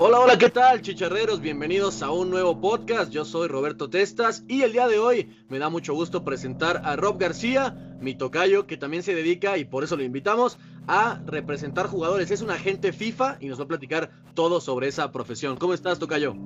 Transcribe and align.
Hola, 0.00 0.20
hola, 0.20 0.38
¿qué 0.38 0.48
tal, 0.48 0.80
chicharreros? 0.80 1.40
Bienvenidos 1.40 2.02
a 2.02 2.12
un 2.12 2.30
nuevo 2.30 2.60
podcast. 2.60 3.10
Yo 3.10 3.24
soy 3.24 3.48
Roberto 3.48 3.90
Testas 3.90 4.44
y 4.46 4.62
el 4.62 4.70
día 4.70 4.86
de 4.86 5.00
hoy 5.00 5.28
me 5.48 5.58
da 5.58 5.70
mucho 5.70 5.92
gusto 5.92 6.22
presentar 6.22 6.82
a 6.84 6.94
Rob 6.94 7.18
García, 7.18 7.96
mi 8.00 8.14
tocayo, 8.14 8.68
que 8.68 8.76
también 8.76 9.02
se 9.02 9.16
dedica, 9.16 9.58
y 9.58 9.64
por 9.64 9.82
eso 9.82 9.96
lo 9.96 10.04
invitamos, 10.04 10.56
a 10.86 11.20
representar 11.26 11.88
jugadores. 11.88 12.30
Es 12.30 12.42
un 12.42 12.50
agente 12.50 12.92
FIFA 12.92 13.38
y 13.40 13.48
nos 13.48 13.58
va 13.58 13.64
a 13.64 13.68
platicar 13.68 14.12
todo 14.34 14.60
sobre 14.60 14.86
esa 14.86 15.10
profesión. 15.10 15.56
¿Cómo 15.56 15.74
estás, 15.74 15.98
tocayo? 15.98 16.36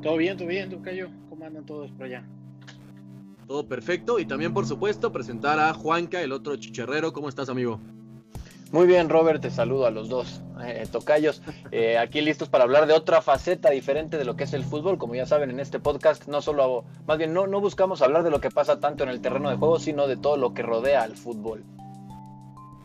Todo 0.00 0.16
bien, 0.16 0.36
todo 0.36 0.46
bien, 0.46 0.70
tocayo. 0.70 1.08
¿Cómo 1.28 1.44
andan 1.44 1.66
todos 1.66 1.90
por 1.90 2.06
allá? 2.06 2.24
Todo 3.48 3.66
perfecto. 3.66 4.20
Y 4.20 4.26
también, 4.26 4.54
por 4.54 4.64
supuesto, 4.64 5.10
presentar 5.10 5.58
a 5.58 5.74
Juanca, 5.74 6.22
el 6.22 6.30
otro 6.30 6.54
chicharrero. 6.54 7.12
¿Cómo 7.12 7.28
estás, 7.28 7.48
amigo? 7.48 7.80
Muy 8.72 8.88
bien, 8.88 9.08
Robert, 9.08 9.40
te 9.40 9.50
saludo 9.50 9.86
a 9.86 9.90
los 9.92 10.08
dos 10.08 10.42
eh, 10.64 10.86
tocayos. 10.90 11.40
Eh, 11.70 11.98
aquí 11.98 12.20
listos 12.20 12.48
para 12.48 12.64
hablar 12.64 12.86
de 12.86 12.94
otra 12.94 13.22
faceta 13.22 13.70
diferente 13.70 14.18
de 14.18 14.24
lo 14.24 14.34
que 14.36 14.44
es 14.44 14.52
el 14.54 14.64
fútbol. 14.64 14.98
Como 14.98 15.14
ya 15.14 15.24
saben, 15.24 15.50
en 15.50 15.60
este 15.60 15.78
podcast 15.78 16.26
no 16.26 16.42
solo, 16.42 16.84
más 17.06 17.16
bien, 17.16 17.32
no, 17.32 17.46
no 17.46 17.60
buscamos 17.60 18.02
hablar 18.02 18.24
de 18.24 18.30
lo 18.30 18.40
que 18.40 18.50
pasa 18.50 18.80
tanto 18.80 19.04
en 19.04 19.10
el 19.10 19.20
terreno 19.20 19.50
de 19.50 19.56
juego, 19.56 19.78
sino 19.78 20.08
de 20.08 20.16
todo 20.16 20.36
lo 20.36 20.52
que 20.52 20.62
rodea 20.62 21.02
al 21.02 21.16
fútbol. 21.16 21.64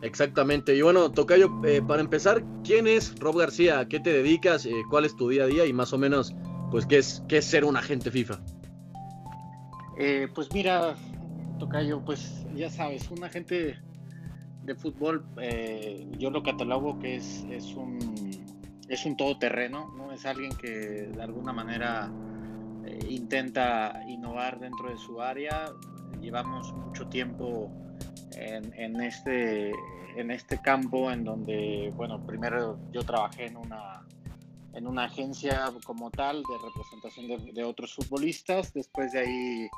Exactamente. 0.02 0.74
Y 0.76 0.82
bueno, 0.82 1.10
Tocayo, 1.10 1.50
eh, 1.64 1.82
para 1.86 2.00
empezar, 2.00 2.44
¿quién 2.62 2.86
es 2.86 3.18
Rob 3.18 3.38
García? 3.38 3.80
¿A 3.80 3.88
qué 3.88 3.98
te 3.98 4.12
dedicas? 4.12 4.68
¿Cuál 4.88 5.04
es 5.04 5.16
tu 5.16 5.28
día 5.28 5.44
a 5.44 5.46
día? 5.46 5.66
Y 5.66 5.72
más 5.72 5.92
o 5.92 5.98
menos, 5.98 6.32
pues, 6.70 6.86
¿qué 6.86 6.98
es, 6.98 7.24
qué 7.28 7.38
es 7.38 7.44
ser 7.44 7.64
un 7.64 7.76
agente 7.76 8.10
FIFA? 8.10 8.40
pues 10.34 10.48
mira, 10.52 10.96
Tocayo, 11.60 12.00
pues 12.04 12.44
ya 12.56 12.68
sabes, 12.70 13.08
un 13.08 13.22
agente 13.22 13.78
de 14.64 14.74
fútbol, 14.74 15.24
eh, 15.40 16.06
yo 16.18 16.30
lo 16.30 16.42
catalogo 16.42 16.98
que 16.98 17.16
es, 17.16 17.44
es, 17.50 17.74
un, 17.74 17.98
es 18.88 19.04
un 19.04 19.16
todoterreno, 19.16 19.92
¿no? 19.96 20.12
Es 20.12 20.24
alguien 20.26 20.52
que 20.56 20.68
de 20.68 21.22
alguna 21.22 21.52
manera 21.52 22.10
eh, 22.84 22.98
intenta 23.08 24.02
innovar 24.06 24.60
dentro 24.60 24.88
de 24.88 24.98
su 24.98 25.20
área. 25.20 25.66
Llevamos 26.20 26.72
mucho 26.72 27.08
tiempo 27.08 27.70
en, 28.36 29.00
este, 29.00 29.72
en 30.16 30.30
este 30.30 30.60
campo 30.60 31.10
en 31.10 31.24
donde, 31.24 31.92
bueno, 31.96 32.24
primero 32.24 32.78
yo 32.92 33.02
trabajé 33.02 33.46
en 33.46 33.56
una, 33.56 34.06
en 34.74 34.86
una 34.86 35.04
agencia 35.04 35.72
como 35.84 36.10
tal 36.10 36.42
de 36.42 36.58
representación 36.64 37.26
de, 37.26 37.52
de 37.52 37.64
otros 37.64 37.94
futbolistas, 37.94 38.72
después 38.72 39.12
de 39.12 39.18
ahí 39.20 39.68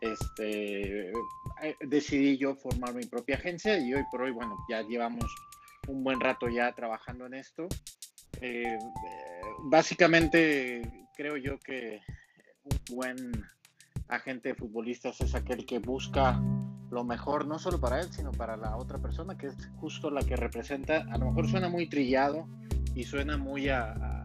este, 0.00 1.12
decidí 1.80 2.36
yo 2.36 2.54
formar 2.54 2.94
mi 2.94 3.04
propia 3.04 3.36
agencia 3.36 3.78
y 3.78 3.94
hoy 3.94 4.02
por 4.10 4.22
hoy, 4.22 4.30
bueno, 4.30 4.56
ya 4.68 4.82
llevamos 4.82 5.24
un 5.88 6.04
buen 6.04 6.20
rato 6.20 6.48
ya 6.48 6.72
trabajando 6.72 7.26
en 7.26 7.34
esto. 7.34 7.68
Eh, 8.40 8.78
básicamente 9.64 11.08
creo 11.16 11.36
yo 11.36 11.58
que 11.58 12.00
un 12.64 12.96
buen 12.96 13.16
agente 14.08 14.50
de 14.50 14.54
futbolistas 14.54 15.20
es 15.20 15.34
aquel 15.34 15.64
que 15.64 15.78
busca 15.78 16.40
lo 16.90 17.04
mejor 17.04 17.46
no 17.46 17.58
solo 17.58 17.80
para 17.80 18.00
él, 18.00 18.12
sino 18.12 18.30
para 18.32 18.56
la 18.56 18.76
otra 18.76 18.98
persona, 18.98 19.36
que 19.36 19.46
es 19.46 19.70
justo 19.80 20.10
la 20.10 20.22
que 20.22 20.36
representa. 20.36 21.06
A 21.10 21.16
lo 21.16 21.26
mejor 21.26 21.48
suena 21.48 21.68
muy 21.68 21.88
trillado 21.88 22.46
y 22.94 23.04
suena 23.04 23.38
muy 23.38 23.68
a, 23.68 24.18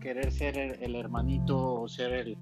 querer 0.00 0.32
ser 0.32 0.58
el, 0.58 0.96
hermanito 0.96 1.82
o 1.82 1.88
ser 1.88 2.12
el, 2.12 2.36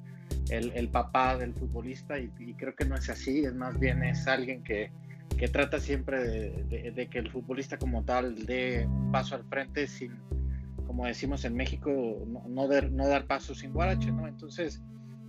el, 0.50 0.88
papá 0.88 1.36
del 1.36 1.55
futbolista 1.55 2.19
y, 2.19 2.28
creo 2.55 2.75
que 2.75 2.84
no 2.84 2.94
es 2.94 3.08
así, 3.08 3.44
es 3.44 3.55
más 3.55 3.78
bien 3.78 4.02
es 4.02 4.27
alguien 4.27 4.62
que, 4.62 4.91
que 5.36 5.48
trata 5.48 5.80
siempre 5.80 6.22
de, 6.22 7.08
que 7.11 7.19
el 7.19 7.30
futbolista 7.30 7.78
como 7.78 8.05
tal 8.05 8.47
dé 8.47 8.88
paso 9.10 9.34
al 9.34 9.44
frente 9.44 9.86
sin, 9.86 10.12
como 10.86 11.06
decimos 11.06 11.44
en 11.44 11.55
México, 11.55 11.91
no, 12.48 12.69
no, 12.69 13.08
dar 13.08 13.27
paso 13.27 13.55
sin 13.55 13.72
guarache, 13.72 14.12
¿no? 14.12 14.28
Entonces, 14.28 14.83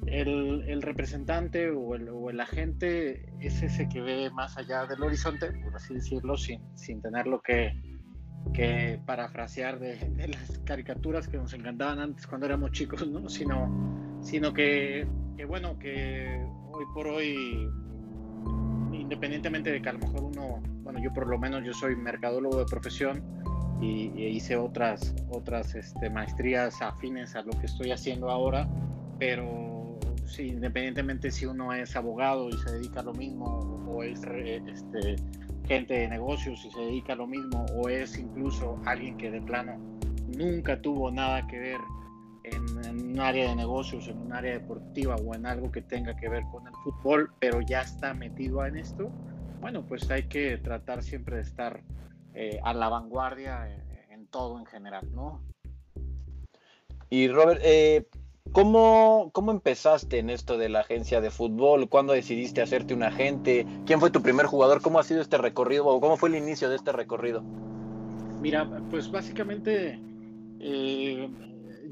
el, 0.06 0.82
representante 0.82 1.70
o 1.70 1.96
el, 1.96 2.10
o 2.10 2.30
el, 2.30 2.40
agente 2.40 3.26
es 3.40 3.62
ese 3.64 3.88
que 3.88 4.02
ve 4.02 4.30
más 4.32 4.58
allá 4.58 4.86
del 4.86 5.02
horizonte, 5.02 5.52
por 5.64 5.76
así 5.76 5.94
decirlo, 5.94 6.36
sin, 6.36 6.62
sin 6.76 7.02
tenerlo 7.02 7.42
que, 7.42 7.74
que 8.54 9.00
parafrasear 9.06 9.80
de, 9.80 9.96
de, 9.96 10.28
las 10.28 10.60
caricaturas 10.66 11.28
que 11.28 11.38
nos 11.38 11.54
encantaban 11.54 12.00
antes 12.00 12.28
cuando 12.28 12.46
éramos 12.46 12.72
chicos, 12.72 13.08
¿no? 13.08 13.30
Sino 13.30 14.03
sino 14.24 14.54
que, 14.54 15.06
bueno, 15.48 15.78
que 15.78 16.44
hoy 16.72 16.86
por 16.94 17.08
hoy, 17.08 17.70
independientemente 18.92 19.72
de 19.72 19.82
que 19.82 19.90
a 19.90 19.94
lo 19.94 20.00
mejor 20.00 20.24
uno, 20.24 20.62
bueno, 20.84 21.00
yo 21.04 21.14
por 21.14 21.28
lo 21.28 21.38
menos 21.38 21.64
yo 21.64 21.74
soy 21.74 21.96
mercadólogo 21.96 22.58
de 22.58 22.66
profesión 22.66 23.22
y, 23.82 24.12
hice 24.16 24.56
otras, 24.56 25.14
otras 25.30 25.76
este, 25.76 26.10
maestrías 26.10 26.82
afines 26.82 27.36
a 27.36 27.42
lo 27.44 27.52
que 27.52 27.66
estoy 27.66 27.92
haciendo 27.92 28.30
ahora, 28.30 28.68
pero 29.20 30.00
sí, 30.26 30.48
independientemente 30.48 31.30
si 31.30 31.46
uno 31.46 31.74
es 31.74 31.96
abogado 31.96 32.50
y 32.50 32.54
se 32.54 32.72
dedica 32.72 33.02
a 33.02 33.04
lo 33.04 33.14
mismo 33.14 33.46
o 33.88 34.04
es 34.04 34.22
este, 34.24 35.18
gente 35.68 35.94
de 35.94 36.08
negocios 36.08 36.64
y 36.66 36.72
se 36.72 36.80
dedica 36.80 37.14
a 37.14 37.18
lo 37.18 37.28
mismo 37.28 37.66
o 37.76 37.90
es 37.90 38.18
incluso 38.18 38.80
alguien 38.86 39.18
que 39.18 39.30
de 39.30 39.42
plano 39.42 39.78
nunca 40.38 40.82
tuvo 40.82 41.12
nada 41.12 41.46
que 41.48 41.60
ver 41.60 41.80
en, 42.44 43.10
un 43.14 43.20
área 43.20 43.50
de 43.50 43.56
negocios, 43.56 44.08
en 44.08 44.18
un 44.18 44.34
área 44.34 44.54
deportiva 44.54 45.16
o 45.16 45.36
en 45.36 45.46
algo 45.46 45.72
que 45.72 45.82
tenga 45.82 46.16
que 46.16 46.30
ver 46.30 46.44
con 46.52 46.68
el 46.68 46.74
fútbol, 46.84 47.32
pero 47.40 47.62
ya 47.62 47.82
está 47.82 48.14
metido 48.14 48.66
en 48.66 48.78
esto, 48.78 49.12
bueno, 49.62 49.86
pues 49.88 50.10
hay 50.12 50.24
que 50.24 50.58
tratar 50.58 51.04
siempre 51.04 51.38
de 51.38 51.44
estar 51.44 51.82
eh, 52.34 52.60
a 52.64 52.74
la 52.74 52.90
vanguardia 52.90 53.70
en, 54.10 54.28
todo 54.28 54.58
en 54.58 54.66
general, 54.66 55.08
¿no? 55.14 55.42
Y 57.10 57.28
Robert, 57.28 57.62
eh, 57.64 58.08
¿cómo, 58.52 59.30
¿cómo 59.32 59.52
empezaste 59.52 60.18
en 60.18 60.32
esto 60.32 60.58
de 60.58 60.70
la 60.70 60.80
agencia 60.80 61.22
de 61.22 61.30
fútbol? 61.30 61.88
¿Cuándo 61.88 62.14
decidiste 62.14 62.62
hacerte 62.62 62.96
un 62.96 63.04
agente? 63.04 63.68
¿Quién 63.86 64.00
fue 64.00 64.10
tu 64.10 64.24
primer 64.24 64.48
jugador? 64.48 64.82
¿Cómo 64.82 65.00
ha 65.00 65.04
sido 65.04 65.22
este 65.22 65.38
recorrido 65.38 65.86
o 65.86 66.02
cómo 66.02 66.18
fue 66.18 66.30
el 66.30 66.36
inicio 66.36 66.70
de 66.70 66.76
este 66.76 66.92
recorrido? 66.92 67.44
Mira, 68.42 68.68
pues 68.90 69.12
básicamente 69.12 70.00
eh, 70.60 71.30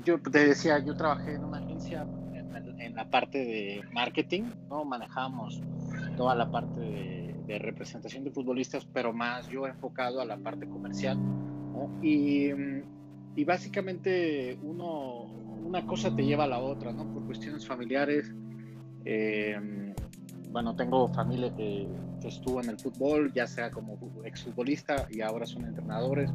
yo 0.03 0.19
te 0.19 0.47
decía, 0.47 0.79
yo 0.79 0.95
trabajé 0.95 1.35
en 1.35 1.44
una 1.44 1.57
agencia 1.57 2.07
en, 2.34 2.95
la 2.95 3.09
parte 3.09 3.38
de 3.38 3.81
marketing, 3.94 4.44
¿no? 4.69 4.84
Manejamos 4.84 5.62
toda 6.17 6.35
la 6.35 6.51
parte 6.51 6.79
de, 6.79 7.59
representación 7.59 8.23
de 8.23 8.31
futbolistas, 8.31 8.85
pero 8.94 9.11
más 9.11 9.50
yo 9.50 9.67
enfocado 9.67 10.22
a 10.22 10.25
la 10.25 10.38
parte 10.38 10.66
comercial, 10.67 11.17
Y, 12.01 12.50
y, 13.35 13.44
básicamente 13.44 14.57
uno, 14.63 15.25
una 15.66 15.85
cosa 15.85 16.16
te 16.16 16.23
lleva 16.23 16.45
a 16.45 16.47
la 16.47 16.59
otra, 16.59 16.94
¿no? 16.94 17.06
Por 17.13 17.25
cuestiones 17.25 17.67
familiares. 17.67 18.34
Eh, 19.03 19.94
bueno, 20.50 20.75
tengo 20.75 21.09
familia 21.09 21.53
que, 21.56 21.90
que, 22.22 22.28
estuvo 22.29 22.61
en 22.61 22.69
el 22.69 22.79
fútbol, 22.79 23.34
ya 23.34 23.47
sea 23.47 23.69
como 23.69 23.97
exfutbolista 24.23 25.07
y 25.09 25.19
ahora 25.19 25.45
son 25.45 25.66
entrenadores 25.66 26.31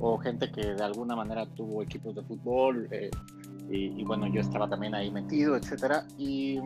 o 0.00 0.18
gente 0.18 0.50
que 0.50 0.74
de 0.74 0.82
alguna 0.82 1.16
manera 1.16 1.46
tuvo 1.46 1.82
equipos 1.82 2.14
de 2.14 2.22
fútbol 2.22 2.88
eh, 2.90 3.10
y, 3.68 4.04
bueno, 4.04 4.28
yo 4.28 4.40
estaba 4.40 4.68
también 4.68 4.94
ahí 4.94 5.10
metido, 5.10 5.56
etcétera. 5.56 6.06
Y 6.16 6.60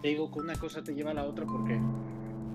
te 0.00 0.08
digo 0.08 0.30
que 0.30 0.38
una 0.40 0.54
cosa 0.54 0.82
te 0.82 0.94
lleva 0.94 1.10
a 1.10 1.14
la 1.14 1.24
otra 1.24 1.44
porque 1.44 1.78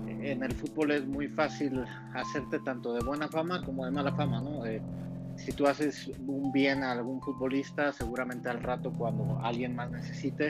en 0.08 0.42
el 0.42 0.52
fútbol 0.52 0.90
es 0.90 1.06
muy 1.06 1.28
fácil 1.28 1.84
hacerte 2.14 2.58
tanto 2.60 2.94
de 2.94 3.04
buena 3.04 3.28
fama 3.28 3.62
como 3.62 3.84
de 3.84 3.92
mala 3.92 4.12
fama, 4.12 4.40
¿no? 4.40 4.66
Eh, 4.66 4.82
si 5.36 5.52
tú 5.52 5.66
haces 5.66 6.10
un 6.26 6.50
bien 6.52 6.82
a 6.82 6.92
algún 6.92 7.20
futbolista, 7.20 7.92
seguramente 7.92 8.48
al 8.48 8.62
rato 8.62 8.92
cuando 8.92 9.38
alguien 9.40 9.74
más 9.74 9.90
necesite, 9.90 10.48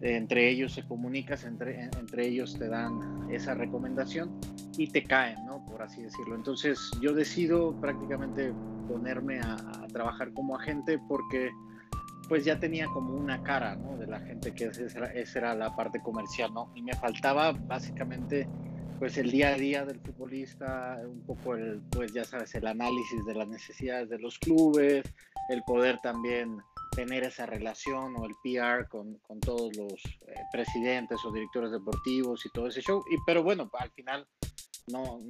entre 0.00 0.50
ellos 0.50 0.72
se 0.72 0.86
comunicas, 0.86 1.44
entre, 1.44 1.84
entre 1.84 2.26
ellos 2.26 2.58
te 2.58 2.68
dan 2.68 3.28
esa 3.30 3.54
recomendación 3.54 4.38
y 4.76 4.88
te 4.88 5.02
caen, 5.02 5.44
¿no? 5.46 5.64
Por 5.66 5.82
así 5.82 6.02
decirlo. 6.02 6.34
Entonces 6.34 6.90
yo 7.00 7.14
decido 7.14 7.74
prácticamente 7.80 8.52
ponerme 8.88 9.40
a, 9.40 9.56
trabajar 9.92 10.32
como 10.34 10.56
agente 10.56 10.98
porque 11.08 11.50
pues 12.28 12.44
ya 12.44 12.58
tenía 12.58 12.86
como 12.88 13.14
una 13.14 13.42
cara, 13.42 13.76
¿no? 13.76 13.96
De 13.96 14.06
la 14.06 14.20
gente 14.20 14.52
que 14.52 14.66
esa, 14.66 15.06
esa 15.06 15.38
era 15.38 15.54
la 15.54 15.74
parte 15.74 16.00
comercial, 16.02 16.52
¿no? 16.52 16.70
Y 16.74 16.82
me 16.82 16.92
faltaba 16.94 17.52
básicamente 17.52 18.46
pues 18.98 19.16
el 19.18 19.30
día 19.30 19.48
a 19.48 19.54
día 19.54 19.84
del 19.84 20.00
futbolista, 20.00 21.00
un 21.06 21.20
poco 21.22 21.56
pues 21.90 22.12
ya 22.12 22.24
sabes, 22.24 22.54
el 22.54 22.66
análisis 22.66 23.24
de 23.24 23.34
las 23.34 23.48
necesidades 23.48 24.08
de 24.08 24.18
los 24.18 24.38
clubes, 24.38 25.04
el 25.48 25.62
poder 25.62 25.98
también 26.02 26.58
tener 26.96 27.24
esa 27.24 27.44
relación 27.44 28.16
o 28.16 28.24
el 28.24 28.34
PR 28.42 28.88
con, 28.88 29.18
con 29.18 29.38
todos 29.38 29.76
los 29.76 29.92
eh, 29.92 30.34
presidentes 30.50 31.18
o 31.24 31.30
directores 31.30 31.70
deportivos 31.70 32.44
y 32.46 32.50
todo 32.50 32.68
ese 32.68 32.80
show. 32.80 33.04
Y, 33.10 33.16
pero 33.26 33.42
bueno, 33.42 33.70
al 33.78 33.90
final 33.90 34.26
no, 34.90 35.20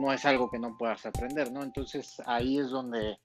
no, 0.00 0.12
es 0.12 0.24
algo 0.24 0.48
que 0.48 0.60
no 0.60 0.78
puedas 0.78 1.04
aprender, 1.04 1.50
¿no? 1.50 1.62
Entonces 1.62 2.22
ahí 2.24 2.58
es 2.58 2.70
donde 2.70 3.18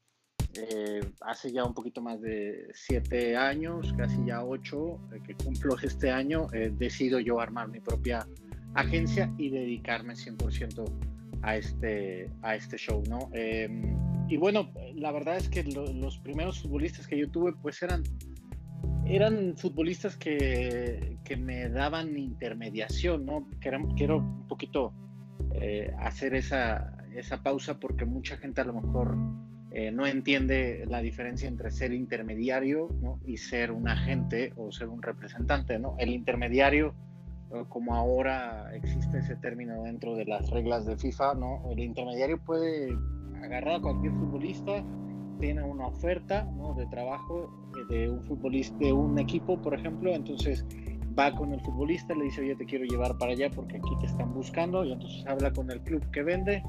eh, 0.56 1.02
hace 1.22 1.52
ya 1.52 1.64
un 1.64 1.76
poquito 1.76 2.02
más 2.02 2.20
de 2.20 2.68
siete 2.74 3.38
años, 3.38 3.94
casi 3.96 4.26
ya 4.26 4.44
ocho, 4.44 5.00
eh, 5.14 5.22
que 5.26 5.36
cumplo 5.36 5.78
este 5.82 6.10
año, 6.10 6.48
decido 6.72 7.20
yo 7.20 7.40
armar 7.40 7.68
mi 7.68 7.80
propia 7.80 8.28
agencia 8.74 9.32
y 9.38 9.52
dedicarme 9.52 10.16
100% 10.16 10.84
a 11.44 11.58
este, 11.58 12.32
a 12.42 12.56
este 12.56 12.78
show, 12.78 13.04
¿no? 13.08 13.30
Y 14.28 14.38
bueno, 14.38 14.72
la 14.96 15.12
verdad 15.12 15.38
es 15.38 15.50
que 15.50 15.64
los 15.64 16.18
primeros 16.20 16.62
futbolistas 16.62 17.08
que 17.08 17.18
yo 17.18 17.30
tuve, 17.30 17.54
pues 17.62 17.82
eran, 17.84 18.04
eran 19.06 19.56
futbolistas 19.58 20.16
que, 20.16 21.18
que 21.24 21.38
me 21.38 21.70
daban 21.70 22.18
intermediación, 22.18 23.26
¿no? 23.26 23.48
Quiero, 23.60 23.88
quiero 23.96 24.18
un 24.18 24.48
poquito 24.48 24.94
eh, 25.56 25.94
hacer 26.00 26.36
esa, 26.36 26.98
esa 27.16 27.44
pausa 27.44 27.80
porque 27.80 28.06
mucha 28.06 28.38
gente 28.38 28.62
a 28.62 28.66
lo 28.66 28.74
mejor 28.74 29.18
eh, 29.72 29.92
no 29.92 30.06
entiende 30.06 30.86
la 30.88 31.02
diferencia 31.02 31.48
entre 31.48 31.72
ser 31.72 31.94
intermediario 31.94 32.90
¿no? 33.02 33.20
y 33.26 33.38
ser 33.38 33.72
un 33.72 33.88
agente 33.88 34.54
o 34.56 34.72
ser 34.72 34.88
un 34.88 35.02
representante. 35.02 35.80
¿no? 35.80 35.96
El 35.98 36.10
intermediario, 36.10 36.94
eh, 37.52 37.64
como 37.70 37.96
ahora 37.96 38.72
existe 38.76 39.18
ese 39.18 39.36
término 39.36 39.84
dentro 39.84 40.16
de 40.16 40.26
las 40.26 40.50
reglas 40.52 40.86
de 40.86 40.96
FIFA, 40.96 41.34
¿no? 41.36 41.72
el 41.72 41.80
intermediario 41.80 42.38
puede 42.38 42.96
agarrar 43.44 43.76
a 43.76 43.82
cualquier 43.82 44.14
futbolista, 44.14 44.84
tiene 45.40 45.64
una 45.64 45.88
oferta 45.88 46.48
de 46.78 46.86
trabajo 46.88 47.50
eh, 47.76 47.94
de 47.94 48.10
un 48.10 48.24
futbolista, 48.24 48.76
de 48.78 48.94
un 48.94 49.20
equipo, 49.20 49.62
por 49.62 49.74
ejemplo, 49.74 50.14
entonces 50.14 50.66
va 51.18 51.32
con 51.36 51.54
el 51.54 51.62
futbolista, 51.62 52.16
le 52.16 52.26
dice, 52.26 52.42
oye, 52.42 52.56
te 52.56 52.66
quiero 52.66 52.86
llevar 52.86 53.18
para 53.18 53.34
allá 53.34 53.50
porque 53.52 53.78
aquí 53.78 53.92
te 54.00 54.08
están 54.08 54.34
buscando, 54.34 54.84
y 54.84 54.94
entonces 54.94 55.26
habla 55.28 55.52
con 55.52 55.70
el 55.70 55.82
club 55.82 56.04
que 56.12 56.24
vende, 56.24 56.64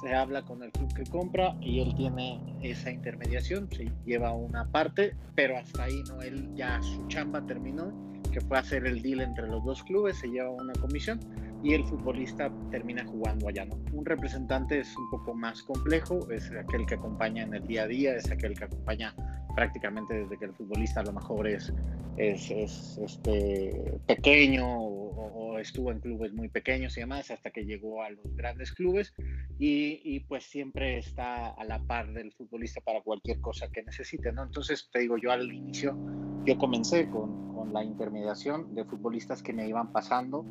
se 0.00 0.14
habla 0.14 0.42
con 0.42 0.62
el 0.62 0.70
club 0.70 0.92
que 0.94 1.04
compra 1.04 1.56
y 1.60 1.80
él 1.80 1.94
tiene 1.96 2.40
esa 2.62 2.90
intermediación, 2.90 3.68
se 3.70 3.90
lleva 4.04 4.32
una 4.32 4.70
parte, 4.70 5.16
pero 5.34 5.56
hasta 5.56 5.84
ahí 5.84 6.02
no, 6.08 6.22
él 6.22 6.48
ya 6.54 6.80
su 6.82 7.06
chamba 7.08 7.44
terminó, 7.46 7.92
que 8.30 8.40
fue 8.40 8.58
hacer 8.58 8.86
el 8.86 9.02
deal 9.02 9.20
entre 9.20 9.48
los 9.48 9.64
dos 9.64 9.82
clubes, 9.82 10.18
se 10.18 10.28
lleva 10.28 10.50
una 10.50 10.72
comisión 10.74 11.18
y 11.62 11.74
el 11.74 11.84
futbolista 11.84 12.50
termina 12.70 13.04
jugando 13.04 13.48
allá, 13.48 13.64
¿no? 13.64 13.76
Un 13.92 14.04
representante 14.04 14.80
es 14.80 14.96
un 14.96 15.10
poco 15.10 15.34
más 15.34 15.62
complejo, 15.62 16.30
es 16.30 16.50
aquel 16.52 16.86
que 16.86 16.94
acompaña 16.94 17.42
en 17.42 17.54
el 17.54 17.66
día 17.66 17.82
a 17.82 17.86
día, 17.86 18.14
es 18.14 18.30
aquel 18.30 18.56
que 18.56 18.64
acompaña 18.64 19.14
prácticamente 19.54 20.14
desde 20.14 20.38
que 20.38 20.44
el 20.44 20.54
futbolista 20.54 21.00
a 21.00 21.04
lo 21.04 21.12
mejor 21.12 21.48
es, 21.48 21.72
es, 22.16 22.50
este, 22.98 23.98
pequeño 24.06 24.64
o, 24.66 25.58
estuvo 25.58 25.90
en 25.90 25.98
clubes 25.98 26.32
muy 26.32 26.48
pequeños 26.48 26.96
y 26.96 27.00
demás 27.00 27.32
hasta 27.32 27.50
que 27.50 27.64
llegó 27.64 28.04
a 28.04 28.10
los 28.10 28.36
grandes 28.36 28.70
clubes 28.72 29.12
y, 29.58 30.00
y, 30.04 30.20
pues 30.20 30.44
siempre 30.44 30.98
está 30.98 31.48
a 31.48 31.64
la 31.64 31.80
par 31.80 32.12
del 32.12 32.30
futbolista 32.32 32.80
para 32.80 33.00
cualquier 33.00 33.40
cosa 33.40 33.68
que 33.68 33.82
necesite, 33.82 34.30
¿no? 34.30 34.44
Entonces 34.44 34.88
te 34.92 35.00
digo, 35.00 35.16
yo 35.18 35.32
al 35.32 35.52
inicio, 35.52 35.98
yo 36.44 36.56
comencé 36.58 37.08
con, 37.10 37.52
con 37.52 37.72
la 37.72 37.82
intermediación 37.82 38.72
de 38.76 38.84
futbolistas 38.84 39.42
que 39.42 39.52
me 39.52 39.66
iban 39.66 39.90
pasando 39.90 40.46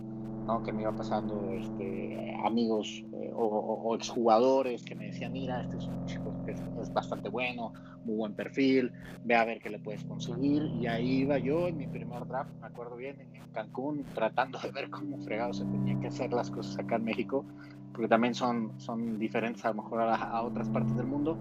que 0.64 0.72
me 0.72 0.84
iba 0.84 0.96
pasando 0.96 1.52
este, 1.52 2.36
amigos 2.46 3.04
eh, 3.14 3.32
o, 3.36 3.94
exjugadores 3.96 4.84
que 4.84 4.96
me 4.96 5.08
decían, 5.08 5.34
mira, 5.34 5.62
este 5.62 5.78
es 5.78 5.86
un 5.86 6.06
chico 6.06 6.34
que 6.46 6.52
es, 6.52 6.94
bastante 6.94 7.28
bueno, 7.30 7.74
muy 8.06 8.16
buen 8.16 8.34
perfil, 8.34 8.92
ve 9.26 9.36
a 9.36 9.44
ver 9.44 9.60
qué 9.60 9.70
le 9.70 9.80
puedes 9.80 10.04
conseguir. 10.06 10.64
Y 10.80 10.88
ahí 10.88 11.22
iba 11.22 11.38
yo 11.38 11.68
en 11.68 11.78
mi 11.78 11.88
primer 11.88 12.26
draft, 12.28 12.50
me 12.62 12.68
acuerdo 12.68 12.96
bien, 12.96 13.20
en, 13.20 13.38
Cancún, 13.52 14.06
tratando 14.14 14.60
de 14.60 14.72
ver 14.72 14.90
cómo 14.90 15.18
fregado 15.20 15.52
se 15.52 15.66
tenían 15.66 16.00
que 16.00 16.08
hacer 16.08 16.32
las 16.32 16.52
cosas 16.52 16.78
acá 16.78 16.98
en 16.98 17.06
México, 17.06 17.44
porque 17.92 18.08
también 18.08 18.36
son, 18.36 18.72
son 18.80 19.18
diferentes 19.18 19.66
a 19.66 19.70
lo 19.70 19.82
mejor 19.82 20.02
a, 20.02 20.42
otras 20.44 20.70
partes 20.70 20.96
del 20.96 21.08
mundo. 21.08 21.38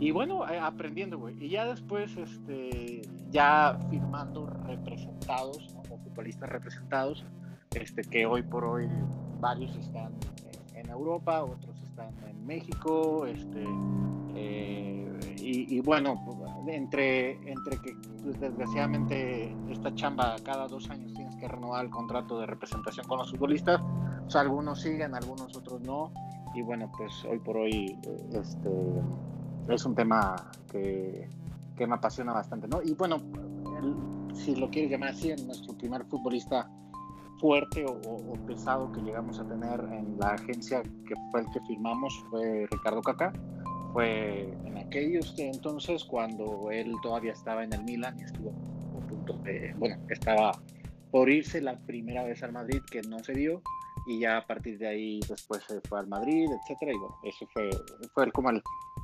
Y 0.00 0.10
bueno, 0.10 0.48
eh, 0.48 0.58
aprendiendo, 0.58 1.18
güey. 1.18 1.34
Y 1.44 1.50
ya 1.50 1.66
después, 1.66 2.16
este, 2.16 3.02
ya 3.30 3.78
firmando 3.90 4.46
representados, 4.66 5.76
o 5.90 5.98
futbolistas 5.98 6.48
representados, 6.48 7.24
este, 7.72 8.02
que 8.02 8.26
hoy 8.26 8.42
por 8.42 8.64
hoy 8.64 8.88
varios 9.40 9.74
están 9.76 10.12
en 10.74 10.88
Europa, 10.90 11.44
otros 11.44 11.80
están 11.82 12.12
en 12.28 12.46
México, 12.46 13.26
este, 13.26 13.64
eh, 14.34 15.04
y, 15.40 15.80
bueno, 15.80 16.22
entre, 16.66 17.32
entre 17.50 17.78
que 17.78 17.96
pues, 18.22 18.38
desgraciadamente 18.38 19.54
esta 19.70 19.94
chamba 19.94 20.36
cada 20.44 20.68
dos 20.68 20.90
años 20.90 21.14
tienes 21.14 21.34
que 21.36 21.48
renovar 21.48 21.84
el 21.84 21.90
contrato 21.90 22.38
de 22.38 22.46
representación 22.46 23.06
con 23.06 23.18
los 23.18 23.30
futbolistas, 23.30 23.80
pues, 24.22 24.36
algunos 24.36 24.82
siguen, 24.82 25.14
algunos 25.14 25.56
otros 25.56 25.80
no, 25.80 26.12
y 26.54 26.62
bueno, 26.62 26.90
pues 26.96 27.24
hoy 27.24 27.38
por 27.38 27.56
hoy 27.56 27.98
este, 28.32 28.70
es 29.68 29.84
un 29.84 29.94
tema 29.94 30.36
que, 30.70 31.28
que 31.76 31.86
me 31.86 31.94
apasiona 31.94 32.32
bastante, 32.32 32.68
¿no? 32.68 32.82
Y 32.82 32.94
bueno, 32.94 33.18
si 34.34 34.54
lo 34.54 34.70
quieres 34.70 34.90
llamar 34.90 35.10
así, 35.10 35.34
nuestro 35.44 35.74
primer 35.74 36.04
futbolista 36.04 36.68
fuerte 37.38 37.84
o, 37.86 38.34
pesado 38.46 38.90
que 38.92 39.00
llegamos 39.00 39.38
a 39.38 39.48
tener 39.48 39.80
en 39.92 40.18
la 40.18 40.30
agencia 40.30 40.82
que 40.82 41.14
fue 41.30 41.40
el 41.40 41.46
que 41.50 41.60
firmamos 41.66 42.14
fue 42.30 42.66
Ricardo 42.70 43.02
Caca. 43.02 43.32
Fue 43.92 44.52
en 44.64 44.76
aquellos 44.76 45.34
entonces 45.38 46.04
cuando 46.04 46.70
él 46.70 46.94
todavía 47.02 47.32
estaba 47.32 47.64
en 47.64 47.72
el 47.72 47.82
Milan 47.84 48.18
y 48.18 48.24
estuvo 48.24 48.50
a 48.50 49.06
punto 49.06 49.32
de, 49.44 49.74
bueno, 49.78 49.96
estaba 50.10 50.52
por 51.10 51.30
irse 51.30 51.60
la 51.60 51.78
primera 51.78 52.22
vez 52.24 52.42
al 52.42 52.52
Madrid 52.52 52.80
que 52.90 53.00
no 53.02 53.18
se 53.20 53.32
dio 53.32 53.62
y 54.06 54.20
ya 54.20 54.38
a 54.38 54.46
partir 54.46 54.78
de 54.78 54.88
ahí 54.88 55.20
después 55.28 55.62
se 55.66 55.80
fue 55.82 56.00
al 56.00 56.06
Madrid, 56.06 56.48
etcétera 56.50 56.92
y 56.92 56.98
bueno, 56.98 57.16
eso 57.22 57.46
fue, 57.52 57.70
fue 58.14 58.30
como 58.32 58.50
el, 58.50 58.62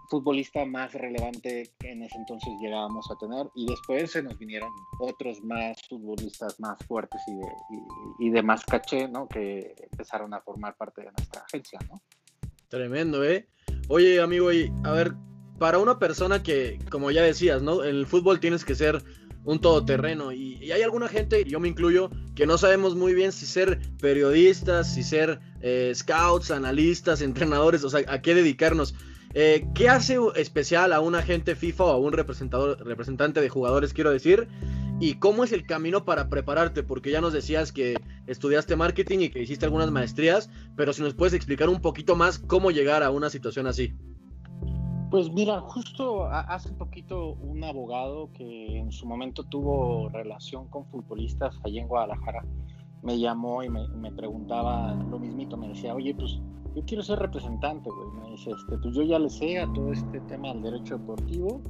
futbolista 0.08 0.64
más 0.64 0.92
relevante 0.92 1.70
que 1.78 1.90
en 1.90 2.02
ese 2.02 2.16
entonces 2.16 2.52
llegábamos 2.60 3.10
a 3.10 3.16
tener 3.16 3.46
y 3.54 3.66
después 3.66 4.10
se 4.10 4.22
nos 4.22 4.38
vinieron 4.38 4.70
otros 5.00 5.42
más 5.42 5.76
futbolistas 5.88 6.58
más 6.60 6.78
fuertes 6.86 7.20
y 7.26 7.34
de, 7.34 7.46
y, 8.18 8.30
de 8.30 8.42
más 8.42 8.64
caché, 8.64 9.08
¿no? 9.08 9.28
Que 9.28 9.74
empezaron 9.90 10.34
a 10.34 10.40
formar 10.40 10.76
parte 10.76 11.02
de 11.02 11.10
nuestra 11.12 11.42
agencia, 11.42 11.78
¿no? 11.88 12.00
Tremendo, 12.68 13.24
¿eh? 13.24 13.48
Oye, 13.88 14.20
amigo, 14.20 14.52
y 14.52 14.72
a 14.84 14.92
ver, 14.92 15.14
para 15.58 15.78
una 15.78 15.98
persona 15.98 16.42
que, 16.42 16.78
como 16.90 17.10
ya 17.10 17.22
decías, 17.22 17.62
¿no? 17.62 17.84
En 17.84 17.96
el 17.96 18.06
fútbol 18.06 18.40
tienes 18.40 18.64
que 18.64 18.74
ser 18.74 19.02
un 19.44 19.60
todoterreno 19.60 20.32
y, 20.32 20.72
hay 20.72 20.82
alguna 20.82 21.08
gente, 21.08 21.44
yo 21.44 21.60
me 21.60 21.68
incluyo, 21.68 22.10
que 22.34 22.46
no 22.46 22.56
sabemos 22.58 22.96
muy 22.96 23.14
bien 23.14 23.32
si 23.32 23.46
ser 23.46 23.78
periodistas, 24.00 24.94
si 24.94 25.02
ser 25.02 25.40
eh, 25.60 25.92
scouts, 25.94 26.50
analistas, 26.50 27.20
entrenadores, 27.22 27.84
o 27.84 27.90
sea, 27.90 28.00
a 28.08 28.22
qué 28.22 28.34
dedicarnos. 28.34 28.94
Eh, 29.34 29.66
¿Qué 29.74 29.88
hace 29.88 30.16
especial 30.36 30.92
a 30.92 31.00
un 31.00 31.14
agente 31.14 31.56
FIFA 31.56 31.84
o 31.84 31.90
a 31.90 31.96
un 31.98 32.12
representador, 32.12 32.78
representante 32.86 33.40
de 33.40 33.48
jugadores, 33.48 33.92
quiero 33.92 34.10
decir? 34.10 34.48
¿Y 35.00 35.14
cómo 35.14 35.42
es 35.42 35.52
el 35.52 35.66
camino 35.66 36.04
para 36.04 36.28
prepararte? 36.28 36.84
Porque 36.84 37.10
ya 37.10 37.20
nos 37.20 37.32
decías 37.32 37.72
que 37.72 37.96
estudiaste 38.26 38.76
marketing 38.76 39.18
y 39.20 39.30
que 39.30 39.42
hiciste 39.42 39.66
algunas 39.66 39.90
maestrías, 39.90 40.50
pero 40.76 40.92
si 40.92 41.02
nos 41.02 41.14
puedes 41.14 41.34
explicar 41.34 41.68
un 41.68 41.80
poquito 41.80 42.14
más 42.14 42.38
cómo 42.38 42.70
llegar 42.70 43.02
a 43.02 43.10
una 43.10 43.28
situación 43.28 43.66
así. 43.66 43.92
Pues 45.10 45.30
mira, 45.32 45.60
justo 45.60 46.26
hace 46.26 46.72
poquito 46.72 47.34
un 47.34 47.62
abogado 47.64 48.30
que 48.32 48.78
en 48.78 48.92
su 48.92 49.06
momento 49.06 49.44
tuvo 49.44 50.08
relación 50.10 50.68
con 50.68 50.86
futbolistas 50.86 51.58
allí 51.64 51.78
en 51.78 51.88
Guadalajara 51.88 52.44
me 53.04 53.18
llamó 53.18 53.62
y 53.62 53.68
me, 53.68 53.86
me 53.88 54.10
preguntaba 54.10 54.94
lo 54.94 55.18
mismito, 55.18 55.58
me 55.58 55.68
decía, 55.68 55.94
oye, 55.94 56.14
pues 56.14 56.40
yo 56.74 56.82
quiero 56.86 57.02
ser 57.02 57.18
representante, 57.18 57.88
güey. 57.90 58.08
Me 58.20 58.30
dice, 58.30 58.50
este, 58.50 58.78
pues 58.78 58.94
yo 58.94 59.02
ya 59.02 59.18
le 59.18 59.30
sé 59.30 59.60
a 59.60 59.72
todo 59.72 59.92
este 59.92 60.20
tema 60.22 60.48
del 60.48 60.62
derecho 60.62 60.98
deportivo. 60.98 61.60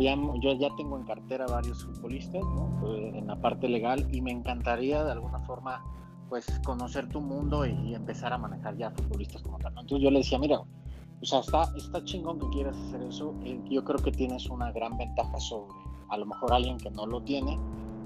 yo 0.00 0.52
ya 0.54 0.68
tengo 0.76 0.96
en 0.96 1.04
cartera 1.04 1.46
varios 1.46 1.84
futbolistas, 1.84 2.42
¿no? 2.42 2.78
Pues, 2.80 3.14
en 3.14 3.26
la 3.26 3.40
parte 3.40 3.68
legal 3.68 4.06
y 4.12 4.20
me 4.20 4.30
encantaría 4.30 5.04
de 5.04 5.12
alguna 5.12 5.40
forma, 5.40 5.84
pues, 6.28 6.46
conocer 6.64 7.08
tu 7.08 7.20
mundo 7.20 7.66
y, 7.66 7.94
empezar 7.94 8.32
a 8.32 8.38
manejar 8.38 8.76
ya 8.76 8.90
futbolistas 8.90 9.42
como 9.42 9.58
tal. 9.58 9.72
Entonces 9.72 10.00
yo 10.00 10.10
le 10.10 10.18
decía, 10.18 10.38
mira, 10.38 10.60
o 10.60 11.26
sea, 11.26 11.40
está, 11.40 11.68
está 11.76 12.04
chingón 12.04 12.38
que 12.38 12.48
quieras 12.50 12.76
hacer 12.76 13.02
eso. 13.02 13.34
Eh, 13.44 13.60
yo 13.70 13.84
creo 13.84 13.98
que 13.98 14.12
tienes 14.12 14.48
una 14.48 14.70
gran 14.72 14.96
ventaja 14.96 15.38
sobre 15.40 15.74
a 16.10 16.16
lo 16.16 16.26
mejor 16.26 16.52
alguien 16.52 16.76
que 16.78 16.90
no 16.90 17.06
lo 17.06 17.22
tiene 17.22 17.58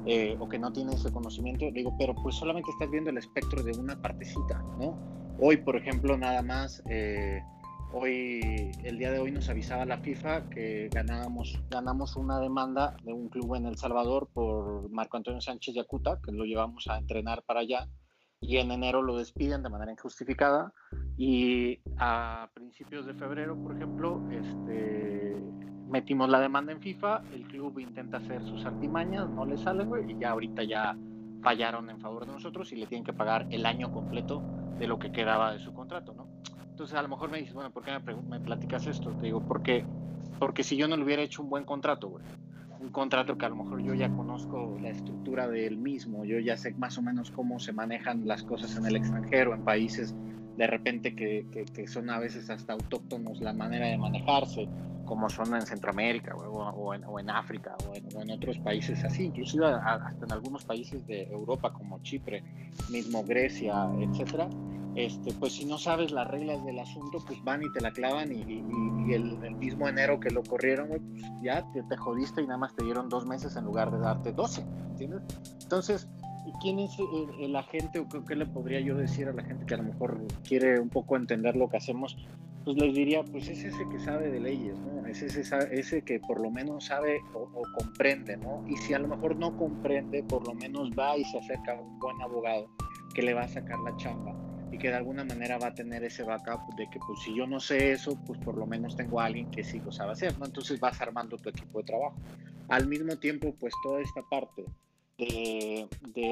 eh, 0.06 0.36
o 0.40 0.48
que 0.48 0.58
no 0.58 0.72
tiene 0.72 0.94
ese 0.94 1.12
conocimiento. 1.12 1.66
Digo, 1.72 1.94
pero 1.98 2.14
pues 2.14 2.36
solamente 2.36 2.70
estás 2.70 2.90
viendo 2.90 3.10
el 3.10 3.18
espectro 3.18 3.62
de 3.62 3.72
una 3.78 4.00
partecita, 4.00 4.62
¿no? 4.78 4.96
Hoy, 5.40 5.59
por 5.59 5.76
ejemplo, 5.76 6.18
nada 6.18 6.42
más, 6.42 6.83
eh, 6.90 7.40
hoy, 7.92 8.73
el 8.83 8.99
día 8.99 9.12
de 9.12 9.21
hoy 9.21 9.30
nos 9.30 9.49
avisaba 9.49 9.85
la 9.85 9.99
FIFA 9.99 10.50
que 10.50 10.88
ganábamos, 10.92 11.62
ganamos 11.71 12.16
una 12.16 12.40
demanda 12.40 12.97
de 13.04 13.12
un 13.12 13.28
club 13.28 13.54
en 13.54 13.66
El 13.66 13.76
Salvador 13.76 14.28
por 14.35 14.90
Marco 14.90 15.16
Antonio 15.16 15.40
Sánchez 15.40 15.76
Yacuta, 15.76 16.18
que 16.25 16.33
lo 16.33 16.45
llevamos 16.45 16.88
a 16.88 16.99
entrenar 16.99 17.45
para 17.45 17.61
allá, 17.61 17.87
y 18.40 18.57
en 18.57 18.73
enero 18.73 19.00
lo 19.00 19.16
despiden 19.16 19.62
de 19.62 19.71
manera 19.71 19.92
injustificada, 19.92 20.73
y 21.16 21.78
a 21.99 22.50
principios 22.52 23.07
de 23.07 23.14
febrero, 23.14 23.57
por 23.62 23.76
ejemplo, 23.76 24.21
este, 24.33 25.37
metimos 25.88 26.28
la 26.28 26.40
demanda 26.40 26.73
en 26.73 26.80
FIFA, 26.80 27.23
el 27.33 27.47
club 27.47 27.78
intenta 27.78 28.16
hacer 28.16 28.42
sus 28.42 28.66
artimañas, 28.66 29.30
no 29.30 29.47
le 29.47 29.57
sale, 29.57 29.85
güey, 29.85 30.11
y 30.11 30.18
ya 30.18 30.30
ahorita 30.30 30.64
ya 30.64 30.97
fallaron 31.42 31.90
en 31.90 32.00
favor 32.00 32.26
de 32.26 32.33
nosotros 32.33 32.73
y 32.73 32.76
le 32.76 32.87
tienen 32.87 33.04
que 33.04 33.12
pagar 33.12 33.47
el 33.50 33.66
año 33.66 33.90
completo 33.90 34.42
de 34.78 34.87
lo 34.87 34.99
que 34.99 35.11
quedaba 35.11 35.52
de 35.52 35.59
su 35.59 35.73
contrato, 35.73 36.14
¿no? 36.14 36.26
Entonces 36.71 36.97
a 36.97 37.02
lo 37.02 37.09
mejor 37.09 37.30
me 37.30 37.38
dices, 37.38 37.54
bueno, 37.54 37.71
¿por 37.71 37.83
qué 37.85 37.92
me, 38.28 38.40
platicas 38.40 38.87
esto? 38.87 39.11
Te 39.12 39.26
digo, 39.26 39.40
porque, 39.40 39.85
porque 40.38 40.62
si 40.62 40.76
yo 40.76 40.87
no 40.87 40.97
le 40.97 41.04
hubiera 41.04 41.23
hecho 41.23 41.42
un 41.42 41.50
buen 41.50 41.64
contrato, 41.64 42.21
un 42.80 42.90
contrato 42.90 43.37
que 43.37 43.47
a 43.47 43.49
lo 43.49 43.57
mejor 43.57 43.83
yo 43.83 43.95
ya 43.95 44.09
conozco 44.11 44.78
la 44.80 44.90
estructura 44.90 45.49
del 45.49 45.76
mismo, 45.76 46.25
yo 46.25 46.38
ya 46.38 46.57
sé 46.57 46.73
más 46.75 46.97
o 46.97 47.02
menos 47.02 47.33
cómo 47.33 47.59
se 47.59 47.73
manejan 47.73 48.26
las 48.28 48.45
cosas 48.45 48.76
en 48.76 48.87
el 48.87 48.95
extranjero, 48.95 49.54
en 49.54 49.64
países 49.64 50.14
de 50.59 50.66
repente 50.66 51.14
que, 51.14 51.47
que, 51.73 51.87
son 51.87 52.11
a 52.11 52.18
veces 52.18 52.50
hasta 52.50 52.73
autóctonos 52.73 53.40
la 53.40 53.52
manera 53.52 53.87
de 53.87 53.97
manejarse, 53.97 54.68
como 55.08 55.30
son 55.30 55.54
en 55.54 55.62
Centroamérica 55.62 56.36
o, 56.36 56.92
en, 56.94 57.02
o 57.04 57.18
en, 57.18 57.30
África 57.30 57.74
o 57.88 58.20
en, 58.20 58.30
otros 58.30 58.58
países 58.58 59.02
así, 59.02 59.24
inclusive 59.24 59.66
hasta 59.66 60.24
en 60.24 60.32
algunos 60.32 60.64
países 60.64 61.04
de 61.06 61.22
Europa 61.24 61.72
como 61.72 62.00
Chipre, 62.02 62.44
mismo 62.90 63.24
Grecia, 63.24 63.88
etcétera. 63.98 64.48
Este, 64.94 65.32
pues 65.34 65.52
si 65.52 65.64
no 65.64 65.78
sabes 65.78 66.10
las 66.10 66.28
reglas 66.28 66.62
del 66.64 66.78
asunto, 66.78 67.18
pues 67.26 67.42
van 67.44 67.62
y 67.62 67.72
te 67.72 67.80
la 67.80 67.92
clavan 67.92 68.32
y, 68.32 68.42
y, 68.42 69.14
el, 69.14 69.38
mismo 69.56 69.88
enero 69.88 70.20
que 70.20 70.28
lo 70.30 70.42
corrieron, 70.42 70.88
pues 70.88 71.00
ya 71.42 71.64
te, 71.72 71.82
te, 71.84 71.96
jodiste 71.96 72.42
y 72.42 72.46
nada 72.46 72.58
más 72.58 72.74
te 72.74 72.84
dieron 72.84 73.08
dos 73.08 73.24
meses 73.24 73.56
en 73.56 73.64
lugar 73.64 73.90
de 73.90 73.98
darte 73.98 74.32
doce, 74.32 74.66
¿entiendes? 74.90 75.22
Entonces, 75.62 76.08
¿quién 76.60 76.78
es 76.78 76.96
el, 77.40 77.54
agente 77.56 78.00
o 78.00 78.08
qué 78.08 78.36
le 78.36 78.46
podría 78.46 78.80
yo 78.80 78.96
decir 78.96 79.28
a 79.28 79.32
la 79.32 79.42
gente 79.42 79.64
que 79.66 79.74
a 79.74 79.78
lo 79.78 79.84
mejor 79.84 80.20
quiere 80.46 80.80
un 80.80 80.88
poco 80.88 81.16
entender 81.16 81.56
lo 81.56 81.68
que 81.68 81.76
hacemos? 81.76 82.16
Pues 82.68 82.76
les 82.76 82.94
diría, 82.94 83.25
pues 83.25 83.48
es 83.48 83.64
ese 83.64 83.88
que 83.88 83.98
sabe 83.98 84.30
de 84.30 84.40
leyes, 84.40 84.78
¿no? 84.78 85.06
Es 85.06 85.22
ese, 85.22 85.40
ese 85.70 86.02
que 86.02 86.20
por 86.20 86.38
lo 86.38 86.50
menos 86.50 86.84
sabe 86.84 87.22
o, 87.32 87.62
comprende, 87.72 88.37
¿no? 88.37 88.62
Y 88.68 88.76
si 88.76 88.92
a 88.92 88.98
lo 88.98 89.08
mejor 89.08 89.37
no 89.37 89.56
comprende, 89.56 90.22
por 90.22 90.46
lo 90.46 90.52
menos 90.52 90.90
va 90.90 91.16
y 91.16 91.25
se 91.25 91.38
acerca 91.38 91.72
a 91.72 91.80
un 91.80 91.98
buen 91.98 92.20
abogado 92.20 92.68
que 93.14 93.22
le 93.22 93.32
va 93.32 93.44
a 93.44 93.48
sacar 93.48 93.78
la 93.78 93.96
chamba 93.96 94.37
y 94.70 94.76
que 94.76 94.88
de 94.88 94.96
alguna 94.96 95.25
manera 95.25 95.56
va 95.56 95.68
a 95.68 95.75
tener 95.75 96.04
ese 96.04 96.25
backup 96.25 96.60
de 96.76 96.90
que 96.90 96.98
pues 97.06 97.20
si 97.20 97.34
yo 97.34 97.46
no 97.46 97.58
sé 97.58 97.92
eso, 97.92 98.22
pues 98.26 98.38
por 98.40 98.58
lo 98.58 98.66
menos 98.66 98.94
tengo 98.96 99.18
a 99.18 99.25
alguien 99.25 99.50
que 99.50 99.64
sí 99.64 99.80
lo 99.80 99.90
sabe 99.90 100.12
hacer, 100.12 100.38
¿no? 100.38 100.44
Entonces 100.44 100.78
vas 100.78 101.00
armando 101.00 101.38
tu 101.38 101.48
equipo 101.48 101.78
de 101.78 101.84
trabajo. 101.84 102.16
Al 102.68 102.87
mismo 102.87 103.16
tiempo, 103.16 103.54
pues 103.58 103.72
toda 103.82 104.02
esta 104.02 104.20
parte 104.28 104.66
de, 105.16 105.88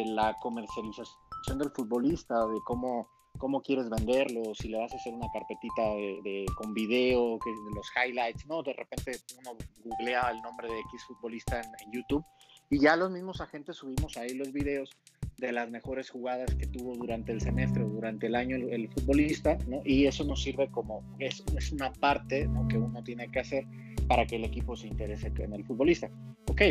la 0.09 0.37
comercialización 0.43 1.16
del 1.57 1.71
futbolista, 1.71 2.47
de 2.47 2.61
cómo, 2.66 3.09
cómo 3.37 3.61
quieres 3.61 3.88
venderlo, 3.88 4.55
si 4.55 4.69
le 4.69 4.78
vas 4.78 4.93
a 4.93 4.97
hacer 4.97 5.12
una 5.14 5.26
carpetita 5.33 5.83
de, 5.83 6.47
con 6.57 6.75
video, 6.75 7.38
que, 7.38 7.50
de 7.50 7.75
los 7.75 7.87
highlights, 7.97 8.47
¿no? 8.47 8.62
De 8.62 8.73
repente 8.73 9.12
uno 9.38 9.57
googlea 9.85 10.31
el 10.31 10.40
nombre 10.43 10.69
de 10.69 10.78
X 10.81 11.05
futbolista 11.07 11.61
en, 11.61 11.93
YouTube 11.93 12.25
y 12.71 12.81
ya 12.81 12.97
los 12.97 13.11
mismos 13.11 13.40
agentes 13.40 13.76
subimos 13.76 14.16
ahí 14.16 14.35
los 14.35 14.52
videos 14.52 14.90
de 15.38 15.52
las 15.52 15.71
mejores 15.71 16.11
jugadas 16.11 16.55
que 16.55 16.66
tuvo 16.66 16.97
durante 16.97 17.31
el 17.33 17.40
semestre 17.40 17.83
o 17.85 17.88
durante 17.88 18.26
el 18.26 18.35
año 18.35 18.57
el, 18.57 18.88
futbolista, 18.88 19.59
¿no? 19.69 19.83
Y 19.85 20.07
eso 20.07 20.25
nos 20.25 20.43
sirve 20.43 20.69
como, 20.71 21.02
es, 21.19 21.45
es 21.57 21.73
una 21.73 21.93
parte 21.93 22.49
¿no? 22.49 22.66
que 22.69 22.78
uno 22.78 23.05
tiene 23.05 23.31
que 23.31 23.40
hacer 23.40 23.64
para 24.09 24.26
que 24.26 24.37
el 24.37 24.45
equipo 24.45 24.76
se 24.76 24.87
interese 24.87 25.33
en 25.38 25.52
el 25.52 25.64
futbolista. 25.64 26.11
Ok, 26.49 26.62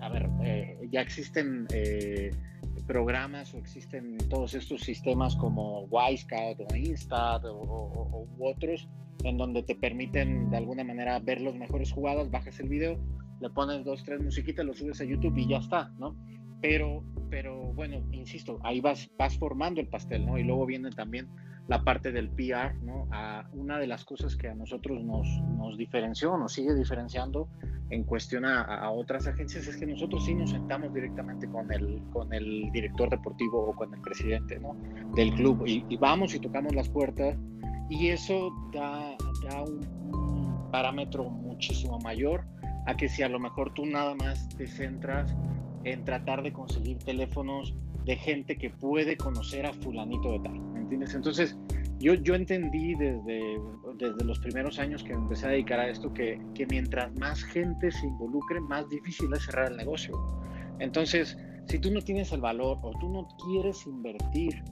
a 0.00 0.08
ver, 0.08 0.28
eh, 0.42 0.88
ya 0.90 1.00
existen 1.00 1.66
eh, 1.72 2.30
programas 2.82 3.54
o 3.54 3.58
existen 3.58 4.16
todos 4.28 4.54
estos 4.54 4.80
sistemas 4.80 5.36
como 5.36 5.82
Wisecat 5.84 6.60
o 6.60 6.76
Instat 6.76 7.44
o, 7.44 8.26
u 8.36 8.46
otros 8.46 8.88
en 9.24 9.36
donde 9.36 9.62
te 9.62 9.74
permiten 9.74 10.50
de 10.50 10.56
alguna 10.56 10.84
manera 10.84 11.18
ver 11.18 11.40
los 11.40 11.56
mejores 11.56 11.92
jugadas, 11.92 12.30
bajas 12.30 12.60
el 12.60 12.68
video, 12.68 12.98
le 13.40 13.50
pones 13.50 13.84
dos, 13.84 14.04
tres 14.04 14.20
musiquitas, 14.20 14.64
lo 14.64 14.74
subes 14.74 15.00
a 15.00 15.04
YouTube 15.04 15.36
y 15.36 15.48
ya 15.48 15.58
está, 15.58 15.92
¿no? 15.98 16.16
Pero, 16.60 17.04
pero 17.30 17.72
bueno, 17.74 18.02
insisto, 18.12 18.58
ahí 18.62 18.80
vas, 18.80 19.10
vas 19.18 19.36
formando 19.38 19.80
el 19.80 19.88
pastel, 19.88 20.26
¿no? 20.26 20.38
Y 20.38 20.44
luego 20.44 20.66
viene 20.66 20.90
también 20.90 21.28
la 21.68 21.84
parte 21.84 22.10
del 22.10 22.28
PR. 22.30 22.74
A 23.12 23.48
una 23.52 23.78
de 23.78 23.86
las 23.86 24.04
cosas 24.04 24.36
que 24.36 24.48
a 24.48 24.54
nosotros 24.54 25.02
nos, 25.02 25.26
nos 25.56 25.78
diferenció, 25.78 26.36
nos 26.36 26.52
sigue 26.52 26.74
diferenciando 26.74 27.48
en 27.90 28.04
cuestión 28.04 28.44
a, 28.44 28.90
otras 28.90 29.26
agencias 29.26 29.66
es 29.66 29.76
que 29.76 29.86
nosotros 29.86 30.24
sí 30.24 30.34
nos 30.34 30.50
sentamos 30.50 30.92
directamente 30.92 31.48
con 31.48 31.72
el, 31.72 32.02
con 32.12 32.32
el 32.34 32.70
director 32.70 33.08
deportivo 33.08 33.70
o 33.70 33.72
con 33.74 33.94
el 33.94 34.00
presidente, 34.00 34.58
¿no? 34.58 34.76
Del 35.14 35.32
club 35.34 35.64
y, 35.66 35.96
vamos 35.96 36.34
y 36.34 36.38
tocamos 36.38 36.74
las 36.74 36.88
puertas 36.88 37.36
y 37.88 38.08
eso 38.08 38.52
da, 38.72 39.16
da 39.48 39.62
un 39.62 40.68
parámetro 40.70 41.30
muchísimo 41.30 41.98
mayor 42.00 42.44
a 42.86 42.94
que 42.94 43.08
si 43.08 43.22
a 43.22 43.28
lo 43.28 43.38
mejor 43.38 43.72
tú 43.72 43.86
nada 43.86 44.14
más 44.14 44.48
te 44.50 44.66
centras 44.66 45.34
en 45.84 46.04
tratar 46.04 46.42
de 46.42 46.52
conseguir 46.52 46.98
teléfonos 46.98 47.74
de 48.04 48.16
gente 48.16 48.56
que 48.56 48.68
puede 48.68 49.16
conocer 49.16 49.64
a 49.64 49.72
fulanito 49.72 50.32
de 50.32 50.40
tal, 50.40 50.60
¿me 50.60 50.77
Entonces, 50.90 51.56
yo, 51.98 52.14
yo 52.14 52.34
entendí 52.34 52.94
desde, 52.94 53.60
desde 53.96 54.24
los 54.24 54.38
primeros 54.38 54.78
años 54.78 55.02
que 55.02 55.12
empecé 55.12 55.46
a 55.46 55.50
dedicar 55.50 55.80
a 55.80 55.88
esto 55.88 56.12
que, 56.12 56.40
que 56.54 56.66
mientras 56.66 57.14
más 57.16 57.42
gente 57.42 57.90
se 57.90 58.06
involucre, 58.06 58.60
más 58.60 58.88
difícil 58.88 59.32
es 59.34 59.44
cerrar 59.44 59.72
el 59.72 59.76
negocio. 59.76 60.14
Entonces, 60.78 61.36
si 61.66 61.78
tú 61.78 61.90
no 61.90 62.00
tienes 62.00 62.32
el 62.32 62.40
valor 62.40 62.78
o 62.82 62.92
tú 62.98 63.08
no 63.08 63.28
quieres 63.44 63.86
invertir 63.86 64.62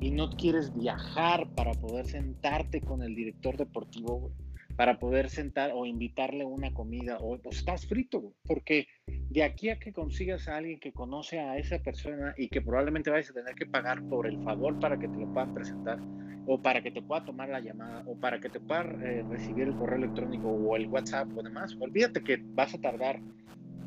y 0.00 0.10
no 0.10 0.30
quieres 0.30 0.72
viajar 0.74 1.48
para 1.54 1.72
poder 1.72 2.06
sentarte 2.06 2.80
con 2.80 3.02
el 3.02 3.14
director 3.14 3.56
deportivo, 3.56 4.30
para 4.76 4.98
poder 4.98 5.30
sentar 5.30 5.72
o 5.74 5.86
invitarle 5.86 6.44
una 6.44 6.72
comida 6.72 7.18
o, 7.18 7.38
estás 7.50 7.86
frito, 7.86 8.34
porque 8.46 8.86
de 9.06 9.42
aquí 9.42 9.70
a 9.70 9.78
que 9.78 9.92
consigas 9.92 10.48
a 10.48 10.56
alguien 10.56 10.78
que 10.78 10.92
conoce 10.92 11.40
a 11.40 11.56
esa 11.56 11.78
persona 11.78 12.34
y 12.36 12.48
que 12.48 12.60
probablemente 12.60 13.10
vayas 13.10 13.30
a 13.30 13.34
tener 13.34 13.54
que 13.54 13.66
pagar 13.66 14.02
por 14.08 14.26
el 14.26 14.38
favor 14.38 14.78
para 14.78 14.98
que 14.98 15.08
te 15.08 15.18
lo 15.18 15.26
puedan 15.28 15.52
presentar 15.52 15.98
o 16.44 16.60
para 16.60 16.82
que 16.82 16.90
te 16.90 17.02
pueda 17.02 17.24
tomar 17.24 17.48
la 17.48 17.60
llamada 17.60 18.02
o 18.06 18.16
para 18.16 18.38
que 18.38 18.50
te 18.50 18.60
pueda 18.60 18.82
eh, 19.02 19.24
recibir 19.28 19.66
el 19.66 19.74
correo 19.74 19.96
electrónico 19.96 20.48
o 20.48 20.76
el 20.76 20.86
WhatsApp 20.88 21.28
o 21.34 21.42
demás, 21.42 21.74
olvídate 21.80 22.22
que 22.22 22.44
vas 22.54 22.74
a 22.74 22.78
tardar 22.78 23.20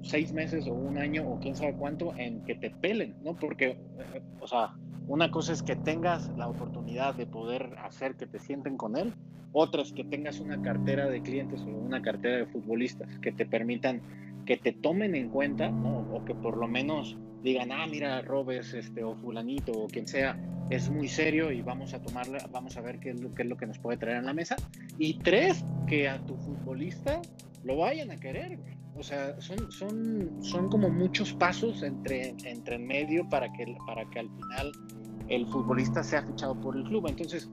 seis 0.01 0.34
meses 0.34 0.67
o 0.67 0.74
un 0.74 0.98
año 0.98 1.24
o 1.25 1.39
quién 1.39 1.55
sabe 1.55 1.75
cuánto 1.75 2.13
en 2.17 2.43
que 2.43 2.55
te 2.55 2.72
pelen, 2.72 3.15
¿no? 3.22 3.36
Porque, 3.36 3.77
eh, 3.98 4.22
o 4.39 4.48
sea, 4.48 4.74
una 5.08 5.29
cosa 5.29 5.53
es 5.53 5.62
que 5.62 5.75
tengas 5.75 6.29
la 6.36 6.48
oportunidad 6.48 7.15
de 7.15 7.25
poder 7.27 7.75
hacer 7.79 8.15
que 8.15 8.25
te 8.25 8.39
sienten 8.39 8.75
con 8.75 8.98
él 8.98 9.13
otras 9.51 9.91
que 9.91 10.03
tengas 10.03 10.39
una 10.39 10.62
cartera 10.62 11.10
de 11.10 11.22
clientes 11.22 11.62
o 11.62 11.70
una 11.70 12.01
cartera 12.01 12.38
de 12.38 12.46
futbolistas 12.46 13.10
que 13.20 13.32
te 13.32 13.46
permitan 13.46 14.01
que 14.46 14.58
te 14.58 14.74
tomen 14.74 15.13
en 15.13 15.29
cuenta, 15.29 15.70
¿no? 15.70 16.00
O 16.12 16.25
que 16.25 16.34
por 16.34 16.58
lo 16.58 16.68
menos 16.68 17.18
digan, 17.44 17.72
ah, 17.72 17.86
mira, 17.86 18.22
Robes, 18.22 18.74
este, 18.74 19.03
o 19.03 19.15
fulanito, 19.15 19.72
o 19.72 19.88
quien 19.88 20.08
sea, 20.08 20.39
es 20.70 20.89
muy 20.89 21.08
serio 21.08 21.51
y 21.51 21.62
vamos 21.62 21.94
a 21.94 22.01
tomarla, 22.01 22.48
vamos 22.51 22.77
a 22.77 22.82
ver 22.82 23.00
qué 23.00 23.12
es 23.12 23.22
lo, 23.22 23.34
qué 23.34 23.44
es 23.44 23.48
lo 23.48 23.58
que 23.58 23.68
nos 23.68 23.77
puede 23.79 23.98
traer 23.98 24.18
en 24.18 24.25
la 24.25 24.34
mesa. 24.34 24.56
Y 24.98 25.20
tres, 25.20 25.63
que 25.88 26.10
a 26.10 26.18
tu 26.25 26.36
futbolista 26.36 27.22
lo 27.63 27.77
vayan 27.77 28.12
a 28.12 28.18
querer, 28.18 28.60
O 28.98 29.03
sea, 29.03 29.39
son, 29.39 29.72
son, 29.72 30.29
son 30.41 30.70
como 30.70 30.89
muchos 30.89 31.32
pasos 31.34 31.84
entre, 31.84 32.36
entre 32.44 32.75
en 32.75 32.88
medio 32.88 33.29
para 33.29 33.51
que, 33.53 33.75
para 33.86 34.10
que 34.10 34.20
al 34.20 34.29
final 34.29 34.72
el 35.29 35.46
futbolista 35.46 36.03
sea 36.03 36.24
fichado 36.24 36.60
por 36.60 36.75
el 36.75 36.84
club. 36.84 37.08
Entonces, 37.08 37.50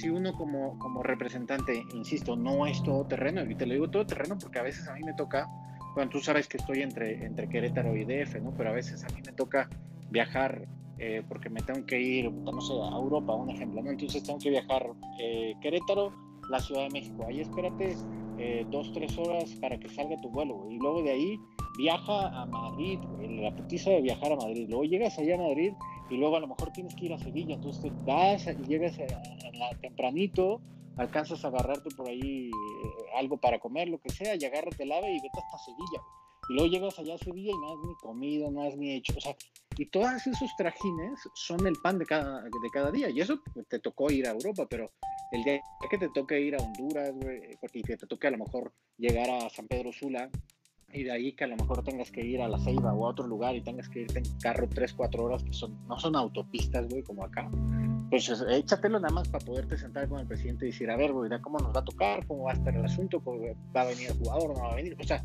si 0.00 0.08
uno 0.08 0.32
como, 0.32 0.78
como 0.78 1.02
representante, 1.02 1.84
insisto, 1.94 2.34
no 2.34 2.66
es 2.66 2.82
todo 2.82 3.04
terreno, 3.04 3.48
y 3.48 3.54
te 3.54 3.66
lo 3.66 3.74
digo 3.74 3.90
todo 3.90 4.06
terreno 4.06 4.38
porque 4.40 4.58
a 4.58 4.62
veces 4.62 4.88
a 4.88 4.94
mí 4.94 5.02
me 5.04 5.12
toca, 5.12 5.46
bueno, 5.94 6.10
tú 6.10 6.20
sabes 6.20 6.48
que 6.48 6.56
estoy 6.56 6.80
entre, 6.80 7.24
entre 7.24 7.48
Querétaro 7.48 7.94
y 7.96 8.04
DF, 8.04 8.40
¿no? 8.42 8.52
Pero 8.56 8.70
a 8.70 8.72
veces 8.72 9.04
a 9.04 9.08
mí 9.08 9.20
me 9.24 9.32
toca 9.32 9.68
viajar 10.10 10.66
eh, 10.98 11.22
porque 11.28 11.50
me 11.50 11.60
tengo 11.60 11.84
que 11.84 12.00
ir, 12.00 12.32
no 12.32 12.60
sé, 12.60 12.72
a 12.72 12.96
Europa, 12.96 13.34
un 13.34 13.50
ejemplo, 13.50 13.82
¿no? 13.82 13.90
Entonces 13.90 14.22
tengo 14.22 14.38
que 14.38 14.50
viajar 14.50 14.86
eh, 15.18 15.54
Querétaro, 15.60 16.12
la 16.48 16.60
Ciudad 16.60 16.84
de 16.84 16.90
México. 16.90 17.26
Ahí 17.28 17.40
espérate 17.40 17.94
eh, 18.38 18.66
dos, 18.70 18.92
tres 18.94 19.16
horas 19.18 19.50
para 19.60 19.78
que 19.78 19.88
salga 19.90 20.18
tu 20.22 20.30
vuelo, 20.30 20.66
y 20.70 20.78
luego 20.78 21.02
de 21.02 21.10
ahí 21.10 21.38
viaja 21.76 22.42
a 22.42 22.46
Madrid, 22.46 22.98
la 23.20 23.54
putiza 23.54 23.90
de 23.90 24.00
viajar 24.00 24.32
a 24.32 24.36
Madrid. 24.36 24.66
Luego 24.68 24.84
llegas 24.84 25.18
allá 25.18 25.34
a 25.34 25.38
Madrid 25.38 25.72
y 26.10 26.16
luego 26.16 26.36
a 26.36 26.40
lo 26.40 26.48
mejor 26.48 26.72
tienes 26.72 26.94
que 26.94 27.06
ir 27.06 27.12
a 27.14 27.18
Sevilla, 27.18 27.54
entonces 27.54 27.92
vas 28.04 28.46
y 28.46 28.66
llegas 28.66 28.98
tempranito, 29.80 30.60
alcanzas 30.96 31.44
a 31.44 31.48
agarrarte 31.48 31.90
por 31.96 32.08
ahí 32.08 32.48
eh, 32.48 33.16
algo 33.16 33.38
para 33.38 33.58
comer, 33.58 33.88
lo 33.88 34.00
que 34.00 34.10
sea, 34.10 34.34
y 34.34 34.44
agárrate 34.44 34.82
el 34.82 34.92
ave 34.92 35.10
y 35.10 35.20
vete 35.20 35.38
hasta 35.38 35.58
Sevilla. 35.58 36.02
Y 36.48 36.54
luego 36.54 36.68
llegas 36.68 36.98
allá 36.98 37.14
a 37.14 37.18
Sevilla 37.18 37.52
y 37.52 37.58
no 37.58 37.72
has 37.72 37.78
ni 37.86 37.94
comido, 37.94 38.50
no 38.50 38.62
has 38.62 38.76
ni 38.76 38.92
hecho, 38.92 39.14
o 39.16 39.20
sea, 39.20 39.36
y 39.78 39.86
todos 39.86 40.26
esos 40.26 40.50
trajines 40.56 41.20
son 41.34 41.66
el 41.66 41.76
pan 41.82 41.98
de 41.98 42.06
cada, 42.06 42.42
de 42.42 42.70
cada 42.72 42.90
día. 42.90 43.08
Y 43.08 43.20
eso 43.20 43.40
te 43.68 43.78
tocó 43.78 44.10
ir 44.10 44.26
a 44.26 44.32
Europa, 44.32 44.66
pero 44.68 44.90
el 45.30 45.44
día 45.44 45.60
que 45.88 45.96
te 45.96 46.08
toque 46.08 46.40
ir 46.40 46.56
a 46.56 46.58
Honduras, 46.58 47.12
porque 47.60 47.82
te 47.82 47.96
toque 47.96 48.26
a 48.26 48.32
lo 48.32 48.38
mejor 48.38 48.72
llegar 48.98 49.30
a 49.30 49.48
San 49.48 49.68
Pedro 49.68 49.92
Sula, 49.92 50.28
y 50.92 51.04
de 51.04 51.12
ahí 51.12 51.32
que 51.32 51.44
a 51.44 51.46
lo 51.46 51.56
mejor 51.56 51.82
tengas 51.84 52.10
que 52.10 52.24
ir 52.24 52.40
a 52.40 52.48
la 52.48 52.58
Ceiba 52.58 52.92
o 52.92 53.06
a 53.06 53.10
otro 53.10 53.26
lugar 53.26 53.54
y 53.54 53.60
tengas 53.60 53.88
que 53.88 54.02
irte 54.02 54.18
en 54.18 54.24
carro 54.40 54.68
3, 54.68 54.92
4 54.94 55.24
horas, 55.24 55.42
que 55.42 55.52
son, 55.52 55.76
no 55.86 55.98
son 55.98 56.16
autopistas, 56.16 56.88
güey, 56.88 57.02
como 57.02 57.24
acá. 57.24 57.48
Pues 58.10 58.28
échatelo 58.50 58.98
nada 58.98 59.14
más 59.14 59.28
para 59.28 59.44
poderte 59.44 59.78
sentar 59.78 60.08
con 60.08 60.20
el 60.20 60.26
presidente 60.26 60.66
y 60.66 60.70
decir, 60.70 60.90
a 60.90 60.96
ver, 60.96 61.12
güey, 61.12 61.30
cómo 61.40 61.58
nos 61.58 61.74
va 61.74 61.80
a 61.80 61.84
tocar, 61.84 62.26
cómo 62.26 62.44
va 62.44 62.52
a 62.52 62.54
estar 62.54 62.74
el 62.74 62.84
asunto, 62.84 63.22
va 63.74 63.82
a 63.82 63.84
venir 63.86 64.08
el 64.08 64.16
jugador, 64.16 64.56
no 64.56 64.64
va 64.64 64.72
a 64.72 64.76
venir. 64.76 64.96
O 64.98 65.04
sea, 65.04 65.24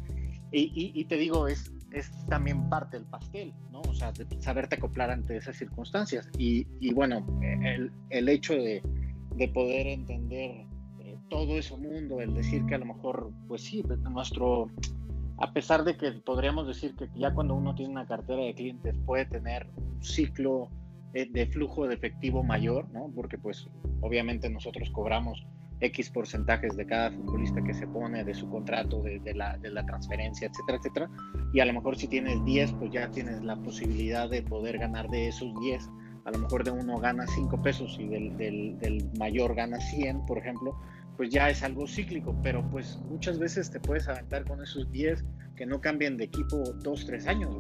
y, 0.52 0.92
y, 0.94 1.06
te 1.06 1.18
digo, 1.18 1.48
es, 1.48 1.72
es 1.92 2.12
también 2.28 2.70
parte 2.70 2.98
del 2.98 3.08
pastel, 3.08 3.54
¿no? 3.72 3.82
O 3.82 3.94
sea, 3.94 4.12
de 4.12 4.26
saberte 4.42 4.76
acoplar 4.76 5.10
ante 5.10 5.36
esas 5.36 5.58
circunstancias. 5.58 6.30
Y, 6.38 6.68
y 6.80 6.94
bueno, 6.94 7.26
el, 7.42 7.92
el 8.10 8.30
hecho 8.30 8.54
de, 8.54 8.82
de 9.36 9.48
poder 9.50 9.88
entender 9.88 10.66
eh, 11.00 11.18
todo 11.30 11.58
ese 11.58 11.76
mundo, 11.76 12.22
el 12.22 12.34
decir 12.36 12.66
que 12.68 12.76
a 12.76 12.78
lo 12.78 12.86
mejor, 12.86 13.32
pues 13.48 13.64
sí, 13.64 13.84
nuestro 14.04 14.70
a 15.38 15.52
pesar 15.54 15.84
de 15.84 15.98
que 15.98 16.12
podríamos 16.12 16.68
decir 16.68 16.96
que 16.96 17.10
ya 17.16 17.34
cuando 17.34 17.56
uno 17.56 17.76
tiene 17.76 17.92
una 17.92 18.06
cartera 18.06 18.42
de 18.44 18.54
clientes 18.54 18.96
puede 19.06 19.26
tener 19.26 19.68
un 19.76 20.04
ciclo 20.04 20.70
eh, 21.14 21.30
de 21.30 21.48
flujo 21.48 21.88
de 21.88 21.96
efectivo 21.96 22.44
mayor, 22.44 22.90
¿no? 22.92 23.12
Porque 23.14 23.38
pues 23.38 23.68
obviamente 24.02 24.50
nosotros 24.50 24.90
cobramos 24.92 25.46
X 25.82 26.10
porcentajes 26.10 26.76
de 26.78 26.86
cada 26.86 27.12
futbolista 27.12 27.62
que 27.62 27.74
se 27.74 27.88
pone, 27.88 28.24
de 28.24 28.34
su 28.34 28.50
contrato, 28.50 29.02
de, 29.02 29.34
la, 29.34 29.58
de, 29.58 29.72
la, 29.72 29.86
transferencia, 29.86 30.48
etcétera, 30.48 30.78
etcétera. 30.78 31.10
Y 31.54 31.60
a 31.60 31.66
lo 31.66 31.74
mejor 31.74 31.98
si 31.98 32.08
tienes 32.08 32.44
10, 32.46 32.74
pues 32.74 32.92
ya 32.92 33.10
tienes 33.12 33.42
la 33.44 33.58
posibilidad 33.58 34.30
de 34.30 34.42
poder 34.42 34.78
ganar 34.78 35.10
de 35.10 35.28
esos 35.28 35.54
10. 35.60 35.90
A 36.24 36.32
lo 36.32 36.40
mejor 36.40 36.64
de 36.64 36.72
uno 36.72 36.98
gana 36.98 37.28
5 37.28 37.62
pesos 37.62 37.98
y 38.00 38.08
del, 38.08 38.38
del, 38.38 38.80
del, 38.80 39.10
mayor 39.18 39.54
gana 39.54 39.80
100, 39.80 40.26
por 40.26 40.38
ejemplo, 40.38 40.78
pues 41.18 41.30
ya 41.30 41.50
es 41.50 41.64
algo 41.64 41.88
cíclico, 41.88 42.36
pero 42.44 42.68
pues 42.70 43.00
muchas 43.10 43.40
veces 43.40 43.72
te 43.72 43.80
puedes 43.80 44.08
aventar 44.08 44.46
con 44.46 44.62
esos 44.62 44.92
10 44.92 45.24
que 45.56 45.66
no 45.66 45.80
cambian 45.80 46.18
de 46.18 46.26
equipo 46.26 46.58
2, 46.58 47.06
3 47.06 47.28
años, 47.28 47.56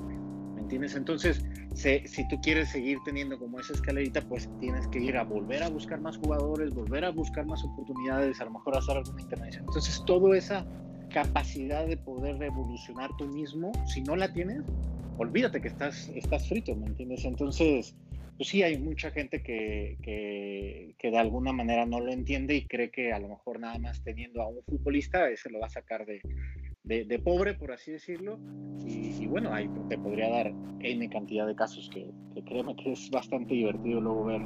¿me 0.55 0.61
entiendes? 0.61 0.95
Entonces, 0.95 1.45
si 1.73 2.27
tú 2.27 2.39
quieres 2.41 2.69
seguir 2.69 2.97
teniendo 3.05 3.37
como 3.39 3.59
esa 3.59 3.73
escalerita, 3.73 4.21
pues 4.21 4.49
tienes 4.59 4.87
que 4.87 4.99
ir 4.99 5.17
a 5.17 5.23
volver 5.23 5.63
a 5.63 5.69
buscar 5.69 6.01
más 6.01 6.17
jugadores, 6.17 6.73
volver 6.73 7.05
a 7.05 7.11
buscar 7.11 7.45
más 7.45 7.63
oportunidades, 7.63 8.41
a 8.41 8.45
lo 8.45 8.51
mejor 8.51 8.77
hacer 8.77 8.97
alguna 8.97 9.21
intervención. 9.21 9.63
Entonces, 9.67 10.03
toda 10.05 10.37
esa 10.37 10.65
capacidad 11.13 11.85
de 11.87 11.95
poder 11.97 12.37
revolucionar 12.37 13.09
tú 13.17 13.27
mismo, 13.27 13.71
si 13.85 14.01
no 14.01 14.15
la 14.15 14.33
tienes, 14.33 14.63
olvídate 15.17 15.61
que 15.61 15.69
estás, 15.69 16.09
estás 16.09 16.49
frito, 16.49 16.75
¿me 16.75 16.87
entiendes? 16.87 17.23
Entonces, 17.23 17.95
pues 18.37 18.49
sí, 18.49 18.63
hay 18.63 18.77
mucha 18.77 19.11
gente 19.11 19.41
que, 19.41 19.97
que, 20.01 21.11
de 21.11 21.17
alguna 21.17 21.53
manera 21.53 21.85
no 21.85 21.99
lo 21.99 22.11
entiende 22.11 22.55
y 22.55 22.65
cree 22.65 22.89
que 22.89 23.13
a 23.13 23.19
lo 23.19 23.29
mejor 23.29 23.59
nada 23.59 23.77
más 23.77 24.03
teniendo 24.03 24.41
a 24.41 24.47
un 24.47 24.63
futbolista, 24.63 25.29
ese 25.29 25.49
lo 25.49 25.59
va 25.59 25.67
a 25.67 25.69
sacar 25.69 26.05
de, 26.05 26.21
de, 26.83 27.19
pobre, 27.19 27.53
por 27.53 27.71
así 27.71 27.91
decirlo. 27.91 28.39
Y, 28.85 29.25
bueno, 29.27 29.53
ahí 29.53 29.69
te 29.89 29.97
podría 29.97 30.29
dar 30.29 30.53
N 30.79 31.09
cantidad 31.09 31.47
de 31.47 31.55
casos 31.55 31.89
que, 31.93 32.07
que 32.33 32.43
créeme 32.43 32.75
que 32.75 32.91
es 32.91 33.09
bastante 33.09 33.53
divertido 33.53 34.01
luego 34.01 34.25
ver 34.25 34.41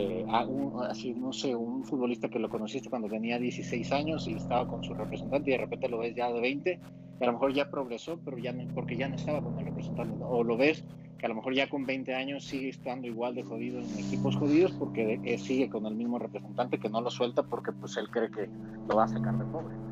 eh, 0.00 0.24
a 0.28 0.46
un, 0.46 0.84
así, 0.84 1.12
no 1.12 1.32
sé, 1.32 1.56
un 1.56 1.84
futbolista 1.84 2.28
que 2.28 2.38
lo 2.38 2.48
conociste 2.48 2.88
cuando 2.88 3.08
tenía 3.08 3.36
16 3.36 3.90
años 3.92 4.28
y 4.28 4.34
estaba 4.34 4.68
con 4.68 4.84
su 4.84 4.94
representante 4.94 5.50
y 5.50 5.54
de 5.54 5.58
repente 5.58 5.88
lo 5.88 5.98
ves 5.98 6.14
ya 6.14 6.30
de 6.30 6.40
20, 6.40 6.78
que 7.18 7.24
a 7.24 7.26
lo 7.26 7.32
mejor 7.32 7.52
ya 7.52 7.68
progresó, 7.68 8.20
pero 8.24 8.38
ya 8.38 8.52
no, 8.52 8.62
porque 8.74 8.96
ya 8.96 9.08
no 9.08 9.16
estaba 9.16 9.42
con 9.42 9.58
el 9.58 9.66
representante, 9.66 10.14
o 10.20 10.44
lo 10.44 10.56
ves 10.56 10.84
que 11.18 11.26
a 11.26 11.28
lo 11.28 11.34
mejor 11.34 11.52
ya 11.52 11.68
con 11.68 11.84
20 11.84 12.14
años 12.14 12.44
sigue 12.44 12.68
estando 12.68 13.08
igual 13.08 13.34
de 13.34 13.42
jodido 13.42 13.80
en 13.80 13.98
equipos 13.98 14.36
jodidos 14.36 14.70
porque 14.78 15.20
eh, 15.24 15.36
sigue 15.36 15.68
con 15.68 15.84
el 15.86 15.96
mismo 15.96 16.20
representante 16.20 16.78
que 16.78 16.88
no 16.88 17.00
lo 17.00 17.10
suelta 17.10 17.42
porque 17.42 17.72
pues 17.72 17.96
él 17.96 18.08
cree 18.08 18.30
que 18.30 18.48
lo 18.86 18.94
va 18.94 19.04
a 19.04 19.08
sacar 19.08 19.36
de 19.36 19.44
pobre. 19.46 19.87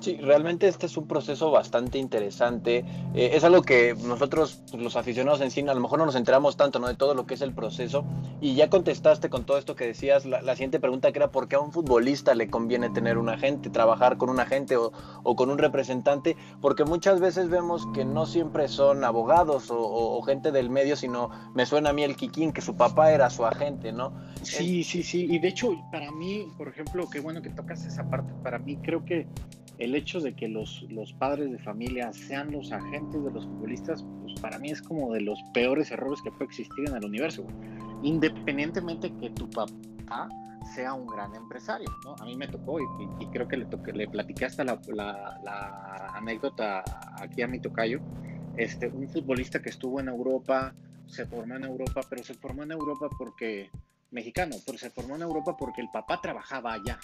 Sí, 0.00 0.16
realmente 0.16 0.66
este 0.66 0.86
es 0.86 0.96
un 0.96 1.06
proceso 1.06 1.50
bastante 1.50 1.98
interesante. 1.98 2.78
Eh, 3.14 3.32
es 3.34 3.44
algo 3.44 3.60
que 3.60 3.94
nosotros, 3.94 4.62
pues, 4.70 4.82
los 4.82 4.96
aficionados 4.96 5.42
en 5.42 5.50
cine, 5.50 5.70
a 5.70 5.74
lo 5.74 5.80
mejor 5.80 5.98
no 5.98 6.06
nos 6.06 6.14
enteramos 6.14 6.56
tanto 6.56 6.78
¿no? 6.78 6.88
de 6.88 6.94
todo 6.94 7.12
lo 7.12 7.26
que 7.26 7.34
es 7.34 7.42
el 7.42 7.52
proceso. 7.52 8.04
Y 8.40 8.54
ya 8.54 8.70
contestaste 8.70 9.28
con 9.28 9.44
todo 9.44 9.58
esto 9.58 9.76
que 9.76 9.86
decías, 9.86 10.24
la, 10.24 10.40
siguiente 10.54 10.80
pregunta 10.80 11.12
que 11.12 11.18
era 11.18 11.30
por 11.30 11.48
qué 11.48 11.56
a 11.56 11.60
un 11.60 11.70
futbolista 11.70 12.34
le 12.34 12.48
conviene 12.48 12.88
tener 12.88 13.18
un 13.18 13.28
agente, 13.28 13.68
trabajar 13.68 14.16
con 14.16 14.30
un 14.30 14.40
agente 14.40 14.78
o, 14.78 14.90
o 15.22 15.36
con 15.36 15.50
un 15.50 15.58
representante, 15.58 16.34
porque 16.62 16.84
muchas 16.84 17.20
veces 17.20 17.50
vemos 17.50 17.86
que 17.92 18.06
no 18.06 18.24
siempre 18.24 18.68
son 18.68 19.04
abogados 19.04 19.70
o, 19.70 19.78
o, 19.78 20.22
gente 20.22 20.50
del 20.50 20.70
medio, 20.70 20.96
sino 20.96 21.30
me 21.54 21.66
suena 21.66 21.90
a 21.90 21.92
mí 21.92 22.04
el 22.04 22.16
Kikín, 22.16 22.52
que 22.52 22.62
su 22.62 22.74
papá 22.74 23.12
era 23.12 23.28
su 23.28 23.44
agente, 23.44 23.92
¿no? 23.92 24.14
Sí, 24.42 24.82
sí, 24.82 25.02
sí. 25.02 25.26
Y 25.28 25.38
de 25.38 25.48
hecho, 25.48 25.76
para 25.92 26.10
mí, 26.10 26.46
por 26.56 26.68
ejemplo, 26.68 27.08
qué 27.10 27.20
bueno 27.20 27.42
que 27.42 27.50
tocas 27.50 27.84
esa 27.84 28.08
parte, 28.08 28.32
para 28.42 28.58
mí 28.58 28.78
creo 28.78 29.04
que 29.04 29.26
el 29.80 29.94
hecho 29.94 30.20
de 30.20 30.34
que 30.34 30.46
los, 30.46 30.82
los 30.90 31.12
padres 31.14 31.50
de 31.50 31.58
familia 31.58 32.12
sean 32.12 32.52
los 32.52 32.70
agentes 32.70 33.24
de 33.24 33.30
los 33.30 33.46
futbolistas, 33.46 34.04
pues 34.22 34.38
para 34.40 34.58
mí 34.58 34.70
es 34.70 34.82
como 34.82 35.12
de 35.12 35.22
los 35.22 35.42
peores 35.54 35.90
errores 35.90 36.20
que 36.22 36.30
puede 36.30 36.44
existir 36.44 36.88
en 36.88 36.96
el 36.96 37.04
universo. 37.04 37.44
Independientemente 38.02 39.10
que 39.16 39.30
tu 39.30 39.48
papá 39.48 40.28
sea 40.74 40.92
un 40.92 41.06
gran 41.06 41.34
empresario, 41.34 41.88
¿no? 42.04 42.14
A 42.20 42.24
mí 42.26 42.36
me 42.36 42.46
tocó 42.46 42.78
y, 42.78 43.26
creo 43.28 43.48
que 43.48 43.56
le, 43.56 43.64
toqué, 43.64 43.92
le 43.92 44.06
platiqué 44.06 44.44
hasta 44.44 44.64
la, 44.64 44.78
la, 44.92 46.12
anécdota 46.14 46.84
aquí 47.18 47.40
a 47.40 47.48
mi 47.48 47.58
tocayo, 47.58 48.00
este, 48.56 48.88
un 48.88 49.08
futbolista 49.08 49.62
que 49.62 49.70
estuvo 49.70 49.98
en 49.98 50.08
Europa, 50.08 50.74
se 51.06 51.24
formó 51.24 51.56
en 51.56 51.64
Europa, 51.64 52.02
pero 52.08 52.22
se 52.22 52.34
formó 52.34 52.62
en 52.64 52.72
Europa 52.72 53.08
porque, 53.16 53.70
mexicano, 54.10 54.56
pero 54.66 54.76
se 54.76 54.90
formó 54.90 55.16
en 55.16 55.22
Europa 55.22 55.56
porque 55.56 55.80
el 55.80 55.88
papá 55.90 56.20
trabajaba 56.20 56.74
allá, 56.74 57.00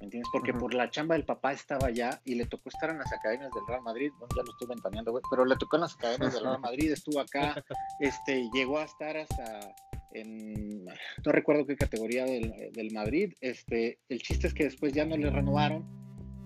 entiendes? 0.00 0.28
Porque 0.32 0.52
por 0.52 0.74
la 0.74 0.90
chamba 0.90 1.14
del 1.14 1.24
papá 1.24 1.52
estaba 1.52 1.88
allá 1.88 2.20
y 2.24 2.34
le 2.34 2.46
tocó 2.46 2.68
estar 2.68 2.90
en 2.90 2.98
las 2.98 3.12
academias 3.12 3.50
del 3.54 3.66
Real 3.66 3.82
Madrid, 3.82 4.10
bueno, 4.18 4.34
ya 4.36 4.42
lo 4.42 4.52
estoy 4.52 4.68
ventaneando, 4.68 5.10
güey, 5.12 5.22
pero 5.30 5.44
le 5.44 5.56
tocó 5.56 5.76
en 5.76 5.82
las 5.82 5.94
academias 5.94 6.34
del 6.34 6.42
Real 6.42 6.60
Madrid, 6.60 6.92
estuvo 6.92 7.20
acá, 7.20 7.64
este, 8.00 8.48
llegó 8.52 8.78
a 8.78 8.84
estar 8.84 9.16
hasta 9.16 9.74
en, 10.12 10.84
no 10.84 11.32
recuerdo 11.32 11.66
qué 11.66 11.76
categoría 11.76 12.24
del, 12.24 12.72
del 12.72 12.92
Madrid, 12.92 13.32
este, 13.40 13.98
el 14.08 14.20
chiste 14.20 14.46
es 14.46 14.54
que 14.54 14.64
después 14.64 14.92
ya 14.92 15.04
no 15.04 15.16
le 15.16 15.30
renovaron, 15.30 15.84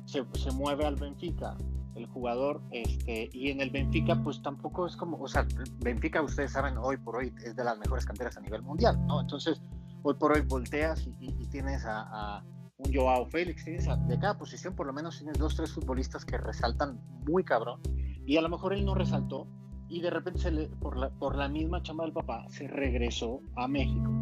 se, 0.06 0.24
se 0.34 0.50
mueve 0.52 0.86
al 0.86 0.96
Benfica, 0.96 1.56
el 1.94 2.06
jugador, 2.06 2.62
este, 2.70 3.28
y 3.32 3.50
en 3.50 3.60
el 3.60 3.70
Benfica, 3.70 4.22
pues 4.22 4.40
tampoco 4.42 4.86
es 4.86 4.96
como, 4.96 5.20
o 5.20 5.28
sea, 5.28 5.46
Benfica, 5.80 6.22
ustedes 6.22 6.52
saben, 6.52 6.78
hoy 6.78 6.96
por 6.96 7.16
hoy 7.16 7.34
es 7.44 7.56
de 7.56 7.64
las 7.64 7.78
mejores 7.78 8.06
canteras 8.06 8.36
a 8.36 8.40
nivel 8.40 8.62
mundial, 8.62 8.98
¿no? 9.06 9.20
Entonces, 9.20 9.60
hoy 10.02 10.14
por 10.14 10.32
hoy 10.32 10.42
volteas 10.42 11.06
y, 11.20 11.46
tienes 11.48 11.82
a 11.86 12.44
un 12.78 12.94
Joao 12.94 13.26
Félix, 13.26 13.64
tienes 13.64 13.88
de 14.06 14.18
cada 14.18 14.38
posición 14.38 14.74
por 14.74 14.86
lo 14.86 14.92
menos 14.92 15.18
tienes 15.18 15.36
dos, 15.38 15.56
tres 15.56 15.72
futbolistas 15.72 16.24
que 16.24 16.38
resaltan 16.38 17.00
muy 17.26 17.42
cabrón, 17.42 17.80
y 18.24 18.36
a 18.36 18.40
lo 18.40 18.48
mejor 18.48 18.72
él 18.72 18.84
no 18.84 18.94
resaltó, 18.94 19.48
y 19.88 20.00
de 20.00 20.10
repente 20.10 20.38
se 20.40 20.50
le, 20.52 20.68
por, 20.68 20.96
la, 20.96 21.10
por 21.10 21.34
la 21.36 21.48
misma 21.48 21.82
chamba 21.82 22.04
del 22.04 22.12
papá 22.12 22.46
se 22.48 22.68
regresó 22.68 23.40
a 23.56 23.66
México, 23.66 24.12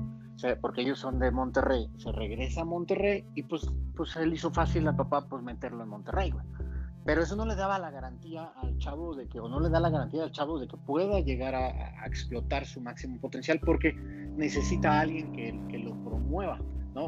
porque 0.60 0.82
ellos 0.82 0.98
son 0.98 1.18
de 1.18 1.30
Monterrey, 1.30 1.90
se 1.98 2.12
regresa 2.12 2.62
a 2.62 2.64
Monterrey, 2.64 3.24
y 3.34 3.42
pues, 3.42 3.70
pues 3.94 4.16
él 4.16 4.32
hizo 4.32 4.50
fácil 4.50 4.88
al 4.88 4.96
papá 4.96 5.28
pues 5.28 5.42
meterlo 5.42 5.82
en 5.82 5.90
Monterrey, 5.90 6.32
Pero 7.04 7.22
eso 7.22 7.36
no 7.36 7.44
le 7.44 7.56
daba 7.56 7.78
la 7.78 7.90
garantía 7.90 8.52
al 8.62 8.78
chavo 8.78 9.14
de 9.14 9.28
que, 9.28 9.38
o 9.38 9.48
no 9.48 9.60
le 9.60 9.68
da 9.68 9.80
la 9.80 9.90
garantía 9.90 10.22
al 10.24 10.32
chavo 10.32 10.58
de 10.58 10.66
que 10.66 10.78
pueda 10.78 11.20
llegar 11.20 11.54
a, 11.54 12.02
a 12.02 12.06
explotar 12.06 12.64
su 12.64 12.80
máximo 12.80 13.20
potencial, 13.20 13.60
porque 13.60 13.92
necesita 13.92 14.92
a 14.92 15.00
alguien 15.00 15.32
que, 15.32 15.60
que 15.68 15.78
lo 15.78 15.94
promueva. 16.02 16.58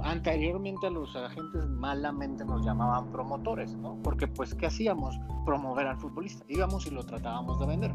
Anteriormente 0.03 0.87
a 0.87 0.90
los 0.90 1.16
agentes 1.16 1.66
malamente 1.66 2.44
nos 2.44 2.64
llamaban 2.64 3.11
promotores, 3.11 3.74
¿no? 3.77 3.98
Porque 4.03 4.27
pues, 4.27 4.55
¿qué 4.55 4.66
hacíamos? 4.66 5.18
Promover 5.46 5.87
al 5.87 5.96
futbolista. 5.96 6.44
Íbamos 6.48 6.87
y 6.87 6.90
lo 6.90 7.05
tratábamos 7.05 7.59
de 7.59 7.66
vender, 7.66 7.94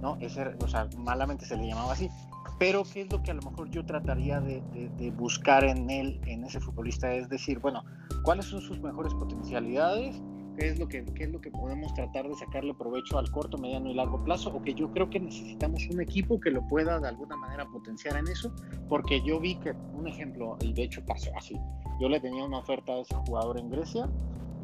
¿no? 0.00 0.16
Ese, 0.20 0.56
o 0.62 0.68
sea, 0.68 0.88
malamente 0.98 1.44
se 1.44 1.56
le 1.56 1.66
llamaba 1.66 1.92
así. 1.92 2.08
Pero, 2.58 2.84
¿qué 2.84 3.02
es 3.02 3.12
lo 3.12 3.22
que 3.22 3.30
a 3.30 3.34
lo 3.34 3.42
mejor 3.42 3.68
yo 3.70 3.84
trataría 3.84 4.40
de, 4.40 4.62
de 4.96 5.10
buscar 5.10 5.64
en 5.64 5.90
él, 5.90 6.20
en 6.26 6.44
ese 6.44 6.60
futbolista? 6.60 7.12
Es 7.12 7.28
decir, 7.28 7.58
bueno, 7.58 7.84
¿cuáles 8.22 8.46
son 8.46 8.60
sus 8.60 8.80
mejores 8.80 9.12
potencialidades? 9.14 10.22
Qué 10.56 10.68
es 10.68 10.78
lo 10.78 10.88
que 10.88 11.04
qué 11.04 11.24
es 11.24 11.30
lo 11.30 11.40
que 11.40 11.50
podemos 11.50 11.92
tratar 11.94 12.28
de 12.28 12.34
sacarle 12.34 12.74
provecho 12.74 13.18
al 13.18 13.30
corto, 13.30 13.58
mediano 13.58 13.90
y 13.90 13.94
largo 13.94 14.22
plazo, 14.24 14.50
o 14.54 14.62
que 14.62 14.74
yo 14.74 14.90
creo 14.92 15.10
que 15.10 15.20
necesitamos 15.20 15.86
un 15.90 16.00
equipo 16.00 16.40
que 16.40 16.50
lo 16.50 16.66
pueda 16.68 17.00
de 17.00 17.08
alguna 17.08 17.36
manera 17.36 17.66
potenciar 17.66 18.16
en 18.16 18.28
eso, 18.28 18.52
porque 18.88 19.22
yo 19.24 19.40
vi 19.40 19.56
que 19.56 19.72
un 19.94 20.06
ejemplo, 20.06 20.56
y 20.60 20.72
de 20.72 20.84
hecho 20.84 21.04
pasó 21.04 21.30
así, 21.36 21.56
yo 22.00 22.08
le 22.08 22.20
tenía 22.20 22.44
una 22.44 22.58
oferta 22.58 22.92
a 22.92 22.98
ese 23.00 23.14
jugador 23.26 23.58
en 23.58 23.70
Grecia, 23.70 24.08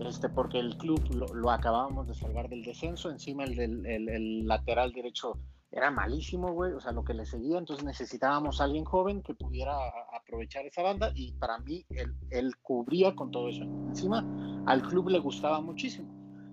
este, 0.00 0.28
porque 0.28 0.58
el 0.58 0.76
club 0.78 1.00
lo, 1.34 1.50
acabábamos 1.50 2.08
de 2.08 2.14
salvar 2.14 2.48
del 2.48 2.62
descenso, 2.62 3.10
encima 3.10 3.44
el, 3.44 3.54
del, 3.54 3.86
el 3.86 4.46
lateral 4.46 4.92
derecho 4.92 5.38
era 5.72 5.90
malísimo, 5.90 6.52
güey, 6.52 6.72
o 6.72 6.80
sea, 6.80 6.92
lo 6.92 7.04
que 7.04 7.14
le 7.14 7.24
seguía, 7.24 7.58
entonces 7.58 7.84
necesitábamos 7.84 8.60
a 8.60 8.64
alguien 8.64 8.84
joven 8.84 9.22
que 9.22 9.34
pudiera 9.34 9.76
aprovechar 10.12 10.66
esa 10.66 10.82
banda 10.82 11.12
y 11.14 11.32
para 11.32 11.58
mí 11.58 11.84
él, 11.90 12.12
él, 12.30 12.56
cubría 12.56 13.14
con 13.14 13.30
todo 13.30 13.48
eso. 13.48 13.62
Encima, 13.62 14.24
al 14.66 14.82
club 14.82 15.08
le 15.08 15.20
gustaba 15.20 15.60
muchísimo, 15.60 16.08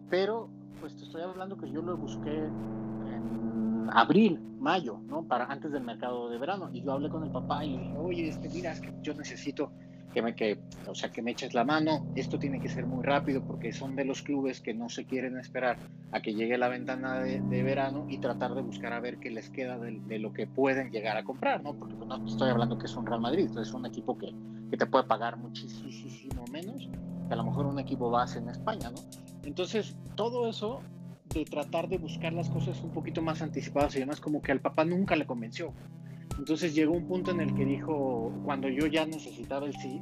pero 0.10 0.50
pues 0.80 0.96
te 0.96 1.04
estoy 1.04 1.24
hablando 1.24 1.58
que 1.58 1.70
yo 1.72 1.82
lo 1.82 1.98
busqué 1.98 2.36
en 2.36 3.90
abril, 3.92 4.40
mayo, 4.60 5.00
¿no? 5.08 5.24
Para 5.24 5.46
antes 5.46 5.72
del 5.72 5.84
mercado 5.84 6.30
de 6.30 6.38
verano 6.38 6.70
y 6.72 6.82
yo 6.82 6.92
hablé 6.92 7.10
con 7.10 7.24
el 7.24 7.32
papá 7.32 7.66
y 7.66 7.72
le 7.72 7.80
dije, 7.80 7.98
oye, 7.98 8.28
es 8.28 8.38
que 8.38 8.50
mira, 8.50 8.72
es 8.72 8.82
que 8.82 8.94
yo 9.02 9.14
necesito 9.16 9.72
que 10.14 10.22
me, 10.22 10.36
que, 10.36 10.60
o 10.88 10.96
sea, 10.96 11.12
que 11.12 11.22
me 11.22 11.32
eches 11.32 11.54
la 11.54 11.64
mano, 11.64 12.08
esto 12.16 12.40
tiene 12.40 12.60
que 12.60 12.70
ser 12.70 12.86
muy 12.86 13.04
rápido 13.04 13.44
porque 13.44 13.72
son 13.74 13.96
de 13.96 14.06
los 14.06 14.22
clubes 14.22 14.62
que 14.62 14.74
no 14.74 14.90
se 14.90 15.06
quieren 15.06 15.38
esperar 15.38 15.78
a 16.12 16.22
que 16.22 16.34
llegue 16.34 16.58
la 16.58 16.70
ventana 16.70 17.20
de, 17.20 17.64
verano 17.64 18.06
y 18.10 18.18
tratar 18.20 18.56
de 18.56 18.62
buscar 18.62 18.94
a 18.94 19.00
ver 19.00 19.18
qué 19.18 19.30
les 19.30 19.50
queda 19.50 19.78
de, 19.78 20.20
lo 20.20 20.34
que 20.34 20.48
pueden 20.48 20.92
llegar 20.92 21.18
a 21.18 21.24
comprar, 21.24 21.64
¿no? 21.64 21.74
Porque 21.74 21.96
pues, 21.96 22.08
no 22.08 22.26
estoy 22.26 22.50
hablando 22.50 22.78
que 22.78 22.86
es 22.86 22.96
un 22.96 23.06
Real 23.06 23.22
Madrid, 23.22 23.50
es 23.58 23.74
un 23.74 23.86
equipo 23.86 24.18
que, 24.18 24.34
que 24.70 24.78
te 24.78 24.86
puede 24.86 25.04
pagar 25.04 25.38
muchísimo 25.38 25.88
menos 26.52 26.90
que 27.28 27.34
a 27.34 27.38
lo 27.38 27.44
mejor 27.44 27.66
un 27.66 27.80
equipo 27.80 28.10
base 28.10 28.40
en 28.40 28.50
España, 28.50 28.90
¿no? 28.90 29.02
Entonces, 29.44 29.96
todo 30.16 30.48
eso 30.48 30.82
de 31.34 31.46
tratar 31.46 31.90
de 31.90 31.98
buscar 31.98 32.34
las 32.34 32.50
cosas 32.50 32.82
un 32.84 32.92
poquito 32.92 33.22
más 33.22 33.42
anticipadas 33.42 33.96
y 33.96 34.00
demás, 34.00 34.22
como 34.22 34.42
que 34.42 34.52
al 34.52 34.62
papá 34.62 34.86
nunca 34.86 35.16
le 35.16 35.26
convenció. 35.26 35.74
Entonces 36.38 36.74
llegó 36.76 36.94
un 36.94 37.08
punto 37.08 37.32
en 37.32 37.42
el 37.42 37.54
que 37.54 37.66
dijo, 37.66 38.32
cuando 38.44 38.70
yo 38.70 38.88
ya 38.88 39.06
necesitaba 39.06 39.66
el 39.66 39.74
sí 39.78 40.02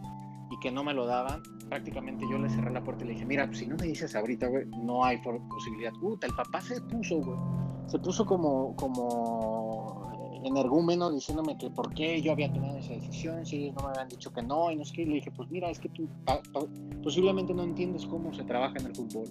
y 0.51 0.59
que 0.59 0.71
no 0.71 0.83
me 0.83 0.93
lo 0.93 1.05
daban, 1.05 1.41
prácticamente 1.69 2.25
yo 2.29 2.37
le 2.37 2.49
cerré 2.49 2.71
la 2.71 2.83
puerta 2.83 3.03
y 3.03 3.07
le 3.07 3.13
dije, 3.13 3.25
mira, 3.25 3.47
pues 3.47 3.59
si 3.59 3.67
no 3.67 3.75
me 3.77 3.87
dices 3.87 4.15
ahorita, 4.15 4.47
güey, 4.47 4.65
no 4.83 5.03
hay 5.03 5.17
posibilidad. 5.17 5.91
Puta, 5.93 6.27
el 6.27 6.33
papá 6.33 6.61
se 6.61 6.81
puso, 6.81 7.17
güey. 7.17 7.37
Se 7.87 7.99
puso 7.99 8.25
como, 8.25 8.75
como 8.75 10.11
energúmeno 10.43 11.11
diciéndome 11.11 11.57
que 11.57 11.69
por 11.69 11.93
qué 11.93 12.21
yo 12.21 12.31
había 12.31 12.51
tomado 12.51 12.77
esa 12.77 12.93
decisión, 12.93 13.45
si 13.45 13.63
ellos 13.63 13.75
no 13.75 13.83
me 13.83 13.89
habían 13.89 14.07
dicho 14.09 14.31
que 14.31 14.41
no, 14.43 14.71
y 14.71 14.75
no 14.75 14.85
sé 14.85 14.93
qué. 14.93 15.05
Le 15.05 15.15
dije, 15.15 15.31
pues 15.31 15.49
mira, 15.49 15.69
es 15.69 15.79
que 15.79 15.89
tú 15.89 16.07
posiblemente 17.03 17.53
no 17.53 17.63
entiendes 17.63 18.05
cómo 18.05 18.33
se 18.33 18.43
trabaja 18.43 18.77
en 18.79 18.87
el 18.87 18.95
fútbol. 18.95 19.27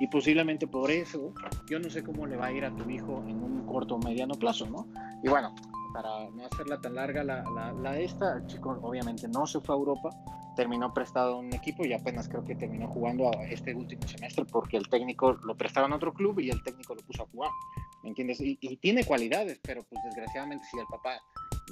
Y 0.00 0.06
posiblemente 0.06 0.66
por 0.66 0.90
eso 0.90 1.32
yo 1.68 1.78
no 1.80 1.90
sé 1.90 2.02
cómo 2.02 2.26
le 2.26 2.36
va 2.36 2.46
a 2.46 2.52
ir 2.52 2.64
a 2.64 2.74
tu 2.74 2.88
hijo 2.88 3.22
en 3.26 3.42
un 3.42 3.66
corto 3.66 3.96
o 3.96 3.98
mediano 3.98 4.34
plazo, 4.34 4.66
¿no? 4.66 4.86
Y 5.24 5.28
bueno, 5.28 5.54
para 5.92 6.30
no 6.30 6.46
hacerla 6.46 6.80
tan 6.80 6.94
larga 6.94 7.24
la, 7.24 7.42
la, 7.72 7.98
esta, 7.98 8.36
el 8.36 8.46
chico 8.46 8.78
obviamente 8.82 9.28
no 9.28 9.46
se 9.46 9.60
fue 9.60 9.74
a 9.74 9.78
Europa, 9.78 10.10
terminó 10.56 10.92
prestado 10.92 11.34
a 11.34 11.38
un 11.38 11.52
equipo 11.52 11.84
y 11.84 11.92
apenas 11.92 12.28
creo 12.28 12.44
que 12.44 12.54
terminó 12.54 12.88
jugando 12.88 13.30
este 13.48 13.74
último 13.74 14.06
semestre 14.06 14.44
porque 14.44 14.76
el 14.76 14.88
técnico 14.88 15.32
lo 15.32 15.56
prestaba 15.56 15.86
en 15.86 15.92
otro 15.92 16.12
club 16.12 16.40
y 16.40 16.50
el 16.50 16.62
técnico 16.62 16.94
lo 16.94 17.02
puso 17.02 17.22
a 17.22 17.26
jugar, 17.26 17.50
¿me 18.02 18.10
entiendes? 18.10 18.40
Y, 18.40 18.56
tiene 18.78 19.04
cualidades, 19.04 19.60
pero 19.62 19.82
pues 19.84 20.02
desgraciadamente 20.04 20.64
si 20.70 20.78
el 20.78 20.86
papá 20.86 21.20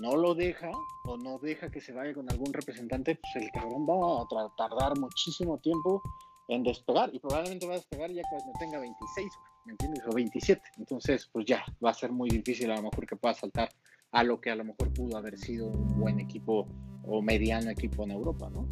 no 0.01 0.17
lo 0.17 0.35
deja 0.35 0.71
o 1.05 1.17
no 1.17 1.39
deja 1.39 1.71
que 1.71 1.81
se 1.81 1.93
vaya 1.93 2.15
con 2.15 2.31
algún 2.31 2.53
representante, 2.53 3.17
pues 3.17 3.45
el 3.45 3.51
cabrón 3.51 3.87
va 3.87 4.23
a 4.23 4.57
tardar 4.57 4.99
muchísimo 4.99 5.59
tiempo 5.59 6.03
en 6.49 6.63
despegar 6.63 7.13
y 7.13 7.19
probablemente 7.19 7.67
va 7.67 7.75
a 7.75 7.77
despegar 7.77 8.11
ya 8.11 8.23
cuando 8.31 8.53
tenga 8.59 8.79
26, 8.79 9.33
¿me 9.65 9.73
entiendes? 9.73 10.05
O 10.07 10.15
27. 10.15 10.63
Entonces, 10.79 11.29
pues 11.33 11.45
ya 11.47 11.65
va 11.85 11.91
a 11.91 11.95
ser 11.95 12.13
muy 12.13 12.29
difícil 12.31 12.71
a 12.71 12.77
lo 12.77 12.83
mejor 12.83 13.07
que 13.07 13.17
pueda 13.17 13.35
saltar 13.35 13.69
a 14.17 14.23
lo 14.23 14.41
que 14.41 14.51
a 14.51 14.57
lo 14.57 14.65
mejor 14.65 14.95
pudo 14.95 15.19
haber 15.19 15.37
sido 15.37 15.67
un 15.67 16.01
buen 16.01 16.21
equipo 16.21 16.67
o 17.03 17.21
mediano 17.21 17.71
equipo 17.71 18.03
en 18.03 18.13
Europa, 18.13 18.49
¿no? 18.51 18.67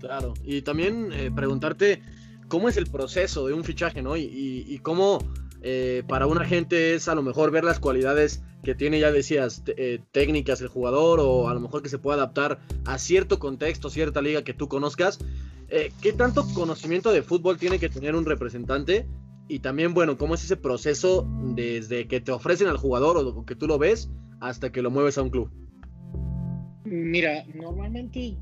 Claro, 0.00 0.32
y 0.42 0.62
también 0.62 1.10
eh, 1.12 1.30
preguntarte 1.30 2.00
cómo 2.48 2.70
es 2.70 2.78
el 2.78 2.86
proceso 2.86 3.46
de 3.46 3.52
un 3.52 3.64
fichaje, 3.64 4.00
¿no? 4.00 4.16
Y, 4.16 4.80
cómo 4.82 5.18
eh, 5.60 6.04
para 6.08 6.26
un 6.26 6.38
agente 6.38 6.94
es 6.94 7.06
a 7.06 7.14
lo 7.14 7.22
mejor 7.22 7.50
ver 7.50 7.64
las 7.64 7.78
cualidades 7.80 8.42
que 8.62 8.74
tiene, 8.74 8.98
ya 8.98 9.12
decías, 9.12 9.62
eh, 9.66 10.00
técnicas 10.10 10.62
el 10.62 10.68
jugador 10.68 11.20
o 11.20 11.50
a 11.50 11.54
lo 11.54 11.60
mejor 11.60 11.82
que 11.82 11.90
se 11.90 11.98
pueda 11.98 12.16
adaptar 12.16 12.58
a 12.86 12.96
cierto 12.96 13.38
contexto, 13.38 13.90
cierta 13.90 14.22
liga 14.22 14.42
que 14.42 14.54
tú 14.54 14.68
conozcas. 14.68 15.18
¿Qué 16.00 16.12
tanto 16.12 16.46
conocimiento 16.54 17.12
de 17.12 17.22
fútbol 17.22 17.58
tiene 17.58 17.78
que 17.78 17.90
tener 17.90 18.14
un 18.14 18.24
representante? 18.24 19.06
Y 19.48 19.58
también, 19.58 19.92
bueno, 19.92 20.16
¿cómo 20.16 20.34
es 20.34 20.44
ese 20.44 20.56
proceso 20.56 21.28
desde 21.56 22.06
que 22.08 22.20
te 22.20 22.30
ofrecen 22.32 22.68
al 22.68 22.76
jugador 22.78 23.18
o 23.18 23.44
que 23.44 23.56
tú 23.56 23.66
lo 23.66 23.76
ves 23.76 24.08
hasta 24.40 24.70
que 24.70 24.82
lo 24.82 24.90
mueves 24.90 25.18
a 25.18 25.22
un 25.22 25.30
club? 25.30 25.50
Mira, 26.84 27.44
normalmente 27.54 28.36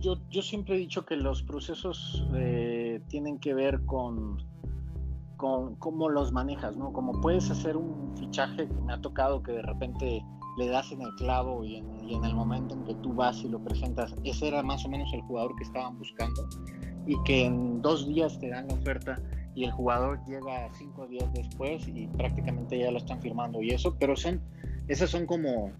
yo, 0.00 0.16
yo 0.30 0.42
siempre 0.42 0.74
he 0.74 0.78
dicho 0.78 1.04
que 1.04 1.16
los 1.16 1.42
procesos 1.42 2.26
eh, 2.34 3.00
tienen 3.08 3.38
que 3.38 3.54
ver 3.54 3.80
con, 3.86 4.38
con 5.36 5.76
cómo 5.76 6.08
los 6.08 6.32
manejas, 6.32 6.76
¿no? 6.76 6.92
Como 6.92 7.20
puedes 7.20 7.50
hacer 7.50 7.76
un 7.76 8.16
fichaje, 8.16 8.68
me 8.84 8.92
ha 8.92 9.00
tocado 9.00 9.42
que 9.42 9.52
de 9.52 9.62
repente 9.62 10.24
le 10.58 10.68
das 10.68 10.90
en 10.90 11.02
el 11.02 11.14
clavo 11.16 11.64
y 11.64 11.76
en, 11.76 12.08
y 12.08 12.14
en, 12.14 12.24
el 12.24 12.34
momento 12.34 12.74
en 12.74 12.84
que 12.84 12.94
tú 12.96 13.12
vas 13.14 13.42
y 13.44 13.48
lo 13.48 13.58
presentas, 13.62 14.14
ese 14.24 14.48
era 14.48 14.62
más 14.62 14.84
o 14.84 14.88
menos 14.88 15.12
el 15.12 15.20
jugador 15.22 15.54
que 15.56 15.64
estaban 15.64 15.98
buscando 15.98 16.48
y 17.06 17.14
que 17.24 17.44
en 17.44 17.82
dos 17.82 18.06
días 18.08 18.38
te 18.38 18.48
dan 18.48 18.66
la 18.68 18.74
oferta 18.74 19.20
y 19.54 19.64
el 19.64 19.70
jugador 19.70 20.18
llega 20.26 20.68
cinco 20.74 21.06
días 21.06 21.32
después 21.32 21.86
y 21.88 22.06
prácticamente 22.08 22.78
ya 22.78 22.90
lo 22.90 22.98
están 22.98 23.20
firmando 23.20 23.62
y 23.62 23.70
eso, 23.70 23.96
pero 23.98 24.16
son 24.16 24.40
esas 24.88 25.10
son 25.10 25.26
como, 25.26 25.72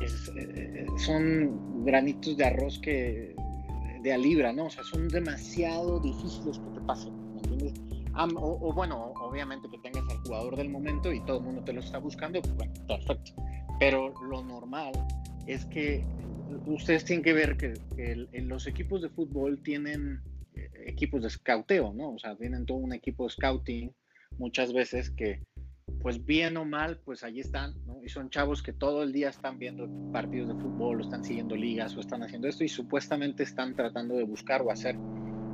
eh, 0.00 0.86
son 0.98 1.84
granitos 1.84 2.36
de 2.36 2.44
arroz 2.44 2.78
que 2.78 3.34
de 4.02 4.12
a 4.12 4.18
libra, 4.18 4.52
¿no? 4.52 4.66
O 4.66 4.70
sea, 4.70 4.82
son 4.84 5.08
demasiado 5.08 6.00
difíciles 6.00 6.58
que 6.58 6.70
te 6.78 6.80
pasen, 6.86 7.34
¿me 7.34 7.40
entiendes? 7.40 7.74
o, 8.14 8.72
bueno, 8.72 9.12
obviamente 9.22 9.68
que 9.70 9.78
tengas 9.78 10.02
al 10.10 10.18
jugador 10.18 10.56
del 10.56 10.68
momento 10.68 11.12
y 11.12 11.24
todo 11.24 11.38
el 11.38 11.44
mundo 11.44 11.62
te 11.64 11.72
lo 11.72 11.80
está 11.80 11.98
buscando, 11.98 12.40
pues, 12.42 12.54
bueno, 12.56 12.72
perfecto. 12.86 13.32
Pero 13.78 14.12
lo 14.28 14.42
normal 14.42 14.92
es 15.46 15.64
que 15.66 16.04
ustedes 16.66 17.04
tienen 17.04 17.22
que 17.22 17.32
ver 17.32 17.56
que, 17.56 18.28
los 18.42 18.66
equipos 18.66 19.02
de 19.02 19.08
fútbol 19.08 19.62
tienen 19.62 20.20
eh, 20.54 20.70
equipos 20.86 21.22
de 21.22 21.30
scouteo, 21.30 21.92
¿no? 21.92 22.14
O 22.14 22.18
sea, 22.18 22.36
tienen 22.36 22.66
todo 22.66 22.78
un 22.78 22.92
equipo 22.92 23.24
de 23.24 23.30
scouting 23.30 23.94
muchas 24.38 24.72
veces 24.72 25.10
que 25.10 25.42
pues 26.02 26.24
bien 26.24 26.56
o 26.56 26.64
mal, 26.64 26.98
pues 27.04 27.22
ahí 27.24 27.40
están. 27.40 27.74
Y 28.02 28.08
son 28.08 28.30
chavos 28.30 28.62
que 28.62 28.72
todo 28.72 29.02
el 29.02 29.12
día 29.12 29.28
están 29.28 29.58
viendo 29.58 29.88
partidos 30.12 30.48
de 30.48 30.54
fútbol, 30.54 31.00
o 31.00 31.02
están 31.02 31.22
siguiendo 31.24 31.56
ligas, 31.56 31.96
o 31.96 32.00
están 32.00 32.22
haciendo 32.22 32.48
esto, 32.48 32.64
y 32.64 32.68
supuestamente 32.68 33.42
están 33.42 33.74
tratando 33.74 34.16
de 34.16 34.24
buscar 34.24 34.62
o 34.62 34.70
hacer 34.70 34.96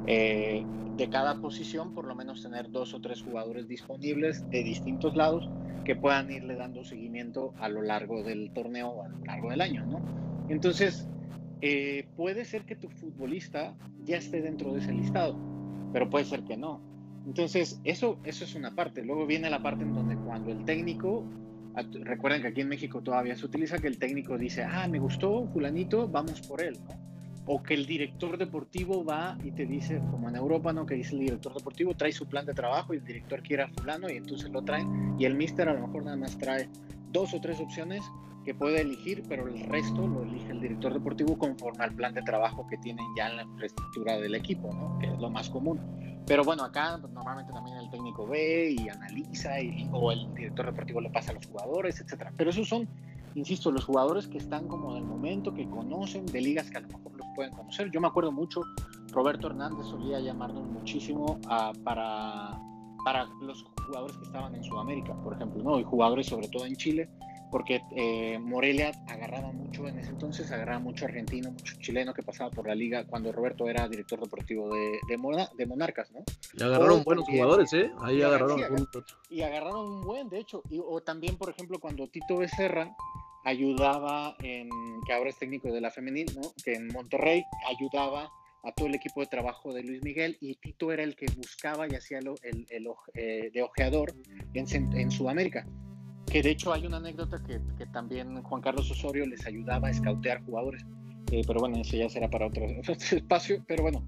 eh, 0.06 0.64
de 0.96 1.08
cada 1.08 1.40
posición, 1.40 1.92
por 1.94 2.06
lo 2.06 2.14
menos 2.14 2.42
tener 2.42 2.70
dos 2.70 2.94
o 2.94 3.00
tres 3.00 3.22
jugadores 3.22 3.66
disponibles 3.68 4.48
de 4.50 4.62
distintos 4.62 5.16
lados 5.16 5.50
que 5.84 5.96
puedan 5.96 6.30
irle 6.30 6.56
dando 6.56 6.84
seguimiento 6.84 7.52
a 7.58 7.68
lo 7.68 7.82
largo 7.82 8.22
del 8.22 8.50
torneo 8.52 8.88
o 8.88 9.04
a 9.04 9.08
lo 9.08 9.18
largo 9.24 9.50
del 9.50 9.60
año, 9.60 9.84
¿no? 9.86 10.00
Entonces, 10.48 11.08
eh, 11.60 12.08
puede 12.16 12.44
ser 12.44 12.64
que 12.64 12.76
tu 12.76 12.88
futbolista 12.88 13.74
ya 14.04 14.16
esté 14.16 14.42
dentro 14.42 14.72
de 14.72 14.80
ese 14.80 14.92
listado, 14.92 15.36
pero 15.92 16.08
puede 16.08 16.24
ser 16.24 16.42
que 16.44 16.56
no. 16.56 16.80
Entonces, 17.26 17.80
eso, 17.82 18.18
eso 18.24 18.44
es 18.44 18.54
una 18.54 18.74
parte. 18.74 19.04
Luego 19.04 19.26
viene 19.26 19.50
la 19.50 19.60
parte 19.60 19.82
en 19.82 19.92
donde 19.92 20.16
cuando 20.16 20.52
el 20.52 20.64
técnico, 20.64 21.24
recuerden 22.04 22.40
que 22.40 22.48
aquí 22.48 22.60
en 22.60 22.68
México 22.68 23.02
todavía 23.02 23.36
se 23.36 23.44
utiliza 23.44 23.78
que 23.78 23.88
el 23.88 23.98
técnico 23.98 24.38
dice, 24.38 24.62
ah, 24.62 24.86
me 24.88 25.00
gustó 25.00 25.46
fulanito, 25.48 26.08
vamos 26.08 26.40
por 26.42 26.62
él, 26.62 26.78
¿no? 26.88 27.04
O 27.48 27.62
que 27.62 27.74
el 27.74 27.86
director 27.86 28.38
deportivo 28.38 29.04
va 29.04 29.38
y 29.44 29.50
te 29.50 29.66
dice, 29.66 30.00
como 30.10 30.28
en 30.28 30.36
Europa, 30.36 30.72
¿no? 30.72 30.86
Que 30.86 30.94
dice 30.94 31.14
el 31.14 31.20
director 31.20 31.52
deportivo, 31.54 31.94
trae 31.94 32.12
su 32.12 32.26
plan 32.26 32.46
de 32.46 32.54
trabajo 32.54 32.94
y 32.94 32.98
el 32.98 33.04
director 33.04 33.42
quiere 33.42 33.64
a 33.64 33.68
fulano 33.68 34.08
y 34.08 34.16
entonces 34.16 34.50
lo 34.50 34.62
traen 34.62 35.16
y 35.18 35.24
el 35.24 35.34
mister 35.34 35.68
a 35.68 35.74
lo 35.74 35.86
mejor 35.86 36.04
nada 36.04 36.16
más 36.16 36.38
trae 36.38 36.68
dos 37.12 37.34
o 37.34 37.40
tres 37.40 37.60
opciones 37.60 38.02
que 38.46 38.54
puede 38.54 38.80
elegir, 38.80 39.24
pero 39.28 39.48
el 39.48 39.60
resto 39.64 40.06
lo 40.06 40.22
elige 40.22 40.52
el 40.52 40.60
director 40.60 40.94
deportivo 40.94 41.36
conforme 41.36 41.82
al 41.82 41.92
plan 41.92 42.14
de 42.14 42.22
trabajo 42.22 42.64
que 42.68 42.78
tienen 42.78 43.04
ya 43.16 43.28
en 43.28 43.36
la 43.38 43.42
infraestructura 43.42 44.18
del 44.18 44.36
equipo, 44.36 44.72
¿no? 44.72 44.96
Que 45.00 45.06
es 45.06 45.18
lo 45.18 45.28
más 45.28 45.50
común. 45.50 45.80
Pero 46.28 46.44
bueno, 46.44 46.62
acá 46.62 46.96
pues, 47.00 47.12
normalmente 47.12 47.52
también 47.52 47.76
el 47.78 47.90
técnico 47.90 48.24
ve 48.24 48.70
y 48.78 48.88
analiza, 48.88 49.60
y, 49.60 49.90
o 49.92 50.12
el 50.12 50.32
director 50.32 50.64
deportivo 50.64 51.00
le 51.00 51.10
pasa 51.10 51.32
a 51.32 51.34
los 51.34 51.44
jugadores, 51.44 52.00
etcétera. 52.00 52.32
Pero 52.36 52.50
esos 52.50 52.68
son, 52.68 52.88
insisto, 53.34 53.72
los 53.72 53.84
jugadores 53.84 54.28
que 54.28 54.38
están 54.38 54.68
como 54.68 54.94
del 54.94 55.04
momento, 55.04 55.52
que 55.52 55.68
conocen 55.68 56.24
de 56.26 56.40
ligas 56.40 56.70
que 56.70 56.78
a 56.78 56.80
lo 56.82 56.86
mejor 56.86 57.16
los 57.16 57.26
pueden 57.34 57.52
conocer. 57.52 57.90
Yo 57.90 58.00
me 58.00 58.06
acuerdo 58.06 58.30
mucho, 58.30 58.62
Roberto 59.10 59.48
Hernández 59.48 59.86
solía 59.86 60.20
llamarnos 60.20 60.64
muchísimo 60.68 61.40
ah, 61.48 61.72
para, 61.82 62.56
para 63.04 63.26
los 63.42 63.64
jugadores 63.88 64.16
que 64.18 64.24
estaban 64.24 64.54
en 64.54 64.62
Sudamérica, 64.62 65.14
por 65.24 65.34
ejemplo, 65.34 65.64
¿no? 65.64 65.80
y 65.80 65.82
jugadores 65.82 66.28
sobre 66.28 66.46
todo 66.46 66.64
en 66.64 66.76
Chile 66.76 67.10
porque 67.50 67.82
eh, 67.94 68.38
Morelia 68.38 68.92
agarraba 69.08 69.52
mucho 69.52 69.86
en 69.88 69.98
ese 69.98 70.10
entonces, 70.10 70.50
agarraba 70.50 70.78
mucho 70.78 71.04
argentino, 71.04 71.50
mucho 71.50 71.76
chileno 71.80 72.12
que 72.12 72.22
pasaba 72.22 72.50
por 72.50 72.66
la 72.66 72.74
liga 72.74 73.04
cuando 73.06 73.32
Roberto 73.32 73.68
era 73.68 73.88
director 73.88 74.20
deportivo 74.20 74.74
de, 74.74 74.98
de, 75.08 75.66
Monarcas, 75.66 76.10
¿no? 76.12 76.24
Y 76.54 76.62
agarraron 76.62 77.04
buenos 77.04 77.26
jugadores, 77.26 77.72
¿eh? 77.72 77.90
Ahí 78.00 78.22
agarraron 78.22 78.60
un 78.60 78.88
Y 79.30 79.42
agarraron 79.42 79.86
un 79.86 80.00
buen, 80.02 80.28
de 80.28 80.38
hecho. 80.38 80.62
o 80.86 81.00
también, 81.00 81.36
por 81.36 81.50
ejemplo, 81.50 81.78
cuando 81.78 82.08
Tito 82.08 82.38
Becerra 82.38 82.94
ayudaba 83.44 84.36
en, 84.40 84.68
que 85.06 85.12
ahora 85.12 85.30
es 85.30 85.38
técnico 85.38 85.72
de 85.72 85.80
la 85.80 85.90
femenil, 85.90 86.26
¿no? 86.34 86.52
Que 86.64 86.74
en 86.74 86.88
Monterrey 86.88 87.44
ayudaba 87.68 88.30
a 88.64 88.72
todo 88.72 88.88
el 88.88 88.96
equipo 88.96 89.20
de 89.20 89.28
trabajo 89.28 89.72
de 89.72 89.84
Luis 89.84 90.02
Miguel 90.02 90.36
y 90.40 90.56
Tito 90.56 90.90
era 90.90 91.04
el 91.04 91.14
que 91.14 91.26
buscaba 91.36 91.86
y 91.88 91.94
hacía 91.94 92.18
el, 92.18 92.34
el, 92.42 92.88
eh, 93.14 93.50
de 93.52 93.62
ojeador 93.62 94.12
en, 94.54 94.66
en 94.92 95.10
Sudamérica 95.12 95.64
que 96.36 96.42
de 96.42 96.50
hecho 96.50 96.70
hay 96.70 96.86
una 96.86 96.98
anécdota 96.98 97.42
que, 97.42 97.62
que 97.78 97.86
también 97.86 98.42
Juan 98.42 98.60
Carlos 98.60 98.90
Osorio 98.90 99.24
les 99.24 99.46
ayudaba 99.46 99.88
a 99.88 99.90
escautear 99.90 100.44
jugadores, 100.44 100.84
eh, 101.32 101.40
pero 101.46 101.60
bueno, 101.60 101.78
eso 101.78 101.96
ya 101.96 102.10
será 102.10 102.28
para 102.28 102.48
otro, 102.48 102.66
espacio, 103.12 103.64
pero 103.66 103.82
bueno. 103.82 104.04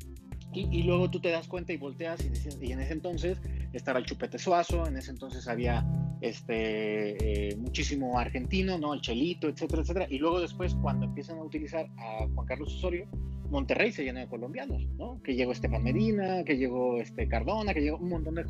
Y, 0.52 0.68
y, 0.70 0.82
luego 0.82 1.10
tú 1.10 1.20
te 1.20 1.30
das 1.30 1.48
cuenta 1.48 1.72
y 1.72 1.78
volteas 1.78 2.20
y, 2.22 2.66
y, 2.66 2.72
en 2.72 2.80
ese 2.80 2.92
entonces 2.92 3.40
estaba 3.72 3.98
el 3.98 4.04
Chupete 4.04 4.38
Suazo, 4.38 4.86
en 4.86 4.98
ese 4.98 5.10
entonces 5.10 5.48
había 5.48 5.86
este, 6.20 7.48
eh, 7.48 7.56
muchísimo 7.56 8.18
argentino, 8.18 8.76
¿no? 8.76 8.92
El 8.92 9.00
Chelito, 9.00 9.48
etcétera, 9.48 9.80
etcétera. 9.80 10.06
Y 10.10 10.18
luego 10.18 10.38
después, 10.40 10.74
cuando 10.82 11.06
empiezan 11.06 11.38
a 11.38 11.44
utilizar 11.44 11.86
a 11.96 12.26
Juan 12.34 12.46
Carlos 12.46 12.74
Osorio, 12.74 13.06
Monterrey 13.48 13.90
se 13.90 14.04
llena 14.04 14.20
de 14.20 14.28
colombianos, 14.28 14.86
¿no? 14.98 15.18
Que 15.22 15.34
llegó 15.34 15.52
Estefan 15.52 15.82
Medina, 15.82 16.44
que 16.44 16.58
llegó 16.58 17.00
este 17.00 17.26
Cardona, 17.26 17.72
que 17.72 17.80
llegó 17.80 17.96
un 17.96 18.10
montón 18.10 18.34
de... 18.34 18.44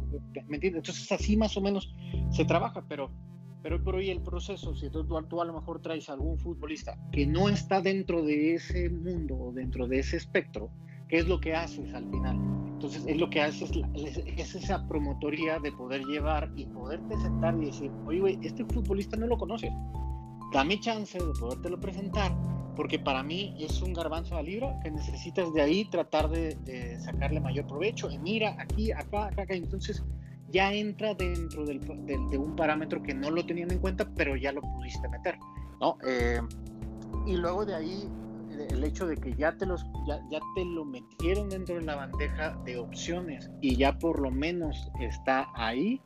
¿Me 0.49 0.57
entiendes? 0.57 0.81
Entonces 0.81 1.13
así 1.13 1.37
más 1.37 1.57
o 1.57 1.61
menos 1.61 1.95
se 2.33 2.45
trabaja, 2.45 2.85
pero 2.89 3.13
pero 3.63 3.83
por 3.83 3.97
hoy 3.97 4.11
el 4.11 4.21
proceso, 4.21 4.75
si 4.75 4.89
tú, 4.91 5.01
a 5.17 5.45
lo 5.45 5.53
mejor 5.53 5.81
traes 5.81 6.09
a 6.09 6.13
algún 6.13 6.39
futbolista 6.39 6.97
que 7.13 7.27
no 7.27 7.49
está 7.49 7.81
dentro 7.81 8.23
de 8.23 8.55
ese 8.55 8.89
mundo 8.89 9.37
o 9.37 9.53
dentro 9.53 9.87
de 9.87 9.99
ese 9.99 10.17
espectro, 10.17 10.71
¿qué 11.09 11.19
es 11.19 11.29
lo 11.29 11.41
que 11.41 11.55
haces 11.55 11.93
al 11.95 12.09
final? 12.11 12.37
Entonces, 12.75 13.05
es 13.07 13.17
lo 13.17 13.29
que 13.29 13.41
haces, 13.41 13.73
es, 14.37 14.55
esa 14.55 14.87
promotoría 14.87 15.59
de 15.59 15.73
poder 15.73 16.05
llevar 16.05 16.53
y 16.55 16.67
poderte 16.67 17.19
sentar 17.19 17.61
y 17.61 17.67
decir, 17.67 17.91
oye, 18.07 18.21
güey, 18.21 18.39
este 18.43 18.65
futbolista 18.65 19.17
no 19.17 19.27
lo 19.27 19.37
conoces, 19.37 19.73
dame 20.53 20.79
chance 20.79 21.19
de 21.19 21.33
podértelo 21.41 21.81
presentar, 21.81 22.33
porque 22.77 23.01
para 23.01 23.25
mí 23.25 23.57
es 23.59 23.83
un 23.83 23.93
garbanzo 23.93 24.37
a 24.37 24.43
libra 24.43 24.79
que 24.85 24.93
necesitas 24.93 25.53
de 25.53 25.61
ahí 25.61 25.85
tratar 25.87 26.31
de, 26.31 26.55
de 26.65 27.01
sacarle 27.01 27.41
mayor 27.41 27.67
provecho. 27.67 28.09
Y 28.09 28.19
mira, 28.19 28.55
aquí, 28.61 28.93
acá, 28.93 29.27
acá, 29.27 29.43
acá. 29.43 29.55
Entonces, 29.55 30.05
ya 30.51 30.73
entra 30.73 31.15
dentro 31.15 31.65
del, 31.65 31.81
de 31.81 32.39
un 32.39 32.57
parámetro 32.57 33.03
que 33.03 33.15
no 33.15 33.31
lo 33.31 33.45
tenían 33.45 33.71
en 33.71 33.79
cuenta, 33.79 34.09
pero 34.17 34.37
ya 34.37 34.53
lo 34.53 34.61
pudiste 34.61 35.09
meter. 35.09 35.39
¿no? 35.81 35.99
Eh, 36.07 36.41
y 37.27 37.37
luego 37.37 37.65
de 37.65 37.75
ahí, 37.75 38.09
el 38.71 38.83
hecho 38.85 39.07
de 39.07 39.17
que 39.17 39.35
ya 39.35 39.57
te, 39.57 39.67
los, 39.67 39.85
ya, 40.07 40.21
ya 40.31 40.41
te 40.55 40.65
lo 40.65 40.85
metieron 40.85 41.49
dentro 41.49 41.77
de 41.77 41.83
la 41.83 41.97
bandeja 41.97 42.57
de 42.65 42.79
opciones 42.79 43.51
y 43.61 43.77
ya 43.77 43.99
por 43.99 44.21
lo 44.21 44.31
menos 44.31 44.91
está 45.01 45.49
ahí, 45.55 46.01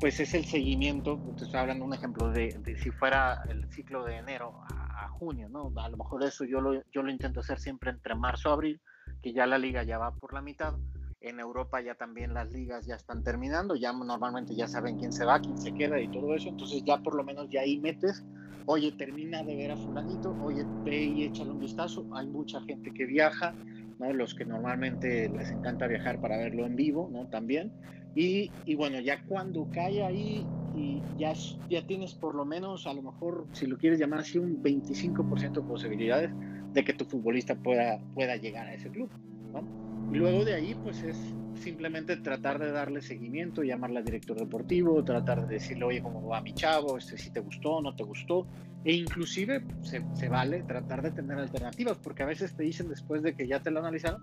pues 0.00 0.20
es 0.20 0.32
el 0.34 0.44
seguimiento, 0.44 1.20
te 1.36 1.44
estoy 1.44 1.60
hablando 1.60 1.84
un 1.84 1.94
ejemplo 1.94 2.30
de, 2.30 2.56
de 2.64 2.78
si 2.78 2.90
fuera 2.90 3.42
el 3.48 3.68
ciclo 3.72 4.04
de 4.04 4.16
enero 4.16 4.54
a, 4.70 5.04
a, 5.04 5.08
junio, 5.08 5.48
¿no? 5.48 5.72
A 5.76 5.88
lo 5.88 5.96
mejor 5.96 6.22
eso 6.22 6.44
yo 6.44 6.60
lo, 6.60 6.82
yo 6.92 7.02
lo 7.02 7.10
intento 7.10 7.40
hacer 7.40 7.58
siempre 7.58 7.90
entre 7.90 8.14
marzo 8.14 8.50
y 8.50 8.52
abril, 8.52 8.80
que 9.22 9.32
ya 9.32 9.46
la 9.46 9.58
liga 9.58 9.82
ya 9.82 9.98
va 9.98 10.12
por 10.12 10.32
la 10.32 10.40
mitad. 10.40 10.74
En 11.20 11.40
Europa 11.40 11.80
ya 11.80 11.94
también 11.96 12.32
las 12.34 12.50
ligas 12.50 12.86
ya 12.86 12.94
están 12.94 13.22
terminando, 13.22 13.74
ya 13.76 13.92
normalmente 13.92 14.54
ya 14.54 14.68
saben 14.68 14.96
quién 14.96 15.12
se 15.12 15.24
va, 15.24 15.40
quién 15.40 15.58
se 15.58 15.72
queda 15.72 16.00
y 16.00 16.08
todo 16.08 16.34
eso, 16.34 16.48
entonces 16.48 16.82
ya 16.84 16.98
por 16.98 17.16
lo 17.16 17.24
menos 17.24 17.48
ya 17.50 17.62
ahí 17.62 17.80
metes, 17.80 18.24
oye, 18.64 18.92
termina 18.92 19.42
de 19.42 19.56
ver 19.56 19.70
a 19.72 19.76
fulanito, 19.76 20.36
oye, 20.38 20.66
ve 20.84 21.04
y 21.06 21.24
échale 21.24 21.50
un 21.50 21.58
vistazo, 21.58 22.06
hay 22.10 22.28
mucha 22.28 22.60
gente 22.60 22.92
que 22.92 23.04
viaja, 23.06 23.58
¿no? 23.98 24.12
Los 24.12 24.34
que 24.34 24.44
normalmente 24.44 25.28
les 25.30 25.50
encanta 25.50 25.86
viajar 25.88 26.20
para 26.20 26.38
verlo 26.38 26.66
en 26.66 26.76
vivo, 26.76 27.08
¿no? 27.10 27.26
También. 27.28 27.74
Y, 28.14 28.54
y 28.64 28.74
bueno, 28.74 29.00
ya 29.00 29.22
cuando 29.24 29.68
cae 29.72 30.04
ahí 30.04 30.50
y 30.72 31.06
ya, 31.16 31.32
ya 31.68 31.82
tienes 31.86 32.14
por 32.14 32.34
lo 32.34 32.44
menos, 32.44 32.86
a 32.86 32.94
lo 32.94 33.02
mejor, 33.02 33.48
si 33.52 33.66
lo 33.66 33.76
quieres 33.78 33.98
llamar 33.98 34.20
así, 34.20 34.38
un 34.38 34.62
25% 34.62 35.60
de 35.60 35.66
posibilidades 35.66 36.30
de 36.72 36.84
que 36.84 36.94
tu 36.94 37.04
futbolista 37.04 37.56
pueda, 37.56 37.98
pueda 38.12 38.36
llegar 38.36 38.68
a 38.68 38.74
ese 38.74 38.90
club. 38.90 39.12
¿no? 39.52 39.68
Y 40.12 40.16
luego 40.16 40.44
de 40.44 40.54
ahí, 40.54 40.74
pues 40.82 41.02
es 41.02 41.16
simplemente 41.58 42.16
tratar 42.16 42.58
de 42.58 42.70
darle 42.70 43.02
seguimiento, 43.02 43.62
llamarle 43.62 43.98
al 43.98 44.04
director 44.04 44.38
deportivo, 44.38 45.04
tratar 45.04 45.46
de 45.46 45.54
decirle, 45.54 45.84
oye, 45.84 46.02
¿cómo 46.02 46.26
va 46.26 46.40
mi 46.40 46.54
chavo? 46.54 46.96
Este, 46.96 47.18
si 47.18 47.30
te 47.30 47.40
gustó, 47.40 47.82
no 47.82 47.94
te 47.94 48.04
gustó. 48.04 48.46
E 48.84 48.92
inclusive 48.92 49.62
se, 49.82 50.04
se, 50.14 50.28
vale 50.28 50.62
tratar 50.62 51.02
de 51.02 51.10
tener 51.10 51.38
alternativas, 51.38 51.98
porque 51.98 52.22
a 52.22 52.26
veces 52.26 52.54
te 52.54 52.62
dicen 52.62 52.88
después 52.88 53.22
de 53.22 53.34
que 53.34 53.46
ya 53.46 53.60
te 53.60 53.70
lo 53.70 53.80
analizaron, 53.80 54.20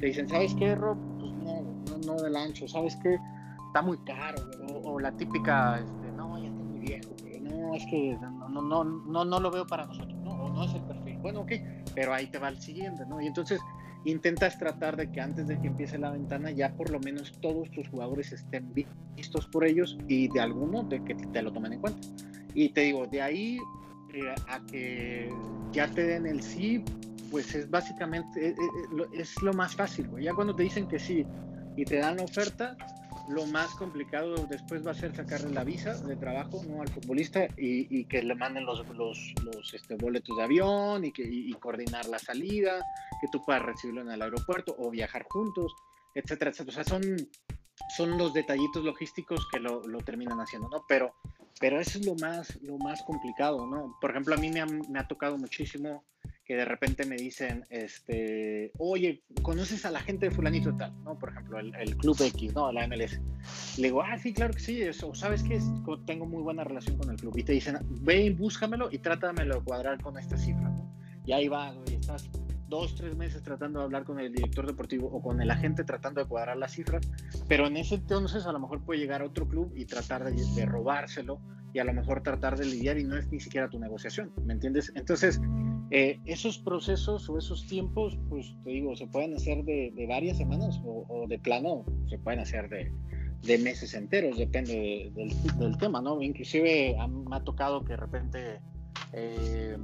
te 0.00 0.06
dicen, 0.06 0.28
¿sabes 0.28 0.54
qué, 0.54 0.74
Rob? 0.74 0.96
Pues 1.20 1.32
no, 1.34 1.62
no, 1.90 1.98
no 1.98 2.22
del 2.22 2.34
ancho, 2.34 2.66
¿sabes 2.66 2.96
qué? 3.02 3.18
Está 3.66 3.82
muy 3.82 3.98
caro, 4.04 4.38
o, 4.66 4.92
o, 4.92 4.98
la 4.98 5.12
típica, 5.12 5.78
este, 5.78 6.10
no, 6.16 6.38
ya 6.38 6.48
está 6.48 6.62
muy 6.62 6.80
viejo, 6.80 7.14
no, 7.42 7.74
es 7.74 7.84
que 7.90 8.16
no, 8.20 8.48
no, 8.48 8.62
no, 8.62 8.84
no, 8.84 9.24
no 9.26 9.40
lo 9.40 9.50
veo 9.50 9.66
para 9.66 9.84
nosotros, 9.84 10.18
¿no? 10.24 10.30
O 10.32 10.48
no 10.48 10.64
es 10.64 10.74
el 10.74 10.82
perfil. 10.82 11.18
Bueno, 11.18 11.40
ok, 11.40 11.52
pero 11.94 12.14
ahí 12.14 12.26
te 12.28 12.38
va 12.38 12.48
el 12.48 12.58
siguiente, 12.60 13.04
¿no? 13.06 13.20
Y 13.20 13.26
entonces 13.26 13.60
intentas 14.04 14.58
tratar 14.58 14.96
de 14.96 15.10
que 15.10 15.20
antes 15.20 15.46
de 15.48 15.58
que 15.60 15.66
empiece 15.66 15.98
la 15.98 16.10
ventana 16.10 16.50
ya 16.50 16.72
por 16.72 16.90
lo 16.90 17.00
menos 17.00 17.32
todos 17.40 17.70
tus 17.70 17.88
jugadores 17.88 18.32
estén 18.32 18.72
vistos 19.16 19.46
por 19.48 19.64
ellos 19.64 19.98
y 20.08 20.28
de 20.28 20.40
alguno 20.40 20.82
de 20.84 21.02
que 21.04 21.14
te 21.14 21.42
lo 21.42 21.52
tomen 21.52 21.74
en 21.74 21.80
cuenta. 21.80 22.00
Y 22.54 22.70
te 22.70 22.82
digo, 22.82 23.06
de 23.06 23.22
ahí 23.22 23.58
eh, 24.14 24.34
a 24.48 24.60
que 24.66 25.30
ya 25.72 25.88
te 25.88 26.06
den 26.06 26.26
el 26.26 26.42
sí, 26.42 26.82
pues 27.30 27.54
es 27.54 27.68
básicamente, 27.68 28.50
es, 28.50 28.56
es 29.12 29.42
lo 29.42 29.52
más 29.52 29.74
fácil. 29.74 30.08
Ya 30.20 30.32
cuando 30.32 30.54
te 30.54 30.62
dicen 30.62 30.88
que 30.88 30.98
sí 30.98 31.26
y 31.76 31.84
te 31.84 31.96
dan 31.96 32.16
la 32.16 32.24
oferta, 32.24 32.76
lo 33.28 33.46
más 33.46 33.74
complicado 33.74 34.34
después 34.46 34.86
va 34.86 34.92
a 34.92 34.94
ser 34.94 35.14
sacarle 35.14 35.52
la 35.52 35.64
visa 35.64 35.94
de 36.00 36.16
trabajo 36.16 36.62
¿no? 36.66 36.80
al 36.80 36.88
futbolista 36.88 37.44
y, 37.56 37.86
y 38.00 38.04
que 38.06 38.22
le 38.22 38.34
manden 38.34 38.64
los, 38.64 38.86
los, 38.96 39.18
los 39.42 39.74
este, 39.74 39.96
boletos 39.96 40.36
de 40.36 40.42
avión 40.42 41.04
y, 41.04 41.12
que, 41.12 41.22
y, 41.22 41.52
coordinar 41.54 42.06
la 42.06 42.18
salida, 42.18 42.82
que 43.20 43.28
tú 43.30 43.44
puedas 43.44 43.62
recibirlo 43.62 44.00
en 44.02 44.10
el 44.10 44.22
aeropuerto 44.22 44.74
o 44.78 44.90
viajar 44.90 45.26
juntos, 45.28 45.74
etcétera, 46.14 46.50
etcétera. 46.50 46.80
O 46.80 46.84
sea, 46.84 46.84
son, 46.84 47.02
son 47.96 48.16
los 48.16 48.32
detallitos 48.32 48.84
logísticos 48.84 49.46
que 49.52 49.60
lo, 49.60 49.86
lo 49.86 49.98
terminan 50.00 50.40
haciendo, 50.40 50.68
¿no? 50.68 50.84
Pero, 50.88 51.14
pero 51.60 51.80
eso 51.80 51.98
es 51.98 52.06
lo 52.06 52.14
más, 52.14 52.58
lo 52.62 52.78
más 52.78 53.02
complicado, 53.02 53.66
¿no? 53.66 53.96
Por 54.00 54.10
ejemplo, 54.10 54.34
a 54.34 54.38
mí 54.38 54.50
me 54.50 54.60
ha, 54.60 54.66
me 54.66 54.98
ha 54.98 55.06
tocado 55.06 55.36
muchísimo 55.36 56.04
que 56.48 56.56
de 56.56 56.64
repente 56.64 57.04
me 57.04 57.16
dicen, 57.16 57.66
este, 57.68 58.72
oye, 58.78 59.22
¿conoces 59.42 59.84
a 59.84 59.90
la 59.90 60.00
gente 60.00 60.30
de 60.30 60.34
fulanito 60.34 60.74
tal? 60.74 60.94
¿No? 61.04 61.18
Por 61.18 61.28
ejemplo, 61.28 61.58
el, 61.58 61.74
el, 61.74 61.94
Club 61.98 62.16
X, 62.18 62.54
¿no? 62.54 62.72
La 62.72 62.88
MLS. 62.88 63.20
Le 63.76 63.88
digo, 63.88 64.02
ah, 64.02 64.16
sí, 64.16 64.32
claro 64.32 64.54
que 64.54 64.60
sí, 64.60 64.80
eso, 64.80 65.14
¿sabes 65.14 65.42
qué? 65.42 65.60
Tengo 66.06 66.24
muy 66.24 66.42
buena 66.42 66.64
relación 66.64 66.96
con 66.96 67.10
el 67.10 67.16
club. 67.16 67.36
Y 67.36 67.42
te 67.42 67.52
dicen, 67.52 67.76
ve, 68.00 68.30
búscamelo 68.30 68.88
y 68.90 68.96
trátamelo 68.98 69.56
de 69.56 69.60
cuadrar 69.60 70.00
con 70.00 70.18
esta 70.18 70.38
cifra, 70.38 70.70
¿no? 70.70 70.90
Y 71.26 71.32
ahí 71.32 71.48
va, 71.48 71.74
y 71.86 71.96
estás 71.96 72.30
dos, 72.66 72.94
tres 72.94 73.14
meses 73.14 73.42
tratando 73.42 73.80
de 73.80 73.84
hablar 73.84 74.04
con 74.04 74.18
el 74.18 74.32
director 74.32 74.66
deportivo 74.66 75.08
o 75.08 75.20
con 75.20 75.42
el 75.42 75.50
agente 75.50 75.84
tratando 75.84 76.22
de 76.22 76.28
cuadrar 76.28 76.56
las 76.56 76.72
cifras, 76.72 77.06
pero 77.46 77.66
en 77.66 77.76
ese 77.76 77.96
entonces 77.96 78.46
a 78.46 78.52
lo 78.52 78.58
mejor 78.58 78.82
puede 78.82 79.00
llegar 79.00 79.20
a 79.20 79.26
otro 79.26 79.46
club 79.46 79.70
y 79.76 79.84
tratar 79.84 80.24
de, 80.24 80.32
de 80.32 80.64
robárselo 80.64 81.40
y 81.74 81.78
a 81.78 81.84
lo 81.84 81.92
mejor 81.92 82.22
tratar 82.22 82.56
de 82.56 82.64
lidiar 82.64 82.98
y 82.98 83.04
no 83.04 83.16
es 83.16 83.30
ni 83.30 83.40
siquiera 83.40 83.68
tu 83.68 83.78
negociación, 83.78 84.32
¿me 84.44 84.54
entiendes? 84.54 84.92
Entonces, 84.94 85.40
eh, 85.90 86.20
esos 86.26 86.58
procesos 86.58 87.28
o 87.30 87.38
esos 87.38 87.66
tiempos, 87.66 88.18
pues 88.28 88.54
te 88.62 88.70
digo, 88.70 88.94
se 88.94 89.06
pueden 89.06 89.34
hacer 89.34 89.64
de, 89.64 90.06
varias 90.06 90.36
semanas 90.36 90.80
o, 90.84 91.24
de 91.26 91.38
plano, 91.38 91.84
se 92.08 92.18
pueden 92.18 92.40
hacer 92.40 92.68
de, 92.68 93.58
meses 93.58 93.94
enteros, 93.94 94.36
depende 94.36 95.10
de, 95.14 95.34
del, 95.58 95.78
tema, 95.78 96.02
¿no? 96.02 96.20
Inclusive 96.20 96.94
me 97.28 97.36
ha 97.36 97.40
tocado 97.40 97.82
que 97.84 97.92
de 97.92 97.96
repente, 97.96 98.60
eh, 99.14 99.78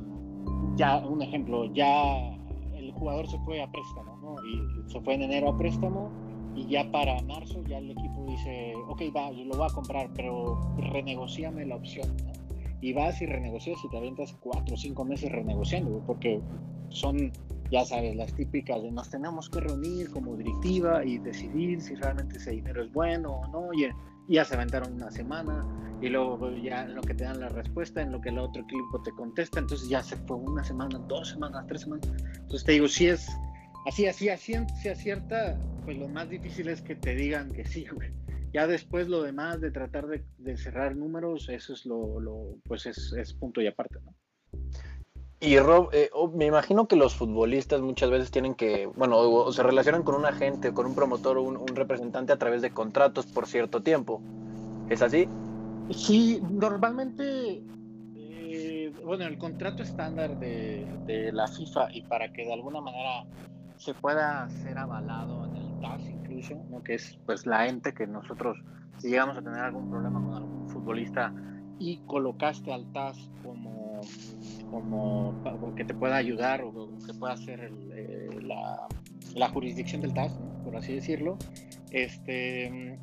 ya 0.77 0.99
un 0.99 1.23
ejemplo, 1.23 1.73
ya 1.73 2.37
el 2.77 2.93
jugador 2.93 3.27
se 3.27 3.38
fue 3.38 3.62
a 3.62 3.71
préstamo, 3.71 4.19
¿no? 4.19 4.37
Y 4.47 4.90
se 4.90 5.01
fue 5.01 5.14
en 5.14 5.23
enero 5.23 5.49
a 5.51 5.57
préstamo 5.57 6.11
y 6.55 6.67
ya 6.67 6.90
para 6.93 7.21
marzo 7.23 7.62
ya 7.67 7.79
el 7.79 7.90
equipo 7.90 8.27
dice, 8.29 8.75
ok, 8.88 9.03
va, 9.17 9.33
yo 9.33 9.45
lo 9.45 9.57
voy 9.57 9.67
a 9.71 9.75
comprar, 9.75 10.11
pero 10.14 10.61
renegociame 10.77 11.64
la 11.64 11.77
opción, 11.77 12.14
¿no? 12.19 12.44
Y 12.85 12.92
vas 12.92 13.23
y 13.23 13.27
renegocias 13.27 13.79
y 13.83 13.88
te 13.88 13.97
aventas 13.97 14.37
cuatro 14.40 14.75
o 14.75 14.77
cinco 14.77 15.07
meses 15.07 15.33
renegociando, 15.33 16.03
porque 16.07 16.38
son, 16.90 17.33
ya 17.70 17.83
sabes, 17.83 18.14
las 18.14 18.35
típicas 18.35 18.83
de 18.83 18.92
nos 18.92 19.09
tenemos 19.09 19.49
que 19.49 19.61
reunir 19.61 20.11
como 20.11 20.37
directiva 20.37 21.03
y 21.03 21.16
decidir 21.16 21.81
si 21.81 21.94
realmente 21.94 22.37
ese 22.37 22.51
dinero 22.51 22.83
es 22.83 22.92
bueno 22.92 23.40
o 23.40 23.49
no, 23.49 23.73
y 23.73 23.88
ya 24.29 24.44
se 24.44 24.55
aventaron 24.55 24.92
una 24.92 25.11
semana 25.11 25.64
y 26.03 26.11
luego 26.11 26.51
ya 26.57 26.83
en 26.83 26.94
lo 26.94 27.01
que 27.01 27.14
te 27.14 27.25
dan 27.25 27.40
la 27.40 27.49
respuesta, 27.49 28.03
en 28.03 28.12
lo 28.12 28.20
que 28.20 28.29
el 28.29 28.38
otro 28.38 28.61
equipo 28.61 29.01
te 29.03 29.12
contesta, 29.12 29.61
entonces 29.61 29.88
ya 29.88 30.03
se 30.03 30.16
fue 30.16 30.37
una 30.37 30.62
semana, 30.62 30.99
dos 31.09 31.31
semanas, 31.31 31.64
tres 31.66 31.81
semanas. 31.81 32.07
Entonces 32.35 32.64
te 32.64 32.73
digo, 32.73 32.87
si 32.87 33.07
es 33.07 33.27
así, 33.87 34.07
así, 34.07 34.29
así 34.29 34.53
se 34.83 34.90
acierta, 34.90 35.59
pues 35.87 35.97
lo 35.97 36.07
más 36.09 36.29
difícil 36.29 36.68
es 36.68 36.83
que 36.83 36.97
te 36.97 37.14
digan 37.14 37.51
que 37.51 37.64
sí, 37.64 37.87
güey. 37.90 38.11
Ya 38.55 38.69
después 38.69 39.09
lo 39.09 39.21
demás 39.25 39.61
de 39.61 39.73
tratar 39.73 40.07
de, 40.07 40.25
de 40.38 40.57
cerrar 40.57 40.95
números, 40.95 41.49
eso 41.49 41.73
es 41.73 41.85
lo, 41.85 42.21
lo 42.21 42.55
pues 42.69 42.87
es, 42.87 43.12
es, 43.12 43.35
punto 43.35 43.61
y 43.61 43.67
aparte, 43.67 43.99
¿no? 44.05 44.14
Y 45.40 45.59
Rob, 45.59 45.90
eh, 45.93 46.09
oh, 46.12 46.29
me 46.29 46.47
imagino 46.47 46.87
que 46.87 46.95
los 46.95 47.17
futbolistas 47.17 47.81
muchas 47.81 48.11
veces 48.11 48.31
tienen 48.31 48.55
que, 48.55 48.87
bueno, 48.87 49.17
o, 49.19 49.47
o 49.47 49.53
se 49.53 49.64
relacionan 49.64 50.05
con 50.05 50.14
un 50.14 50.25
agente, 50.25 50.73
con 50.73 50.87
un 50.87 50.95
promotor 50.95 51.37
o 51.37 51.43
un, 51.43 51.57
un, 51.57 51.75
representante 51.75 52.33
a 52.33 52.38
través 52.38 52.62
de 52.62 52.71
contratos 52.71 53.27
por 53.27 53.49
cierto 53.49 53.83
tiempo. 53.83 54.23
¿Es 54.88 55.03
así? 55.03 55.29
Sí, 55.90 56.40
normalmente, 56.49 57.61
eh, 58.17 58.93
bueno, 59.05 59.25
el 59.25 59.37
contrato 59.37 59.83
estándar 59.83 60.38
de, 60.38 60.87
de, 61.07 61.33
la 61.33 61.49
FIFA 61.49 61.93
y 61.93 62.03
para 62.03 62.33
que 62.33 62.45
de 62.45 62.53
alguna 62.53 62.81
manera 62.81 63.25
se 63.79 63.95
pueda 63.95 64.49
ser 64.49 64.79
avalado 64.79 65.45
en 65.47 65.57
el 65.57 65.81
TAS 65.81 66.13
incluso, 66.45 66.71
¿no? 66.71 66.83
que 66.83 66.95
es 66.95 67.19
pues 67.27 67.47
la 67.47 67.67
ente 67.67 67.93
que 67.95 68.07
nosotros, 68.07 68.59
si 68.99 69.09
llegamos 69.09 69.37
a 69.37 69.43
tener 69.43 69.61
algún 69.61 69.91
problema 69.91 70.23
con 70.23 70.35
algún 70.35 70.69
futbolista 70.69 71.33
y 71.79 71.99
colocaste 72.07 72.73
al 72.73 72.91
TAS 72.93 73.31
como, 73.43 74.01
como 74.71 75.75
que 75.75 75.85
te 75.85 75.95
pueda 75.95 76.17
ayudar 76.17 76.63
o 76.63 76.97
que 77.07 77.15
pueda 77.15 77.37
ser 77.37 77.71
eh, 77.95 78.29
la, 78.43 78.87
la, 79.35 79.49
jurisdicción 79.49 80.01
del 80.01 80.15
TAS, 80.15 80.39
¿no? 80.39 80.65
por 80.65 80.77
así 80.77 80.95
decirlo, 80.95 81.39
este, 81.91 82.99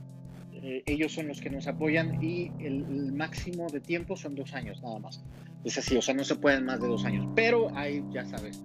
eh, 0.54 0.84
ellos 0.86 1.14
son 1.14 1.28
los 1.28 1.42
que 1.42 1.50
nos 1.50 1.68
apoyan 1.68 2.24
y 2.24 2.52
el, 2.60 2.86
el, 2.86 3.14
máximo 3.14 3.68
de 3.70 3.82
tiempo 3.82 4.16
son 4.16 4.36
dos 4.36 4.54
años 4.54 4.82
nada 4.82 5.00
más. 5.00 5.24
Es 5.64 5.78
así, 5.78 5.96
o 5.96 6.02
sea, 6.02 6.16
no 6.16 6.24
se 6.24 6.36
pueden 6.36 6.66
más 6.66 6.82
de 6.82 6.88
dos 6.88 7.06
años, 7.06 7.28
pero 7.36 7.68
hay, 7.76 8.04
ya 8.12 8.26
sabes, 8.26 8.64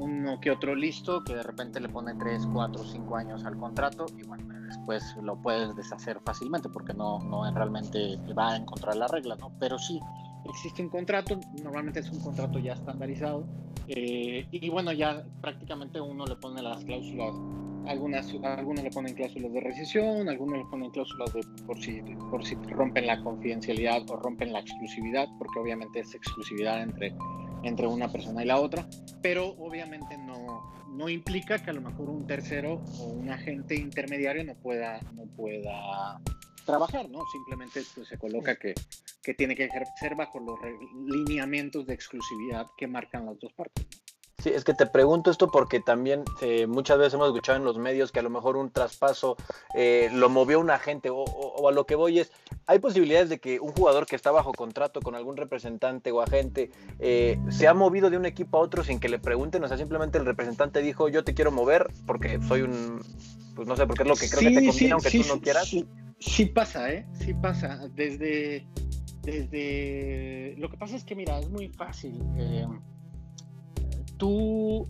uno 0.00 0.40
que 0.40 0.50
otro 0.50 0.74
listo 0.74 1.22
que 1.22 1.34
de 1.34 1.42
repente 1.42 1.80
le 1.80 1.88
pone 1.88 2.14
3, 2.14 2.48
4, 2.52 2.84
5 2.84 3.16
años 3.16 3.44
al 3.44 3.56
contrato 3.56 4.06
y 4.16 4.22
bueno, 4.22 4.44
después 4.66 5.16
lo 5.22 5.36
puedes 5.40 5.74
deshacer 5.76 6.20
fácilmente 6.24 6.68
porque 6.68 6.94
no, 6.94 7.18
no 7.20 7.50
realmente 7.52 8.18
va 8.36 8.52
a 8.52 8.56
encontrar 8.56 8.96
la 8.96 9.06
regla, 9.08 9.36
¿no? 9.36 9.52
Pero 9.60 9.78
sí, 9.78 10.00
existe 10.44 10.82
un 10.82 10.88
contrato, 10.88 11.38
normalmente 11.62 12.00
es 12.00 12.10
un 12.10 12.20
contrato 12.20 12.58
ya 12.58 12.72
estandarizado 12.72 13.44
eh, 13.88 14.46
y 14.50 14.68
bueno, 14.70 14.92
ya 14.92 15.24
prácticamente 15.40 16.00
uno 16.00 16.24
le 16.24 16.36
pone 16.36 16.62
las 16.62 16.84
cláusulas, 16.84 17.34
algunas, 17.86 18.32
algunos 18.42 18.84
le 18.84 18.90
ponen 18.90 19.14
cláusulas 19.14 19.52
de 19.52 19.60
rescisión, 19.60 20.28
algunos 20.28 20.58
le 20.58 20.64
ponen 20.66 20.90
cláusulas 20.90 21.32
de 21.32 21.40
por 21.66 21.78
si, 21.80 22.00
por 22.30 22.44
si 22.44 22.54
rompen 22.54 23.06
la 23.06 23.20
confidencialidad 23.22 24.08
o 24.08 24.16
rompen 24.16 24.52
la 24.52 24.60
exclusividad, 24.60 25.28
porque 25.38 25.58
obviamente 25.58 26.00
es 26.00 26.14
exclusividad 26.14 26.82
entre 26.82 27.14
entre 27.62 27.86
una 27.86 28.10
persona 28.10 28.42
y 28.42 28.46
la 28.46 28.58
otra, 28.58 28.86
pero 29.22 29.48
obviamente 29.58 30.16
no, 30.18 30.72
no 30.90 31.08
implica 31.08 31.58
que 31.62 31.70
a 31.70 31.72
lo 31.74 31.80
mejor 31.80 32.08
un 32.10 32.26
tercero 32.26 32.82
o 32.98 33.04
un 33.04 33.30
agente 33.30 33.74
intermediario 33.74 34.44
no 34.44 34.54
pueda, 34.54 35.00
no 35.14 35.24
pueda 35.36 36.20
trabajar, 36.64 37.08
¿no? 37.10 37.20
Simplemente 37.32 37.82
pues, 37.94 38.08
se 38.08 38.18
coloca 38.18 38.56
que 38.56 38.74
que 39.22 39.34
tiene 39.34 39.54
que 39.54 39.64
ejercer 39.64 40.14
bajo 40.14 40.38
los 40.40 40.58
lineamientos 41.06 41.86
de 41.86 41.94
exclusividad 41.94 42.66
que 42.76 42.86
marcan 42.86 43.26
las 43.26 43.38
dos 43.38 43.52
partes. 43.52 43.86
Sí, 44.42 44.50
es 44.54 44.64
que 44.64 44.72
te 44.72 44.86
pregunto 44.86 45.30
esto 45.30 45.50
porque 45.50 45.80
también 45.80 46.24
eh, 46.40 46.66
muchas 46.66 46.98
veces 46.98 47.14
hemos 47.14 47.28
escuchado 47.28 47.58
en 47.58 47.64
los 47.64 47.78
medios 47.78 48.10
que 48.10 48.20
a 48.20 48.22
lo 48.22 48.30
mejor 48.30 48.56
un 48.56 48.70
traspaso 48.70 49.36
eh, 49.74 50.08
lo 50.12 50.30
movió 50.30 50.60
un 50.60 50.70
agente 50.70 51.10
o, 51.12 51.68
a 51.68 51.72
lo 51.72 51.84
que 51.84 51.94
voy 51.94 52.20
es, 52.20 52.32
hay 52.66 52.78
posibilidades 52.78 53.28
de 53.28 53.38
que 53.38 53.60
un 53.60 53.72
jugador 53.72 54.06
que 54.06 54.16
está 54.16 54.30
bajo 54.30 54.52
contrato 54.52 55.02
con 55.02 55.14
algún 55.14 55.36
representante 55.36 56.10
o 56.10 56.22
agente 56.22 56.70
eh, 56.98 57.38
se 57.50 57.68
ha 57.68 57.74
movido 57.74 58.08
de 58.08 58.16
un 58.16 58.24
equipo 58.24 58.56
a 58.56 58.60
otro 58.60 58.82
sin 58.82 58.98
que 58.98 59.10
le 59.10 59.18
pregunten, 59.18 59.62
o 59.62 59.68
sea, 59.68 59.76
simplemente 59.76 60.16
el 60.16 60.24
representante 60.24 60.80
dijo 60.80 61.08
yo 61.08 61.22
te 61.22 61.34
quiero 61.34 61.52
mover 61.52 61.88
porque 62.06 62.40
soy 62.48 62.62
un, 62.62 63.02
pues 63.54 63.68
no 63.68 63.76
sé, 63.76 63.86
porque 63.86 64.04
es 64.04 64.08
lo 64.08 64.16
que 64.16 64.30
creo 64.30 64.40
que 64.40 64.60
te 64.60 64.66
conviene 64.66 64.92
aunque 64.92 65.10
tú 65.10 65.28
no 65.28 65.40
quieras. 65.40 65.70
Sí, 66.18 66.44
pasa, 66.46 66.90
¿eh? 66.92 67.06
Sí 67.14 67.32
pasa. 67.32 67.88
Desde, 67.94 68.66
desde, 69.22 70.54
lo 70.58 70.70
que 70.70 70.76
pasa 70.76 70.96
es 70.96 71.04
que 71.04 71.14
mira, 71.14 71.38
es 71.38 71.48
muy 71.48 71.68
fácil 71.68 72.22
tú, 74.20 74.86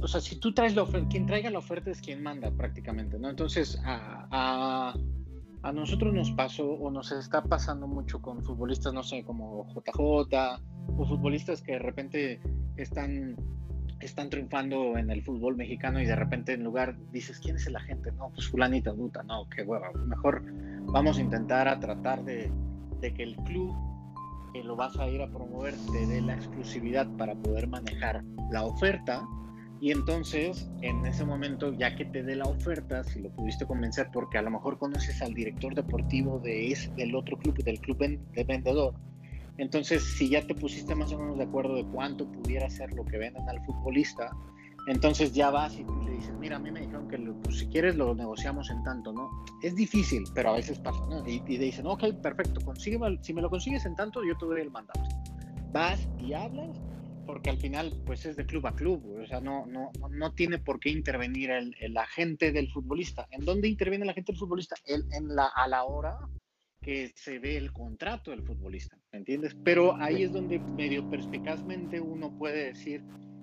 o 0.00 0.06
sea, 0.06 0.20
si 0.20 0.36
tú 0.36 0.52
traes 0.52 0.76
la 0.76 0.82
oferta, 0.82 1.08
quien 1.08 1.26
traiga 1.26 1.50
la 1.50 1.58
oferta 1.58 1.90
es 1.90 2.00
quien 2.00 2.22
manda 2.22 2.52
prácticamente, 2.52 3.18
¿no? 3.18 3.30
Entonces, 3.30 3.80
a, 3.84 4.94
nosotros 5.74 6.14
nos 6.14 6.30
pasó 6.32 6.70
o 6.70 6.90
nos 6.90 7.10
está 7.10 7.42
pasando 7.42 7.88
mucho 7.88 8.22
con 8.22 8.42
futbolistas, 8.44 8.94
no 8.94 9.02
sé, 9.02 9.24
como 9.24 9.66
JJ 9.74 9.98
o 10.96 11.04
futbolistas 11.06 11.60
que 11.62 11.72
de 11.72 11.78
repente 11.80 12.40
están 12.76 13.36
están 14.00 14.30
triunfando 14.30 14.96
en 14.96 15.10
el 15.10 15.24
fútbol 15.24 15.56
mexicano 15.56 16.00
y 16.00 16.06
de 16.06 16.14
repente 16.14 16.52
en 16.52 16.62
lugar 16.62 16.96
dices, 17.10 17.40
¿quién 17.40 17.56
es 17.56 17.66
el 17.66 17.74
agente? 17.74 18.12
No, 18.12 18.30
pues 18.30 18.46
fulanita 18.46 18.92
duta, 18.92 19.24
no, 19.24 19.48
qué 19.48 19.62
hueva. 19.62 19.90
Mejor 20.06 20.44
vamos 20.84 21.18
a 21.18 21.20
intentar 21.20 21.66
a 21.66 21.80
tratar 21.80 22.24
de, 22.24 22.50
de 23.00 23.12
que 23.12 23.24
el 23.24 23.34
club 23.38 23.74
que 24.52 24.62
lo 24.62 24.76
vas 24.76 24.98
a 24.98 25.08
ir 25.08 25.22
a 25.22 25.30
promover 25.30 25.74
te 25.92 26.06
dé 26.06 26.20
la 26.20 26.34
exclusividad 26.34 27.08
para 27.16 27.34
poder 27.34 27.68
manejar 27.68 28.24
la 28.50 28.64
oferta. 28.64 29.26
Y 29.80 29.92
entonces 29.92 30.68
en 30.82 31.06
ese 31.06 31.24
momento 31.24 31.72
ya 31.72 31.94
que 31.94 32.04
te 32.04 32.22
dé 32.22 32.34
la 32.34 32.44
oferta 32.44 33.04
si 33.04 33.20
lo 33.20 33.30
pudiste 33.30 33.64
convencer 33.64 34.08
porque 34.12 34.38
a 34.38 34.42
lo 34.42 34.50
mejor 34.50 34.78
conoces 34.78 35.22
al 35.22 35.34
director 35.34 35.74
deportivo 35.74 36.40
de 36.40 36.72
ese, 36.72 36.92
del 36.94 37.14
otro 37.14 37.36
club 37.38 37.62
del 37.62 37.78
club 37.80 37.98
de 37.98 38.44
vendedor 38.44 38.94
entonces 39.58 40.04
si 40.04 40.30
ya 40.30 40.46
te 40.46 40.54
pusiste 40.54 40.94
más 40.94 41.12
o 41.12 41.18
menos 41.18 41.36
de 41.36 41.44
acuerdo 41.44 41.74
de 41.74 41.84
cuánto 41.86 42.30
pudiera 42.30 42.70
ser 42.70 42.92
lo 42.94 43.04
que 43.04 43.18
venden 43.18 43.48
al 43.48 43.62
futbolista 43.64 44.30
entonces 44.86 45.32
ya 45.32 45.50
vas 45.50 45.74
y 45.74 45.84
le 46.04 46.12
dices, 46.12 46.32
mira, 46.38 46.56
a 46.56 46.58
mí 46.58 46.70
me 46.70 46.80
dijeron 46.80 47.08
que 47.08 47.18
pues, 47.18 47.58
si 47.58 47.66
quieres 47.66 47.96
lo 47.96 48.14
negociamos 48.14 48.70
en 48.70 48.82
tanto, 48.82 49.12
¿no? 49.12 49.30
Es 49.62 49.74
difícil, 49.74 50.24
pero 50.34 50.50
a 50.50 50.54
veces 50.54 50.78
pasa, 50.78 51.04
¿no? 51.08 51.26
Y, 51.28 51.40
te 51.40 51.58
dicen, 51.58 51.86
ok, 51.86 52.14
perfecto, 52.22 52.60
consigue, 52.64 52.98
si 53.22 53.34
me 53.34 53.42
lo 53.42 53.50
consigues 53.50 53.84
en 53.86 53.94
tanto, 53.94 54.24
yo 54.24 54.36
te 54.36 54.46
doy 54.46 54.60
el 54.60 54.70
mandato. 54.70 55.00
Vas 55.72 56.08
y 56.18 56.32
hablas, 56.32 56.80
porque 57.26 57.50
al 57.50 57.58
final, 57.58 57.94
pues 58.06 58.24
es 58.24 58.36
de 58.36 58.46
club 58.46 58.66
a 58.66 58.74
club, 58.74 59.04
o 59.22 59.26
sea, 59.26 59.40
no, 59.40 59.66
no, 59.66 59.90
no 60.10 60.32
tiene 60.32 60.58
por 60.58 60.80
qué 60.80 60.90
intervenir 60.90 61.50
el, 61.50 61.74
el 61.80 61.96
agente 61.96 62.52
del 62.52 62.70
futbolista. 62.70 63.26
¿En 63.30 63.44
dónde 63.44 63.68
interviene 63.68 64.04
el 64.04 64.10
agente 64.10 64.32
del 64.32 64.38
futbolista? 64.38 64.76
en 64.86 65.34
la, 65.34 65.46
a 65.46 65.68
la 65.68 65.84
hora 65.84 66.18
que 66.80 67.12
se 67.16 67.38
ve 67.38 67.56
el 67.56 67.72
contrato 67.72 68.30
del 68.30 68.42
futbolista, 68.42 68.96
¿me 69.12 69.18
entiendes? 69.18 69.56
Pero 69.64 69.96
ahí 69.96 70.22
es 70.22 70.32
donde 70.32 70.58
medio 70.58 71.08
perspicazmente 71.10 72.00
uno 72.00 72.30
puede 72.38 72.66
decir, 72.66 73.02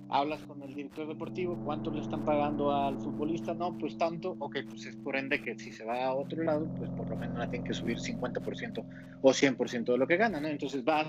hablas 0.09 0.41
con 0.41 0.61
el 0.61 0.73
director 0.73 1.07
deportivo, 1.07 1.59
cuánto 1.63 1.91
le 1.91 2.01
están 2.01 2.23
pagando 2.23 2.71
al 2.71 2.99
futbolista, 2.99 3.53
no, 3.53 3.75
pues 3.77 3.97
tanto, 3.97 4.35
ok, 4.39 4.57
pues 4.69 4.87
es 4.87 4.95
por 4.97 5.15
ende 5.15 5.41
que 5.41 5.57
si 5.57 5.71
se 5.71 5.83
va 5.83 6.05
a 6.05 6.13
otro 6.13 6.43
lado, 6.43 6.67
pues 6.77 6.89
por 6.91 7.09
lo 7.09 7.17
menos 7.17 7.37
la 7.37 7.47
tienen 7.47 7.65
que 7.65 7.73
subir 7.73 7.97
50% 7.99 8.85
o 9.21 9.33
100% 9.33 9.85
de 9.93 9.97
lo 9.97 10.07
que 10.07 10.17
gana, 10.17 10.39
¿no? 10.39 10.47
Entonces 10.47 10.83
vas 10.83 11.07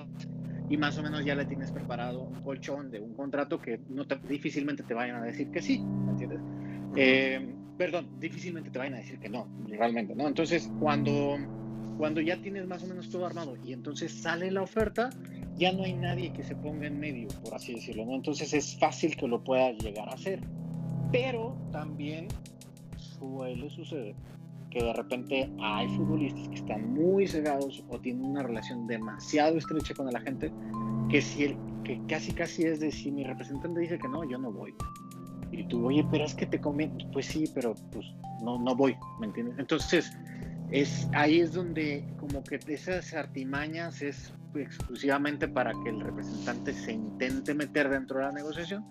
y 0.68 0.76
más 0.76 0.98
o 0.98 1.02
menos 1.02 1.24
ya 1.24 1.34
le 1.34 1.44
tienes 1.44 1.70
preparado 1.70 2.22
un 2.22 2.40
colchón 2.40 2.90
de 2.90 3.00
un 3.00 3.14
contrato 3.14 3.60
que 3.60 3.80
no 3.88 4.04
difícilmente 4.28 4.82
te 4.82 4.94
vayan 4.94 5.16
a 5.16 5.24
decir 5.24 5.50
que 5.50 5.62
sí, 5.62 5.78
¿me 5.78 6.12
entiendes? 6.12 6.40
Eh, 6.96 7.54
perdón, 7.76 8.08
difícilmente 8.18 8.70
te 8.70 8.78
vayan 8.78 8.94
a 8.94 8.98
decir 8.98 9.18
que 9.18 9.28
no, 9.28 9.48
realmente, 9.68 10.14
¿no? 10.14 10.26
Entonces, 10.26 10.70
cuando, 10.80 11.36
cuando 11.96 12.20
ya 12.20 12.36
tienes 12.36 12.66
más 12.66 12.82
o 12.82 12.86
menos 12.86 13.10
todo 13.10 13.26
armado 13.26 13.56
y 13.64 13.72
entonces 13.72 14.12
sale 14.12 14.50
la 14.50 14.62
oferta, 14.62 15.10
ya 15.56 15.72
no 15.72 15.84
hay 15.84 15.94
nadie 15.94 16.32
que 16.32 16.42
se 16.42 16.54
ponga 16.54 16.86
en 16.86 16.98
medio, 16.98 17.28
por 17.42 17.54
así 17.54 17.74
decirlo, 17.74 18.04
¿no? 18.04 18.14
Entonces 18.14 18.52
es 18.52 18.78
fácil 18.78 19.16
que 19.16 19.26
lo 19.26 19.42
pueda 19.42 19.72
llegar 19.72 20.08
a 20.08 20.12
hacer. 20.12 20.40
Pero 21.10 21.56
también 21.72 22.28
suele 22.96 23.70
suceder 23.70 24.14
que 24.70 24.82
de 24.82 24.92
repente 24.92 25.50
hay 25.60 25.88
futbolistas 25.88 26.48
que 26.48 26.56
están 26.56 26.92
muy 26.92 27.26
cegados 27.26 27.82
o 27.88 27.98
tienen 27.98 28.24
una 28.24 28.42
relación 28.42 28.86
demasiado 28.86 29.56
estrecha 29.56 29.94
con 29.94 30.12
la 30.12 30.20
gente 30.20 30.52
que 31.08 31.22
si 31.22 31.44
el, 31.44 31.56
que 31.84 32.00
casi 32.08 32.32
casi 32.32 32.64
es 32.64 32.80
de 32.80 32.90
si 32.90 33.10
mi 33.10 33.24
representante 33.24 33.80
dice 33.80 33.98
que 33.98 34.08
no, 34.08 34.28
yo 34.28 34.38
no 34.38 34.52
voy. 34.52 34.74
Y 35.52 35.64
tú, 35.68 35.86
oye, 35.86 36.04
pero 36.10 36.24
es 36.24 36.34
que 36.34 36.44
te 36.44 36.60
conviene, 36.60 37.08
pues 37.12 37.26
sí, 37.26 37.44
pero 37.54 37.74
pues 37.92 38.06
no, 38.42 38.58
no 38.58 38.74
voy, 38.74 38.96
¿me 39.20 39.26
entiendes? 39.26 39.58
Entonces, 39.58 40.12
es, 40.70 41.08
ahí 41.14 41.40
es 41.40 41.52
donde 41.52 42.04
como 42.18 42.42
que 42.42 42.58
esas 42.68 43.14
artimañas 43.14 44.02
es 44.02 44.32
exclusivamente 44.54 45.48
para 45.48 45.72
que 45.84 45.90
el 45.90 46.00
representante 46.00 46.72
se 46.72 46.92
intente 46.92 47.54
meter 47.54 47.88
dentro 47.88 48.18
de 48.18 48.24
la 48.24 48.32
negociación 48.32 48.84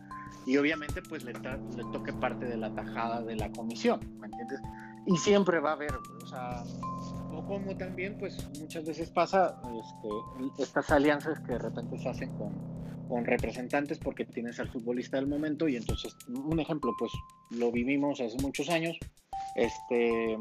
y 0.45 0.57
obviamente 0.57 1.01
pues 1.01 1.23
le, 1.23 1.33
le 1.33 1.83
toque 1.91 2.13
parte 2.13 2.45
de 2.45 2.57
la 2.57 2.73
tajada 2.73 3.21
de 3.21 3.35
la 3.35 3.51
comisión, 3.51 3.99
¿me 4.19 4.27
entiendes? 4.27 4.61
Y 5.07 5.17
siempre 5.17 5.59
va 5.59 5.71
a 5.71 5.73
haber, 5.73 5.93
o 5.93 6.27
sea, 6.27 6.63
o 7.31 7.45
como 7.45 7.75
también 7.75 8.17
pues 8.17 8.47
muchas 8.59 8.85
veces 8.85 9.09
pasa 9.09 9.59
este, 9.63 10.63
estas 10.63 10.89
alianzas 10.91 11.39
que 11.39 11.53
de 11.53 11.59
repente 11.59 11.97
se 11.97 12.09
hacen 12.09 12.35
con, 12.37 12.53
con 13.07 13.25
representantes 13.25 13.99
porque 13.99 14.25
tienes 14.25 14.59
al 14.59 14.69
futbolista 14.69 15.17
del 15.17 15.27
momento 15.27 15.67
y 15.67 15.75
entonces 15.75 16.15
un 16.27 16.59
ejemplo 16.59 16.93
pues 16.97 17.11
lo 17.51 17.71
vivimos 17.71 18.19
hace 18.21 18.37
muchos 18.41 18.69
años 18.69 18.97
este 19.55 20.37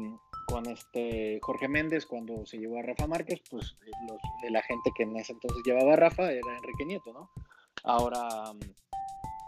con 0.47 0.67
este 0.67 1.39
Jorge 1.41 1.67
Méndez 1.67 2.05
cuando 2.05 2.45
se 2.45 2.57
llevó 2.57 2.79
a 2.79 2.83
Rafa 2.83 3.07
Márquez, 3.07 3.41
pues 3.49 3.75
los, 4.07 4.19
la 4.49 4.61
gente 4.61 4.91
que 4.95 5.03
en 5.03 5.15
ese 5.17 5.33
entonces 5.33 5.61
llevaba 5.65 5.93
a 5.93 5.97
Rafa 5.97 6.31
era 6.31 6.57
Enrique 6.57 6.85
Nieto, 6.85 7.13
¿no? 7.13 7.29
Ahora 7.83 8.53